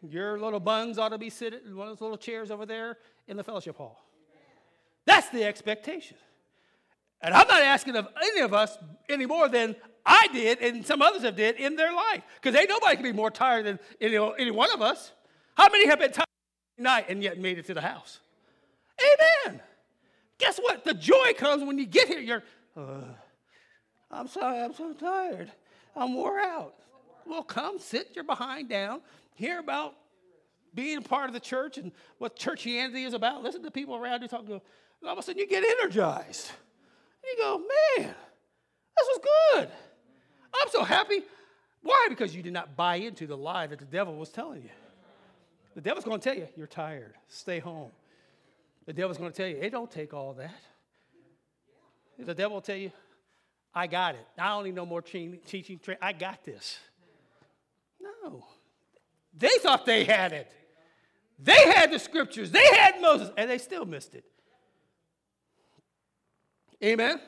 your 0.09 0.39
little 0.39 0.59
buns 0.59 0.97
ought 0.97 1.09
to 1.09 1.17
be 1.17 1.29
sitting 1.29 1.59
in 1.65 1.75
one 1.75 1.87
of 1.87 1.93
those 1.93 2.01
little 2.01 2.17
chairs 2.17 2.51
over 2.51 2.65
there 2.65 2.97
in 3.27 3.37
the 3.37 3.43
fellowship 3.43 3.77
hall. 3.77 4.03
That's 5.05 5.29
the 5.29 5.43
expectation. 5.43 6.17
And 7.21 7.33
I'm 7.33 7.47
not 7.47 7.61
asking 7.61 7.95
of 7.95 8.07
any 8.21 8.41
of 8.41 8.53
us 8.53 8.77
any 9.09 9.25
more 9.25 9.47
than 9.47 9.75
I 10.05 10.27
did 10.33 10.59
and 10.59 10.85
some 10.85 11.01
others 11.01 11.23
have 11.23 11.37
did 11.37 11.55
in 11.55 11.75
their 11.77 11.93
life. 11.93 12.23
Because 12.41 12.59
ain't 12.59 12.69
nobody 12.69 12.95
can 12.95 13.03
be 13.03 13.13
more 13.13 13.31
tired 13.31 13.65
than 13.65 13.79
any, 14.01 14.17
any 14.37 14.51
one 14.51 14.71
of 14.73 14.81
us. 14.81 15.13
How 15.55 15.69
many 15.69 15.87
have 15.87 15.99
been 15.99 16.11
tired 16.11 16.27
night 16.77 17.05
and 17.07 17.23
yet 17.23 17.37
made 17.39 17.57
it 17.57 17.65
to 17.67 17.73
the 17.73 17.81
house? 17.81 18.19
Amen. 18.99 19.61
Guess 20.37 20.57
what? 20.59 20.83
The 20.83 20.93
joy 20.93 21.33
comes 21.37 21.63
when 21.63 21.77
you 21.77 21.85
get 21.85 22.07
here. 22.09 22.19
You're, 22.19 22.43
I'm 22.75 24.27
sorry, 24.27 24.61
I'm 24.61 24.73
so 24.73 24.93
tired. 24.93 25.51
I'm 25.95 26.13
wore 26.13 26.39
out. 26.39 26.75
Well, 27.25 27.43
come 27.43 27.79
sit 27.79 28.09
your 28.15 28.23
behind 28.23 28.69
down, 28.69 29.01
hear 29.35 29.59
about 29.59 29.93
being 30.73 31.03
part 31.03 31.27
of 31.27 31.33
the 31.33 31.39
church 31.39 31.77
and 31.77 31.91
what 32.17 32.35
churchianity 32.35 33.05
is 33.05 33.13
about. 33.13 33.43
Listen 33.43 33.63
to 33.63 33.71
people 33.71 33.95
around 33.95 34.21
you 34.21 34.27
talking. 34.27 34.53
And 34.53 34.61
all 35.05 35.13
of 35.13 35.19
a 35.19 35.21
sudden, 35.21 35.39
you 35.39 35.47
get 35.47 35.63
energized. 35.63 36.51
And 37.21 37.37
you 37.37 37.43
go, 37.43 37.57
man, 37.59 38.15
this 38.97 39.07
was 39.07 39.19
good. 39.53 39.69
I'm 40.61 40.69
so 40.69 40.83
happy. 40.83 41.21
Why? 41.81 42.07
Because 42.09 42.35
you 42.35 42.41
did 42.41 42.53
not 42.53 42.75
buy 42.75 42.95
into 42.95 43.27
the 43.27 43.37
lie 43.37 43.67
that 43.67 43.79
the 43.79 43.85
devil 43.85 44.15
was 44.15 44.29
telling 44.29 44.63
you. 44.63 44.69
The 45.75 45.81
devil's 45.81 46.05
going 46.05 46.19
to 46.19 46.23
tell 46.23 46.37
you, 46.37 46.47
you're 46.55 46.67
tired. 46.67 47.13
Stay 47.27 47.59
home. 47.59 47.91
The 48.85 48.93
devil's 48.93 49.17
going 49.17 49.31
to 49.31 49.35
tell 49.35 49.47
you, 49.47 49.57
it 49.57 49.71
don't 49.71 49.89
take 49.89 50.13
all 50.13 50.33
that. 50.33 50.61
The 52.25 52.33
devil 52.33 52.55
will 52.55 52.61
tell 52.61 52.75
you, 52.75 52.91
I 53.73 53.87
got 53.87 54.15
it. 54.15 54.25
I 54.37 54.49
don't 54.49 54.65
need 54.65 54.75
no 54.75 54.85
more 54.85 55.01
teaching. 55.01 55.79
I 56.01 56.13
got 56.13 56.43
this. 56.43 56.79
No. 58.01 58.45
They 59.35 59.57
thought 59.59 59.85
they 59.85 60.03
had 60.03 60.31
it. 60.31 60.51
They 61.39 61.71
had 61.73 61.91
the 61.91 61.99
scriptures. 61.99 62.51
They 62.51 62.65
had 62.75 63.01
Moses, 63.01 63.31
and 63.35 63.49
they 63.49 63.57
still 63.57 63.85
missed 63.85 64.13
it. 64.13 64.23
Amen? 66.83 67.19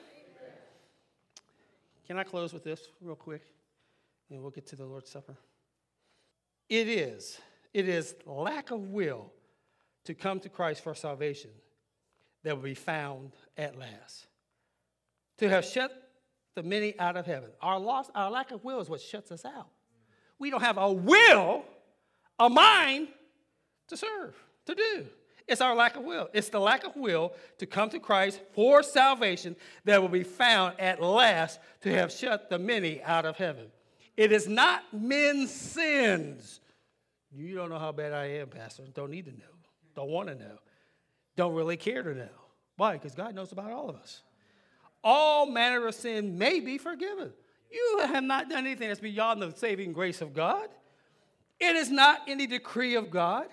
Can 2.08 2.20
I 2.20 2.24
close 2.24 2.54
with 2.54 2.64
this 2.64 2.82
real 3.02 3.16
quick? 3.16 3.42
And 4.30 4.42
we'll 4.42 4.52
get 4.52 4.68
to 4.68 4.76
the 4.76 4.86
Lord's 4.86 5.10
Supper. 5.10 5.36
It 6.70 6.88
is 6.88 7.40
it 7.76 7.90
is 7.90 8.16
lack 8.26 8.72
of 8.72 8.88
will 8.88 9.34
to 10.06 10.14
come 10.14 10.40
to 10.40 10.48
Christ 10.48 10.82
for 10.82 10.96
salvation 10.96 11.50
that 12.44 12.56
will 12.56 12.64
be 12.64 12.74
found 12.74 13.34
at 13.58 13.78
last. 13.78 14.28
To 15.40 15.50
have 15.50 15.66
shut 15.66 15.92
the 16.56 16.64
many 16.64 16.98
out 17.00 17.18
of 17.18 17.26
heaven. 17.26 17.50
Our 17.62 17.80
loss, 17.80 18.10
our 18.16 18.32
lack 18.32 18.52
of 18.52 18.64
will 18.64 18.80
is 18.80 18.90
what 18.90 19.02
shuts 19.02 19.32
us 19.32 19.46
out. 19.46 19.68
We 20.40 20.50
don't 20.50 20.62
have 20.62 20.78
a 20.78 20.92
will, 20.92 21.64
a 22.40 22.50
mind 22.50 23.10
to 23.88 23.98
serve, 23.98 24.36
to 24.66 24.76
do. 24.76 25.06
It's 25.48 25.62
our 25.62 25.76
lack 25.76 25.96
of 25.96 26.04
will. 26.04 26.30
It's 26.34 26.50
the 26.50 26.60
lack 26.60 26.86
of 26.86 26.96
will 26.96 27.34
to 27.60 27.66
come 27.66 27.90
to 27.90 28.00
Christ 28.00 28.42
for 28.54 28.82
salvation 28.82 29.56
that 29.84 30.02
will 30.02 30.10
be 30.10 30.24
found 30.24 30.80
at 30.80 31.02
last 31.02 31.60
to 31.82 31.92
have 31.92 32.12
shut 32.12 32.50
the 32.50 32.58
many 32.58 33.04
out 33.04 33.26
of 33.26 33.38
heaven. 33.38 33.68
It 34.18 34.32
is 34.32 34.48
not 34.48 34.84
men's 34.92 35.52
sins 35.52 36.62
you 37.38 37.56
don't 37.56 37.70
know 37.70 37.80
how 37.80 37.92
bad 37.92 38.14
I 38.14 38.26
am, 38.26 38.48
Pastor. 38.48 38.84
Don't 38.94 39.12
need 39.12 39.26
to 39.26 39.32
know. 39.32 39.46
Don't 39.96 40.10
want 40.10 40.30
to 40.30 40.36
know. 40.36 40.58
Don't 41.36 41.54
really 41.54 41.78
care 41.78 42.02
to 42.02 42.14
know. 42.14 42.30
Why? 42.78 42.94
Because 42.94 43.14
God 43.14 43.36
knows 43.36 43.52
about 43.52 43.72
all 43.72 43.90
of 43.90 43.96
us. 43.96 44.22
All 45.08 45.46
manner 45.46 45.86
of 45.86 45.94
sin 45.94 46.40
may 46.40 46.60
be 46.60 46.80
forgiven. 46.80 47.32
You 47.72 48.00
have 48.08 48.24
not 48.24 48.50
done 48.50 48.66
anything 48.66 48.88
that's 48.88 49.00
beyond 49.00 49.40
the 49.40 49.52
saving 49.52 49.94
grace 49.94 50.20
of 50.20 50.34
God. 50.34 50.68
It 51.60 51.76
is 51.76 51.92
not 51.92 52.22
any 52.28 52.48
decree 52.48 52.96
of 52.96 53.12
God. 53.12 53.46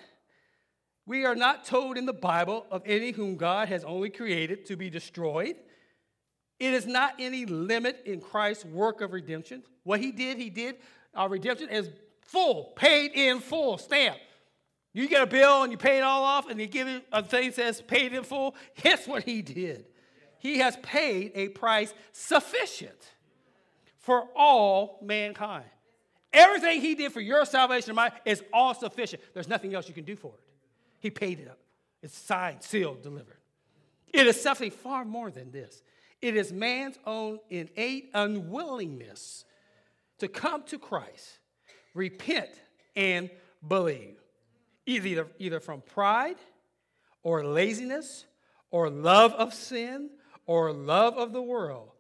We 1.05 1.27
are 1.27 1.35
not 1.35 1.67
told 1.67 1.99
in 1.99 2.07
the 2.07 2.15
Bible 2.15 2.65
of 2.71 2.83
any 2.87 3.11
whom 3.11 3.37
God 3.37 3.69
has 3.69 3.85
only 3.85 4.09
created 4.09 4.65
to 4.67 4.77
be 4.77 4.89
destroyed. 4.89 5.57
It 6.59 6.73
is 6.73 6.87
not 6.87 7.15
any 7.19 7.45
limit 7.45 8.03
in 8.07 8.21
Christ's 8.21 8.65
work 8.65 9.03
of 9.03 9.13
redemption. 9.13 9.63
What 9.83 10.01
he 10.01 10.11
did, 10.11 10.39
he 10.39 10.49
did. 10.49 10.77
Our 11.15 11.29
redemption 11.29 11.69
is 11.69 11.91
full, 12.23 12.73
paid 12.77 13.13
in 13.13 13.41
full, 13.41 13.77
stamp. 13.77 14.17
You 14.95 15.07
get 15.07 15.23
a 15.23 15.27
bill 15.27 15.65
and 15.65 15.73
you 15.73 15.77
pay 15.77 15.99
it 15.99 16.03
all 16.03 16.25
off, 16.25 16.49
and 16.49 16.59
you 16.59 16.67
give 16.67 16.89
it 16.89 17.05
a 17.13 17.23
thing 17.23 17.49
that 17.49 17.57
says 17.57 17.83
paid 17.83 18.15
in 18.15 18.23
full. 18.23 18.55
Guess 18.83 19.07
what 19.07 19.25
he 19.25 19.43
did? 19.43 19.87
He 20.43 20.59
has 20.59 20.77
paid 20.79 21.31
a 21.37 21.51
price 21.51 21.95
sufficient 22.11 22.99
for 23.99 24.27
all 24.35 24.99
mankind. 25.01 25.71
Everything 26.33 26.81
he 26.81 26.97
did 26.97 27.13
for 27.13 27.21
your 27.21 27.45
salvation 27.45 27.91
and 27.91 27.97
mine 27.97 28.11
is 28.25 28.43
all 28.53 28.75
sufficient. 28.75 29.23
There's 29.35 29.47
nothing 29.47 29.73
else 29.73 29.87
you 29.87 29.95
can 29.95 30.03
do 30.03 30.17
for 30.17 30.33
it. 30.35 30.41
He 30.99 31.11
paid 31.11 31.39
it 31.39 31.47
up. 31.47 31.61
It's 32.03 32.19
signed, 32.19 32.65
sealed, 32.65 33.05
delivered. 33.05 33.37
It 34.13 34.27
is 34.27 34.41
something 34.41 34.73
far 34.73 35.05
more 35.05 35.31
than 35.31 35.53
this. 35.53 35.81
It 36.21 36.35
is 36.35 36.53
man's 36.53 36.99
own 37.07 37.39
innate 37.49 38.11
unwillingness 38.13 39.45
to 40.19 40.27
come 40.27 40.65
to 40.65 40.77
Christ 40.77 41.39
repent 41.95 42.51
and 42.97 43.31
believe. 43.69 44.17
Either, 44.87 45.29
either 45.39 45.61
from 45.61 45.83
pride 45.83 46.39
or 47.23 47.45
laziness 47.45 48.25
or 48.73 48.91
love 48.91 49.35
of 49.35 49.55
sin 49.55 50.11
or 50.47 50.73
love 50.73 51.17
of 51.17 51.33
the 51.33 51.43
world. 51.43 51.91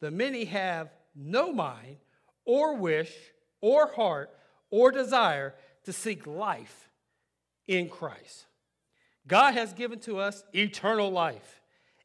The 0.00 0.10
many 0.10 0.44
have 0.46 0.90
no 1.14 1.52
mind 1.52 1.96
or 2.44 2.76
wish 2.76 3.12
or 3.60 3.92
heart 3.92 4.30
or 4.70 4.90
desire 4.90 5.54
to 5.84 5.92
seek 5.92 6.26
life 6.26 6.88
in 7.66 7.88
Christ. 7.88 8.46
God 9.26 9.54
has 9.54 9.72
given 9.72 10.00
to 10.00 10.18
us 10.18 10.42
eternal 10.52 11.10
life, 11.10 11.60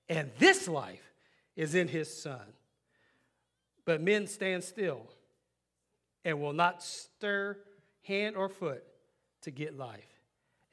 and 0.07 0.29
this 0.37 0.67
life 0.67 1.13
is 1.55 1.73
in 1.73 1.87
his 1.87 2.15
Son. 2.21 2.53
But 3.85 4.01
men 4.01 4.27
stand 4.27 4.63
still 4.63 5.07
and 6.23 6.39
will 6.39 6.53
not 6.53 6.83
stir 6.83 7.57
hand 8.03 8.35
or 8.35 8.49
foot 8.49 8.83
to 9.41 9.51
get 9.51 9.77
life. 9.77 10.21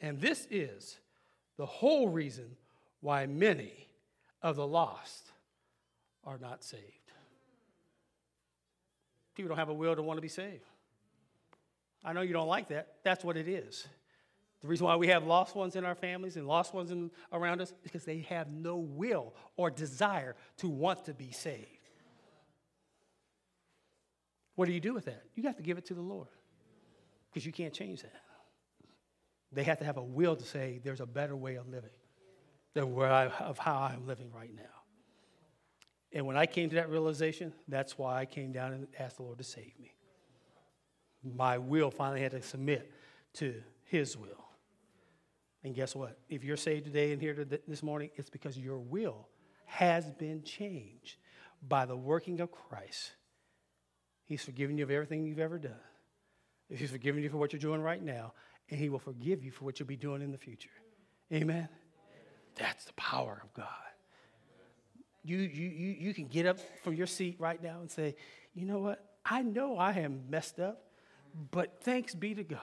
And 0.00 0.20
this 0.20 0.46
is 0.50 0.98
the 1.56 1.66
whole 1.66 2.08
reason 2.08 2.56
why 3.00 3.26
many 3.26 3.88
of 4.44 4.56
the 4.56 4.66
lost 4.66 5.32
are 6.22 6.38
not 6.38 6.62
saved. 6.62 6.82
People 9.34 9.48
don't 9.48 9.58
have 9.58 9.70
a 9.70 9.74
will 9.74 9.96
to 9.96 10.02
want 10.02 10.18
to 10.18 10.22
be 10.22 10.28
saved. 10.28 10.62
I 12.04 12.12
know 12.12 12.20
you 12.20 12.34
don't 12.34 12.46
like 12.46 12.68
that. 12.68 12.96
That's 13.02 13.24
what 13.24 13.38
it 13.38 13.48
is. 13.48 13.88
The 14.60 14.68
reason 14.68 14.86
why 14.86 14.96
we 14.96 15.08
have 15.08 15.24
lost 15.24 15.56
ones 15.56 15.76
in 15.76 15.84
our 15.84 15.94
families 15.94 16.36
and 16.36 16.46
lost 16.46 16.74
ones 16.74 16.90
in, 16.90 17.10
around 17.32 17.62
us 17.62 17.70
is 17.70 17.74
because 17.82 18.04
they 18.04 18.18
have 18.28 18.50
no 18.52 18.76
will 18.76 19.34
or 19.56 19.70
desire 19.70 20.36
to 20.58 20.68
want 20.68 21.06
to 21.06 21.14
be 21.14 21.32
saved. 21.32 21.66
What 24.56 24.66
do 24.66 24.72
you 24.72 24.80
do 24.80 24.92
with 24.92 25.06
that? 25.06 25.22
You 25.34 25.44
have 25.44 25.56
to 25.56 25.62
give 25.62 25.78
it 25.78 25.86
to 25.86 25.94
the 25.94 26.02
Lord 26.02 26.28
because 27.32 27.44
you 27.44 27.52
can't 27.52 27.72
change 27.72 28.02
that. 28.02 28.12
They 29.52 29.64
have 29.64 29.78
to 29.78 29.84
have 29.84 29.96
a 29.96 30.02
will 30.02 30.36
to 30.36 30.44
say, 30.44 30.80
there's 30.84 31.00
a 31.00 31.06
better 31.06 31.34
way 31.34 31.56
of 31.56 31.68
living 31.68 31.90
than 32.74 32.94
where 32.94 33.10
I, 33.10 33.26
of 33.26 33.58
how 33.58 33.78
I'm 33.78 34.06
living 34.06 34.30
right 34.32 34.54
now. 34.54 34.62
And 36.12 36.26
when 36.26 36.36
I 36.36 36.46
came 36.46 36.68
to 36.70 36.76
that 36.76 36.90
realization, 36.90 37.52
that's 37.66 37.98
why 37.98 38.20
I 38.20 38.24
came 38.24 38.52
down 38.52 38.72
and 38.72 38.86
asked 38.98 39.16
the 39.16 39.22
Lord 39.22 39.38
to 39.38 39.44
save 39.44 39.72
me. 39.80 39.94
My 41.22 41.58
will 41.58 41.90
finally 41.90 42.20
had 42.20 42.32
to 42.32 42.42
submit 42.42 42.92
to 43.34 43.62
His 43.84 44.16
will. 44.16 44.44
And 45.64 45.74
guess 45.74 45.96
what? 45.96 46.18
If 46.28 46.44
you're 46.44 46.56
saved 46.56 46.84
today 46.84 47.12
and 47.12 47.20
here 47.20 47.46
this 47.66 47.82
morning, 47.82 48.10
it's 48.16 48.30
because 48.30 48.58
your 48.58 48.78
will 48.78 49.28
has 49.64 50.10
been 50.10 50.42
changed 50.42 51.16
by 51.66 51.86
the 51.86 51.96
working 51.96 52.40
of 52.40 52.52
Christ. 52.52 53.12
He's 54.24 54.44
forgiven 54.44 54.78
you 54.78 54.84
of 54.84 54.90
everything 54.90 55.24
you've 55.24 55.38
ever 55.38 55.58
done. 55.58 55.72
He's 56.68 56.90
forgiven 56.90 57.22
you 57.22 57.28
for 57.28 57.38
what 57.38 57.52
you're 57.52 57.60
doing 57.60 57.80
right 57.80 58.02
now, 58.02 58.34
and 58.70 58.78
He 58.78 58.88
will 58.88 58.98
forgive 58.98 59.42
you 59.42 59.50
for 59.50 59.64
what 59.64 59.78
you'll 59.78 59.88
be 59.88 59.96
doing 59.96 60.22
in 60.22 60.32
the 60.32 60.38
future. 60.38 60.70
Amen? 61.32 61.68
That's 62.56 62.84
the 62.84 62.92
power 62.94 63.40
of 63.42 63.52
God. 63.54 63.66
You, 65.24 65.38
you, 65.38 65.68
you, 65.68 65.96
you 65.98 66.14
can 66.14 66.26
get 66.26 66.46
up 66.46 66.58
from 66.82 66.94
your 66.94 67.06
seat 67.06 67.36
right 67.38 67.62
now 67.62 67.80
and 67.80 67.90
say, 67.90 68.14
you 68.54 68.66
know 68.66 68.78
what? 68.78 69.04
I 69.24 69.42
know 69.42 69.78
I 69.78 69.92
am 69.92 70.24
messed 70.28 70.60
up, 70.60 70.84
but 71.50 71.80
thanks 71.80 72.14
be 72.14 72.34
to 72.34 72.44
God 72.44 72.60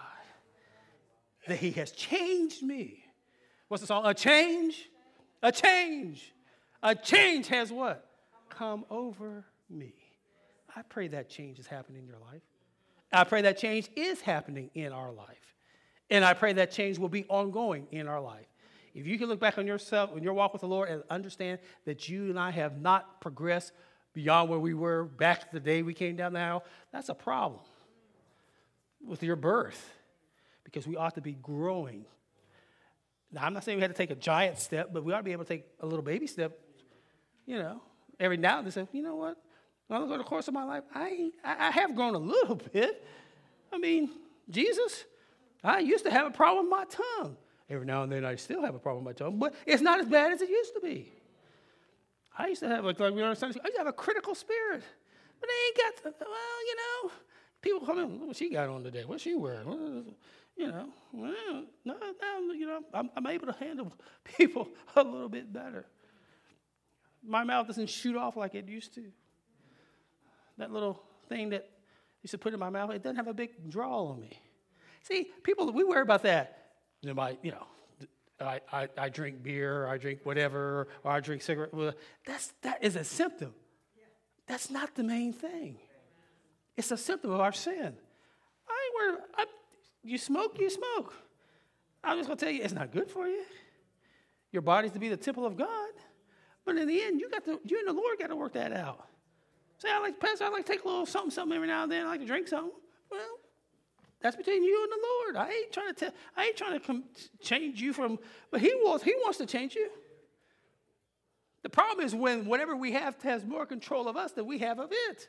that 1.47 1.57
He 1.57 1.71
has 1.71 1.91
changed 1.91 2.61
me. 2.61 3.03
What's 3.67 3.81
the 3.81 3.87
song? 3.87 4.05
A 4.05 4.13
change? 4.13 4.89
A 5.41 5.51
change. 5.51 6.33
A 6.83 6.93
change 6.93 7.47
has 7.47 7.71
what? 7.71 8.05
Come 8.49 8.85
over 8.89 9.45
me. 9.69 9.93
I 10.75 10.83
pray 10.83 11.07
that 11.09 11.29
change 11.29 11.57
is 11.57 11.67
happening 11.67 12.03
in 12.03 12.07
your 12.07 12.19
life. 12.19 12.41
I 13.11 13.23
pray 13.23 13.41
that 13.41 13.57
change 13.57 13.89
is 13.95 14.21
happening 14.21 14.69
in 14.73 14.91
our 14.91 15.11
life. 15.11 15.55
And 16.09 16.23
I 16.23 16.33
pray 16.33 16.53
that 16.53 16.71
change 16.71 16.99
will 16.99 17.09
be 17.09 17.25
ongoing 17.27 17.87
in 17.91 18.07
our 18.07 18.21
life. 18.21 18.45
If 18.93 19.07
you 19.07 19.17
can 19.17 19.27
look 19.27 19.39
back 19.39 19.57
on 19.57 19.67
yourself, 19.67 20.15
in 20.15 20.23
your 20.23 20.33
walk 20.33 20.53
with 20.53 20.61
the 20.61 20.67
Lord, 20.67 20.89
and 20.89 21.03
understand 21.09 21.59
that 21.85 22.09
you 22.09 22.29
and 22.29 22.39
I 22.39 22.51
have 22.51 22.79
not 22.79 23.21
progressed 23.21 23.71
beyond 24.13 24.49
where 24.49 24.59
we 24.59 24.73
were 24.73 25.05
back 25.05 25.51
the 25.51 25.59
day 25.59 25.81
we 25.81 25.93
came 25.93 26.15
down 26.15 26.33
the 26.33 26.39
aisle, 26.39 26.63
that's 26.91 27.09
a 27.09 27.13
problem 27.13 27.61
with 29.05 29.23
your 29.23 29.35
birth 29.35 29.93
because 30.63 30.85
we 30.85 30.97
ought 30.97 31.15
to 31.15 31.21
be 31.21 31.33
growing. 31.33 32.05
Now, 33.31 33.45
I'm 33.45 33.53
not 33.53 33.63
saying 33.63 33.77
we 33.77 33.81
had 33.81 33.91
to 33.91 33.97
take 33.97 34.11
a 34.11 34.15
giant 34.15 34.59
step, 34.59 34.89
but 34.91 35.03
we 35.03 35.13
ought 35.13 35.17
to 35.17 35.23
be 35.23 35.31
able 35.31 35.45
to 35.45 35.49
take 35.49 35.65
a 35.79 35.85
little 35.85 36.03
baby 36.03 36.27
step, 36.27 36.59
you 37.45 37.57
know, 37.57 37.81
every 38.19 38.37
now 38.37 38.57
and 38.57 38.67
then 38.67 38.71
say, 38.71 38.87
you 38.91 39.01
know 39.01 39.15
what? 39.15 39.37
look 39.89 40.01
Over 40.01 40.17
the 40.17 40.23
course 40.23 40.47
of 40.47 40.53
my 40.53 40.63
life, 40.63 40.83
I, 40.93 41.31
I 41.43 41.71
have 41.71 41.95
grown 41.95 42.15
a 42.15 42.19
little 42.19 42.55
bit. 42.73 43.05
I 43.71 43.77
mean, 43.77 44.09
Jesus, 44.49 45.05
I 45.63 45.79
used 45.79 46.03
to 46.05 46.11
have 46.11 46.27
a 46.27 46.31
problem 46.31 46.65
with 46.65 46.71
my 46.71 46.85
tongue. 46.85 47.37
Every 47.71 47.85
now 47.85 48.03
and 48.03 48.11
then 48.11 48.25
I 48.25 48.35
still 48.35 48.61
have 48.63 48.75
a 48.75 48.79
problem 48.79 49.05
with 49.05 49.17
my 49.17 49.25
tongue, 49.25 49.39
but 49.39 49.55
it's 49.65 49.81
not 49.81 50.01
as 50.01 50.05
bad 50.05 50.33
as 50.33 50.41
it 50.41 50.49
used 50.49 50.73
to 50.75 50.81
be. 50.81 51.09
I 52.37 52.47
used 52.47 52.59
to 52.61 52.67
have, 52.67 52.83
like, 52.83 52.99
like 52.99 53.13
we 53.13 53.23
understand, 53.23 53.55
I 53.63 53.67
used 53.67 53.75
to 53.75 53.79
have 53.79 53.87
a 53.87 53.93
critical 53.93 54.35
spirit. 54.35 54.83
But 55.39 55.49
I 55.49 55.67
ain't 55.67 56.03
got, 56.03 56.13
well, 56.19 56.65
you 56.67 56.75
know, 56.75 57.11
people 57.61 57.79
come 57.85 57.99
in, 57.99 58.27
what 58.27 58.35
she 58.35 58.49
got 58.49 58.67
on 58.67 58.83
today? 58.83 59.05
What's 59.05 59.23
she 59.23 59.35
wearing? 59.35 60.13
You 60.57 60.67
know, 60.67 60.89
well, 61.13 61.63
no, 61.85 61.95
now, 62.21 62.53
you 62.53 62.67
know, 62.67 62.81
I'm, 62.93 63.09
I'm 63.15 63.25
able 63.25 63.47
to 63.47 63.53
handle 63.53 63.93
people 64.37 64.67
a 64.97 65.03
little 65.03 65.29
bit 65.29 65.51
better. 65.51 65.85
My 67.23 67.45
mouth 67.45 67.67
doesn't 67.67 67.89
shoot 67.89 68.17
off 68.17 68.35
like 68.35 68.53
it 68.53 68.67
used 68.67 68.93
to. 68.95 69.03
That 70.57 70.71
little 70.71 71.01
thing 71.29 71.49
that 71.51 71.69
used 72.21 72.31
to 72.31 72.37
put 72.37 72.53
in 72.53 72.59
my 72.59 72.69
mouth, 72.69 72.91
it 72.91 73.01
doesn't 73.01 73.15
have 73.15 73.27
a 73.27 73.33
big 73.33 73.69
draw 73.69 74.07
on 74.07 74.19
me. 74.19 74.37
See, 75.03 75.29
people, 75.41 75.71
we 75.71 75.85
worry 75.85 76.01
about 76.01 76.23
that 76.23 76.60
you 77.01 77.51
know, 77.51 77.67
I, 78.39 78.59
I, 78.71 78.87
I, 78.97 79.09
drink 79.09 79.43
beer, 79.43 79.87
I 79.87 79.97
drink 79.97 80.19
whatever, 80.23 80.87
or 81.03 81.11
I 81.11 81.19
drink 81.19 81.41
cigarette. 81.41 81.73
Well, 81.73 81.93
that's, 82.25 82.53
that 82.61 82.83
is 82.83 82.95
a 82.95 83.03
symptom. 83.03 83.53
That's 84.47 84.69
not 84.69 84.95
the 84.95 85.03
main 85.03 85.33
thing. 85.33 85.77
It's 86.75 86.91
a 86.91 86.97
symptom 86.97 87.31
of 87.31 87.39
our 87.39 87.51
sin. 87.51 87.93
I 88.67 89.05
ain't 89.05 89.15
worried. 89.15 89.23
I, 89.37 89.45
you 90.03 90.17
smoke, 90.17 90.57
you 90.59 90.69
smoke. 90.69 91.13
I'm 92.03 92.17
just 92.17 92.27
going 92.27 92.37
to 92.37 92.45
tell 92.45 92.53
you, 92.53 92.63
it's 92.63 92.73
not 92.73 92.91
good 92.91 93.09
for 93.09 93.27
you. 93.27 93.43
Your 94.51 94.61
body's 94.61 94.91
to 94.91 94.99
be 94.99 95.09
the 95.09 95.17
temple 95.17 95.45
of 95.45 95.55
God. 95.55 95.91
But 96.65 96.77
in 96.77 96.87
the 96.87 97.01
end, 97.01 97.19
you 97.19 97.29
got 97.29 97.45
to, 97.45 97.59
you 97.63 97.79
and 97.79 97.87
the 97.87 97.93
Lord 97.93 98.19
got 98.19 98.27
to 98.27 98.35
work 98.35 98.53
that 98.53 98.73
out. 98.73 99.07
Say, 99.77 99.89
I 99.91 99.99
like, 99.99 100.19
Pastor, 100.19 100.45
I 100.45 100.49
like 100.49 100.65
to 100.65 100.71
take 100.71 100.83
a 100.83 100.87
little 100.87 101.05
something, 101.05 101.31
something 101.31 101.55
every 101.55 101.67
now 101.67 101.83
and 101.83 101.91
then. 101.91 102.05
I 102.05 102.09
like 102.09 102.19
to 102.19 102.25
drink 102.25 102.47
something. 102.47 102.71
Well, 103.11 103.39
that's 104.21 104.35
between 104.35 104.63
you 104.63 104.83
and 104.83 104.91
the 104.91 105.07
Lord. 105.07 105.47
I 105.47 105.51
ain't 105.51 105.71
trying 105.71 105.93
to 105.93 105.93
tell, 105.93 106.11
I 106.37 106.45
ain't 106.45 106.57
trying 106.57 106.73
to 106.73 106.79
come 106.79 107.03
change 107.41 107.81
you 107.81 107.93
from, 107.93 108.19
but 108.51 108.61
He 108.61 108.71
wants, 108.75 109.03
He 109.03 109.13
wants 109.23 109.37
to 109.39 109.45
change 109.45 109.75
you. 109.75 109.89
The 111.63 111.69
problem 111.69 112.05
is 112.05 112.15
when 112.15 112.45
whatever 112.45 112.75
we 112.75 112.91
have 112.93 113.21
has 113.23 113.45
more 113.45 113.65
control 113.65 114.07
of 114.07 114.17
us 114.17 114.31
than 114.31 114.45
we 114.45 114.59
have 114.59 114.79
of 114.79 114.89
it. 114.91 115.27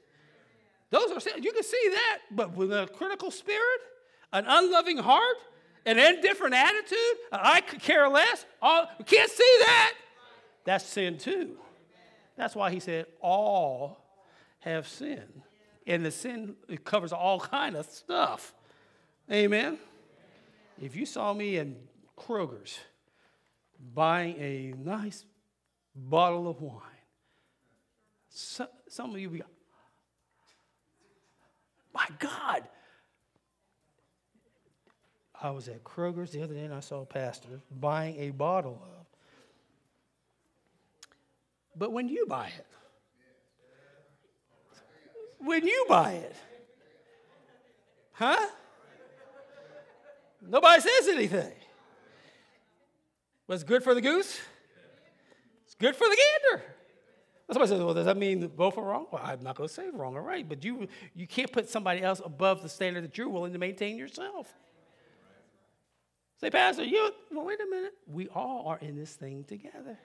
Those 0.91 1.11
are 1.11 1.39
you 1.39 1.53
can 1.53 1.63
see 1.63 1.89
that, 1.91 2.19
but 2.31 2.55
with 2.55 2.73
a 2.73 2.89
critical 2.95 3.31
spirit, 3.31 3.81
an 4.33 4.45
unloving 4.47 4.99
heart, 4.99 5.37
an 5.87 5.99
indifferent 5.99 6.55
attitude, 6.55 7.17
I 7.33 7.61
could 7.63 7.81
care 7.81 8.09
less. 8.09 8.45
All, 8.61 8.89
we 8.99 9.05
can't 9.05 9.31
see 9.31 9.57
that. 9.61 9.95
That's 10.65 10.85
sin 10.85 11.19
too. 11.19 11.57
That's 12.37 12.55
why 12.55 12.71
he 12.71 12.81
said 12.81 13.07
all 13.21 14.05
have 14.61 14.87
sinned. 14.87 15.43
And 15.87 16.05
the 16.05 16.11
sin 16.11 16.57
covers 16.85 17.13
all 17.13 17.41
kind 17.41 17.75
of 17.75 17.87
stuff. 17.87 18.55
Amen. 19.33 19.79
If 20.81 20.95
you 20.95 21.07
saw 21.07 21.33
me 21.33 21.57
in 21.57 21.77
Kroger's 22.19 22.79
buying 23.95 24.37
a 24.39 24.75
nice 24.77 25.25
bottle 25.97 26.49
of 26.49 26.61
wine, 26.61 26.83
so, 28.29 28.67
some 28.89 29.15
of 29.15 29.21
you 29.21 29.31
be, 29.31 29.43
my 31.95 32.07
God. 32.19 32.69
I 35.41 35.51
was 35.51 35.67
at 35.69 35.83
Kroger's 35.83 36.31
the 36.31 36.43
other 36.43 36.55
day 36.55 36.65
and 36.65 36.75
I 36.75 36.81
saw 36.81 37.01
a 37.01 37.07
pastor 37.07 37.61
buying 37.71 38.17
a 38.17 38.31
bottle 38.31 38.81
of. 38.83 39.07
But 41.75 41.91
when 41.91 42.09
you 42.09 42.27
buy 42.27 42.49
it, 42.49 42.67
when 45.39 45.67
you 45.67 45.87
buy 45.89 46.13
it, 46.13 46.37
huh? 48.13 48.49
Nobody 50.47 50.81
says 50.81 51.09
anything. 51.09 51.53
What's 53.47 53.65
good 53.65 53.83
for 53.83 53.95
the 53.95 54.01
goose? 54.01 54.41
It's 55.65 55.75
good 55.75 55.97
for 55.97 56.09
the 56.09 56.17
gander. 56.51 56.65
Somebody 57.51 57.69
says, 57.69 57.81
well, 57.83 57.95
does 57.95 58.07
that 58.07 58.17
mean 58.17 58.47
both 58.49 58.79
are 58.79 58.83
wrong? 58.83 59.07
Well, 59.11 59.21
I'm 59.23 59.43
not 59.43 59.57
going 59.57 59.69
to 59.69 59.75
say 59.75 59.89
wrong 59.93 60.15
or 60.15 60.23
right, 60.23 60.49
but 60.49 60.65
you, 60.65 60.89
you 61.15 61.27
can't 61.27 61.53
put 61.53 61.69
somebody 61.69 62.03
else 62.03 62.21
above 62.25 62.63
the 62.63 62.69
standard 62.69 63.05
that 63.05 63.19
you're 63.19 63.29
willing 63.29 63.53
to 63.53 63.59
maintain 63.59 63.99
yourself. 63.99 64.53
Say, 66.41 66.51
Pastor, 66.51 66.85
you, 66.85 67.11
well, 67.31 67.45
wait 67.45 67.61
a 67.61 67.67
minute. 67.67 67.93
We 68.07 68.29
all 68.29 68.67
are 68.67 68.79
in 68.79 68.97
this 68.97 69.15
thing 69.15 69.45
together. 69.45 69.99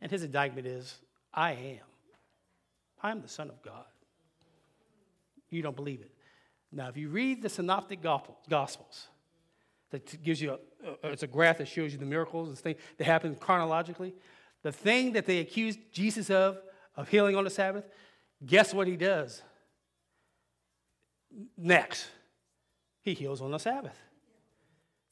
And 0.00 0.10
his 0.10 0.22
indictment 0.22 0.66
is, 0.66 0.98
I 1.32 1.52
am. 1.52 1.86
I'm 3.02 3.22
the 3.22 3.28
Son 3.28 3.48
of 3.48 3.62
God. 3.62 3.84
You 5.50 5.62
don't 5.62 5.76
believe 5.76 6.00
it. 6.00 6.10
Now, 6.72 6.88
if 6.88 6.96
you 6.96 7.08
read 7.08 7.42
the 7.42 7.48
Synoptic 7.48 8.02
Gospels, 8.02 9.08
that 9.90 10.22
gives 10.22 10.40
you 10.40 10.58
a, 11.04 11.10
it's 11.10 11.22
a 11.22 11.28
graph 11.28 11.58
that 11.58 11.68
shows 11.68 11.92
you 11.92 11.98
the 11.98 12.06
miracles 12.06 12.48
and 12.48 12.58
things 12.58 12.78
that 12.98 13.04
happen 13.04 13.34
chronologically. 13.36 14.14
The 14.62 14.72
thing 14.72 15.12
that 15.12 15.26
they 15.26 15.38
accused 15.38 15.78
Jesus 15.92 16.30
of, 16.30 16.58
of 16.96 17.08
healing 17.08 17.36
on 17.36 17.44
the 17.44 17.50
Sabbath, 17.50 17.84
guess 18.44 18.74
what 18.74 18.86
he 18.86 18.96
does? 18.96 19.42
Next, 21.56 22.08
he 23.02 23.14
heals 23.14 23.40
on 23.40 23.50
the 23.50 23.58
Sabbath. 23.58 23.96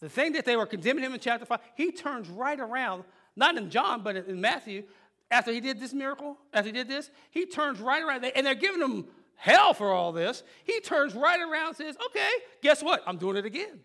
The 0.00 0.08
thing 0.08 0.32
that 0.32 0.44
they 0.44 0.56
were 0.56 0.66
condemning 0.66 1.04
him 1.04 1.14
in 1.14 1.20
chapter 1.20 1.46
5, 1.46 1.60
he 1.76 1.92
turns 1.92 2.28
right 2.28 2.58
around, 2.58 3.04
not 3.36 3.56
in 3.56 3.70
John, 3.70 4.02
but 4.02 4.16
in 4.16 4.40
Matthew, 4.40 4.84
after 5.30 5.52
he 5.52 5.60
did 5.60 5.80
this 5.80 5.92
miracle, 5.92 6.36
after 6.52 6.68
he 6.68 6.72
did 6.72 6.88
this, 6.88 7.10
he 7.30 7.46
turns 7.46 7.80
right 7.80 8.02
around, 8.02 8.24
and 8.24 8.46
they're 8.46 8.54
giving 8.54 8.82
him 8.82 9.06
hell 9.36 9.74
for 9.74 9.92
all 9.92 10.12
this. 10.12 10.42
He 10.64 10.80
turns 10.80 11.14
right 11.14 11.40
around 11.40 11.68
and 11.68 11.76
says, 11.76 11.96
Okay, 12.06 12.30
guess 12.62 12.82
what? 12.82 13.02
I'm 13.06 13.16
doing 13.16 13.36
it 13.36 13.44
again. 13.44 13.80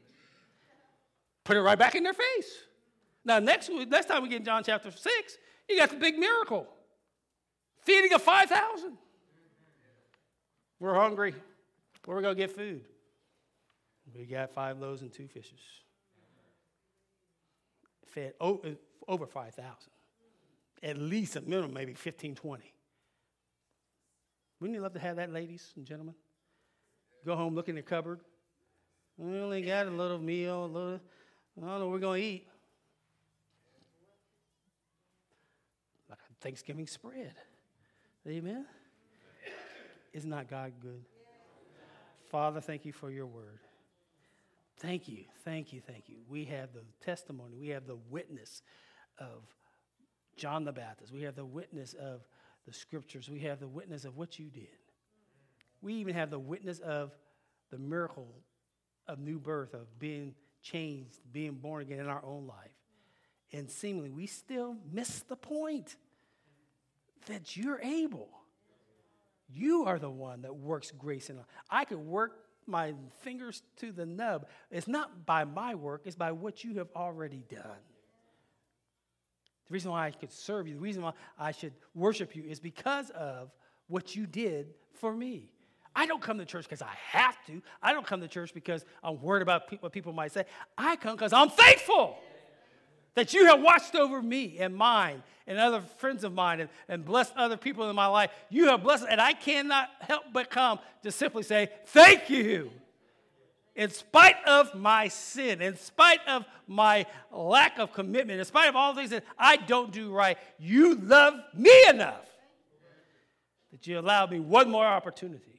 Put 1.50 1.58
it 1.58 1.62
right 1.62 1.80
back 1.80 1.96
in 1.96 2.04
their 2.04 2.14
face. 2.14 2.60
Now, 3.26 3.40
next, 3.40 3.72
next 3.88 4.06
time 4.06 4.22
we 4.22 4.30
get 4.30 4.42
in 4.42 4.46
John 4.46 4.64
chapter 4.64 4.92
6, 4.92 5.38
you 5.68 5.80
got 5.80 5.90
the 5.90 5.96
big 5.96 6.16
miracle 6.20 6.68
feeding 7.82 8.14
of 8.14 8.22
5,000. 8.22 8.96
We're 10.80 10.94
hungry. 10.94 11.34
Where 12.06 12.18
are 12.18 12.20
we 12.20 12.24
going 12.24 12.36
to 12.36 12.40
get 12.40 12.56
food? 12.56 12.86
We 14.16 14.26
got 14.26 14.54
five 14.54 14.78
loaves 14.78 15.02
and 15.02 15.12
two 15.12 15.28
fishes. 15.28 15.60
Fed 18.06 18.34
over 18.40 19.26
5,000. 19.26 19.66
At 20.84 20.98
least 21.00 21.36
a 21.36 21.42
minimum, 21.42 21.74
maybe 21.74 21.96
15, 21.96 22.36
20. 22.36 22.74
Wouldn't 24.60 24.76
you 24.76 24.84
love 24.84 24.94
to 24.94 25.00
have 25.00 25.16
that, 25.16 25.34
ladies 25.34 25.74
and 25.76 25.84
gentlemen? 25.84 26.14
Go 27.26 27.36
home, 27.36 27.56
look 27.56 27.70
in 27.70 27.76
the 27.76 27.82
cupboard. 27.82 28.20
We 29.18 29.40
only 29.40 29.64
got 29.64 29.88
a 29.88 29.90
little 29.90 30.20
meal, 30.20 30.66
a 30.66 30.68
little, 30.68 31.00
I 31.62 31.66
don't 31.68 31.80
know 31.80 31.86
what 31.88 31.92
we're 31.92 32.00
going 32.00 32.22
to 32.22 32.28
eat. 32.28 32.48
Like 36.10 36.20
a 36.20 36.34
Thanksgiving 36.42 36.88
spread. 36.88 37.34
Amen? 38.28 38.66
Is 40.14 40.26
not 40.26 40.50
God 40.50 40.74
good? 40.82 41.04
Father, 42.30 42.62
thank 42.62 42.86
you 42.86 42.94
for 42.94 43.12
your 43.12 43.26
word. 43.26 43.60
Thank 44.78 45.10
you, 45.10 45.26
thank 45.44 45.74
you, 45.74 45.82
thank 45.82 46.08
you. 46.08 46.18
We 46.30 46.46
have 46.46 46.70
the 46.74 46.84
testimony, 47.04 47.58
we 47.60 47.68
have 47.70 47.86
the 47.86 47.98
witness 48.10 48.62
of 49.18 49.44
John 50.38 50.64
the 50.64 50.72
Baptist, 50.72 51.12
we 51.12 51.24
have 51.24 51.36
the 51.36 51.46
witness 51.46 51.94
of 51.94 52.22
the 52.66 52.74
scriptures, 52.74 53.30
we 53.30 53.40
have 53.42 53.60
the 53.60 53.68
witness 53.68 54.06
of 54.06 54.16
what 54.16 54.40
you 54.40 54.46
did. 54.46 54.70
We 55.82 55.96
even 55.96 56.16
have 56.16 56.30
the 56.30 56.40
witness 56.40 56.80
of 56.80 57.12
the 57.72 57.78
miracle 57.78 58.28
of 59.08 59.20
new 59.20 59.38
birth, 59.38 59.74
of 59.74 60.00
being 60.00 60.34
changed, 60.62 61.18
being 61.32 61.54
born 61.54 61.82
again 61.82 62.00
in 62.00 62.08
our 62.08 62.24
own 62.24 62.48
life. 62.48 62.72
And 63.52 63.70
seemingly, 63.70 64.10
we 64.10 64.28
still 64.28 64.78
miss 64.92 65.22
the 65.22 65.36
point 65.36 65.96
that 67.28 67.58
you're 67.58 67.80
able. 67.82 68.30
You 69.52 69.86
are 69.86 69.98
the 69.98 70.10
one 70.10 70.44
that 70.44 70.56
works 70.56 70.92
grace 70.92 71.30
in 71.30 71.40
us. 71.40 71.46
I 71.70 71.86
could 71.86 72.00
work 72.00 72.46
my 72.68 72.94
fingers 73.22 73.64
to 73.78 73.92
the 73.92 74.06
nub. 74.06 74.46
It's 74.70 74.88
not 74.88 75.26
by 75.26 75.44
my 75.44 75.76
work, 75.76 76.04
it's 76.06 76.16
by 76.16 76.32
what 76.32 76.64
you 76.64 76.76
have 76.76 76.90
already 76.96 77.44
done. 77.50 77.82
The 79.68 79.74
reason 79.74 79.92
why 79.92 80.08
I 80.08 80.12
could 80.12 80.32
serve 80.32 80.68
you, 80.68 80.76
the 80.76 80.80
reason 80.80 81.02
why 81.02 81.14
I 81.38 81.52
should 81.52 81.74
worship 81.94 82.36
you 82.36 82.44
is 82.44 82.60
because 82.60 83.10
of 83.12 83.52
what 83.88 84.16
you 84.16 84.28
did 84.28 84.74
for 84.94 85.14
me. 85.14 85.52
I 85.96 86.06
don't 86.06 86.22
come 86.22 86.38
to 86.38 86.46
church 86.46 86.66
because 86.66 86.82
I 86.82 86.94
have 87.12 87.36
to. 87.48 87.62
I 87.82 87.94
don't 87.94 88.06
come 88.06 88.22
to 88.22 88.28
church 88.28 88.54
because 88.54 88.86
I'm 89.04 89.22
worried 89.22 89.42
about 89.42 89.64
what 89.82 89.92
people 89.92 90.14
might 90.14 90.32
say. 90.32 90.46
I 90.78 90.96
come 90.96 91.16
because 91.16 91.34
I'm 91.34 91.50
thankful 91.50 92.18
that 93.16 93.34
you 93.34 93.48
have 93.48 93.62
watched 93.62 93.96
over 93.96 94.22
me 94.22 94.58
and 94.60 94.76
mine 94.76 95.24
and 95.48 95.58
other 95.58 95.82
friends 95.98 96.24
of 96.24 96.34
mine 96.34 96.62
and, 96.62 96.70
and 96.88 97.04
blessed 97.04 97.34
other 97.36 97.58
people 97.58 97.90
in 97.90 97.96
my 97.96 98.06
life. 98.08 98.32
You 98.50 98.68
have 98.68 98.84
blessed, 98.84 99.06
and 99.10 99.20
I 99.20 99.34
cannot 99.34 99.90
help 100.00 100.26
but 100.32 100.50
come 100.50 100.80
to 101.04 101.12
simply 101.12 101.44
say, 101.44 101.70
Thank 101.88 102.30
you. 102.30 102.72
In 103.76 103.90
spite 103.90 104.36
of 104.46 104.76
my 104.76 105.08
sin, 105.08 105.62
in 105.62 105.78
spite 105.78 106.20
of 106.28 106.46
my 106.68 107.06
lack 107.32 107.80
of 107.80 107.94
commitment, 107.94 108.40
in 108.40 108.46
spite 108.46 108.68
of 108.68 108.76
all 108.76 108.94
the 108.94 109.00
things 109.00 109.12
that 109.12 109.24
I 109.38 109.56
don't 109.56 109.92
do 109.92 110.12
right, 110.12 110.38
you 110.58 110.96
love 110.96 111.36
me 111.54 111.72
enough 111.88 112.26
that 113.72 113.88
you 113.88 113.98
allowed 113.98 114.32
me 114.32 114.40
one 114.40 114.70
more 114.70 114.86
opportunity 114.86 115.59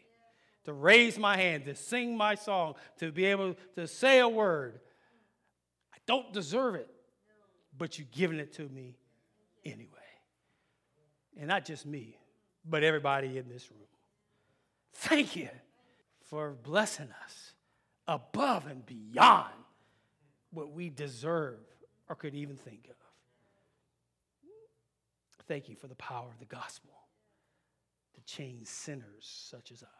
to 0.65 0.73
raise 0.73 1.19
my 1.19 1.37
hand, 1.37 1.65
to 1.65 1.75
sing 1.75 2.17
my 2.17 2.35
song, 2.35 2.75
to 2.99 3.11
be 3.11 3.25
able 3.27 3.57
to 3.75 3.87
say 3.87 4.19
a 4.19 4.29
word. 4.29 4.81
I 5.93 5.99
don't 6.07 6.33
deserve 6.33 6.75
it 6.75 6.89
but 7.77 7.99
you've 7.99 8.11
given 8.11 8.39
it 8.39 8.53
to 8.53 8.69
me 8.69 8.95
anyway. 9.65 9.89
And 11.39 11.49
not 11.49 11.65
just 11.65 11.87
me, 11.87 12.19
but 12.63 12.83
everybody 12.83 13.39
in 13.39 13.49
this 13.49 13.71
room. 13.71 13.81
Thank 14.93 15.35
you 15.35 15.49
for 16.29 16.51
blessing 16.63 17.09
us 17.25 17.53
above 18.07 18.67
and 18.67 18.85
beyond 18.85 19.49
what 20.53 20.73
we 20.73 20.91
deserve 20.91 21.61
or 22.09 22.17
could 22.17 22.35
even 22.35 22.57
think 22.57 22.89
of. 22.91 22.97
Thank 25.49 25.71
you 25.71 25.75
for 25.75 25.87
the 25.87 25.95
power 25.95 26.29
of 26.29 26.39
the 26.39 26.45
gospel 26.45 26.93
to 28.15 28.21
change 28.23 28.67
sinners 28.67 29.47
such 29.49 29.73
as 29.73 29.83
I. 29.83 30.00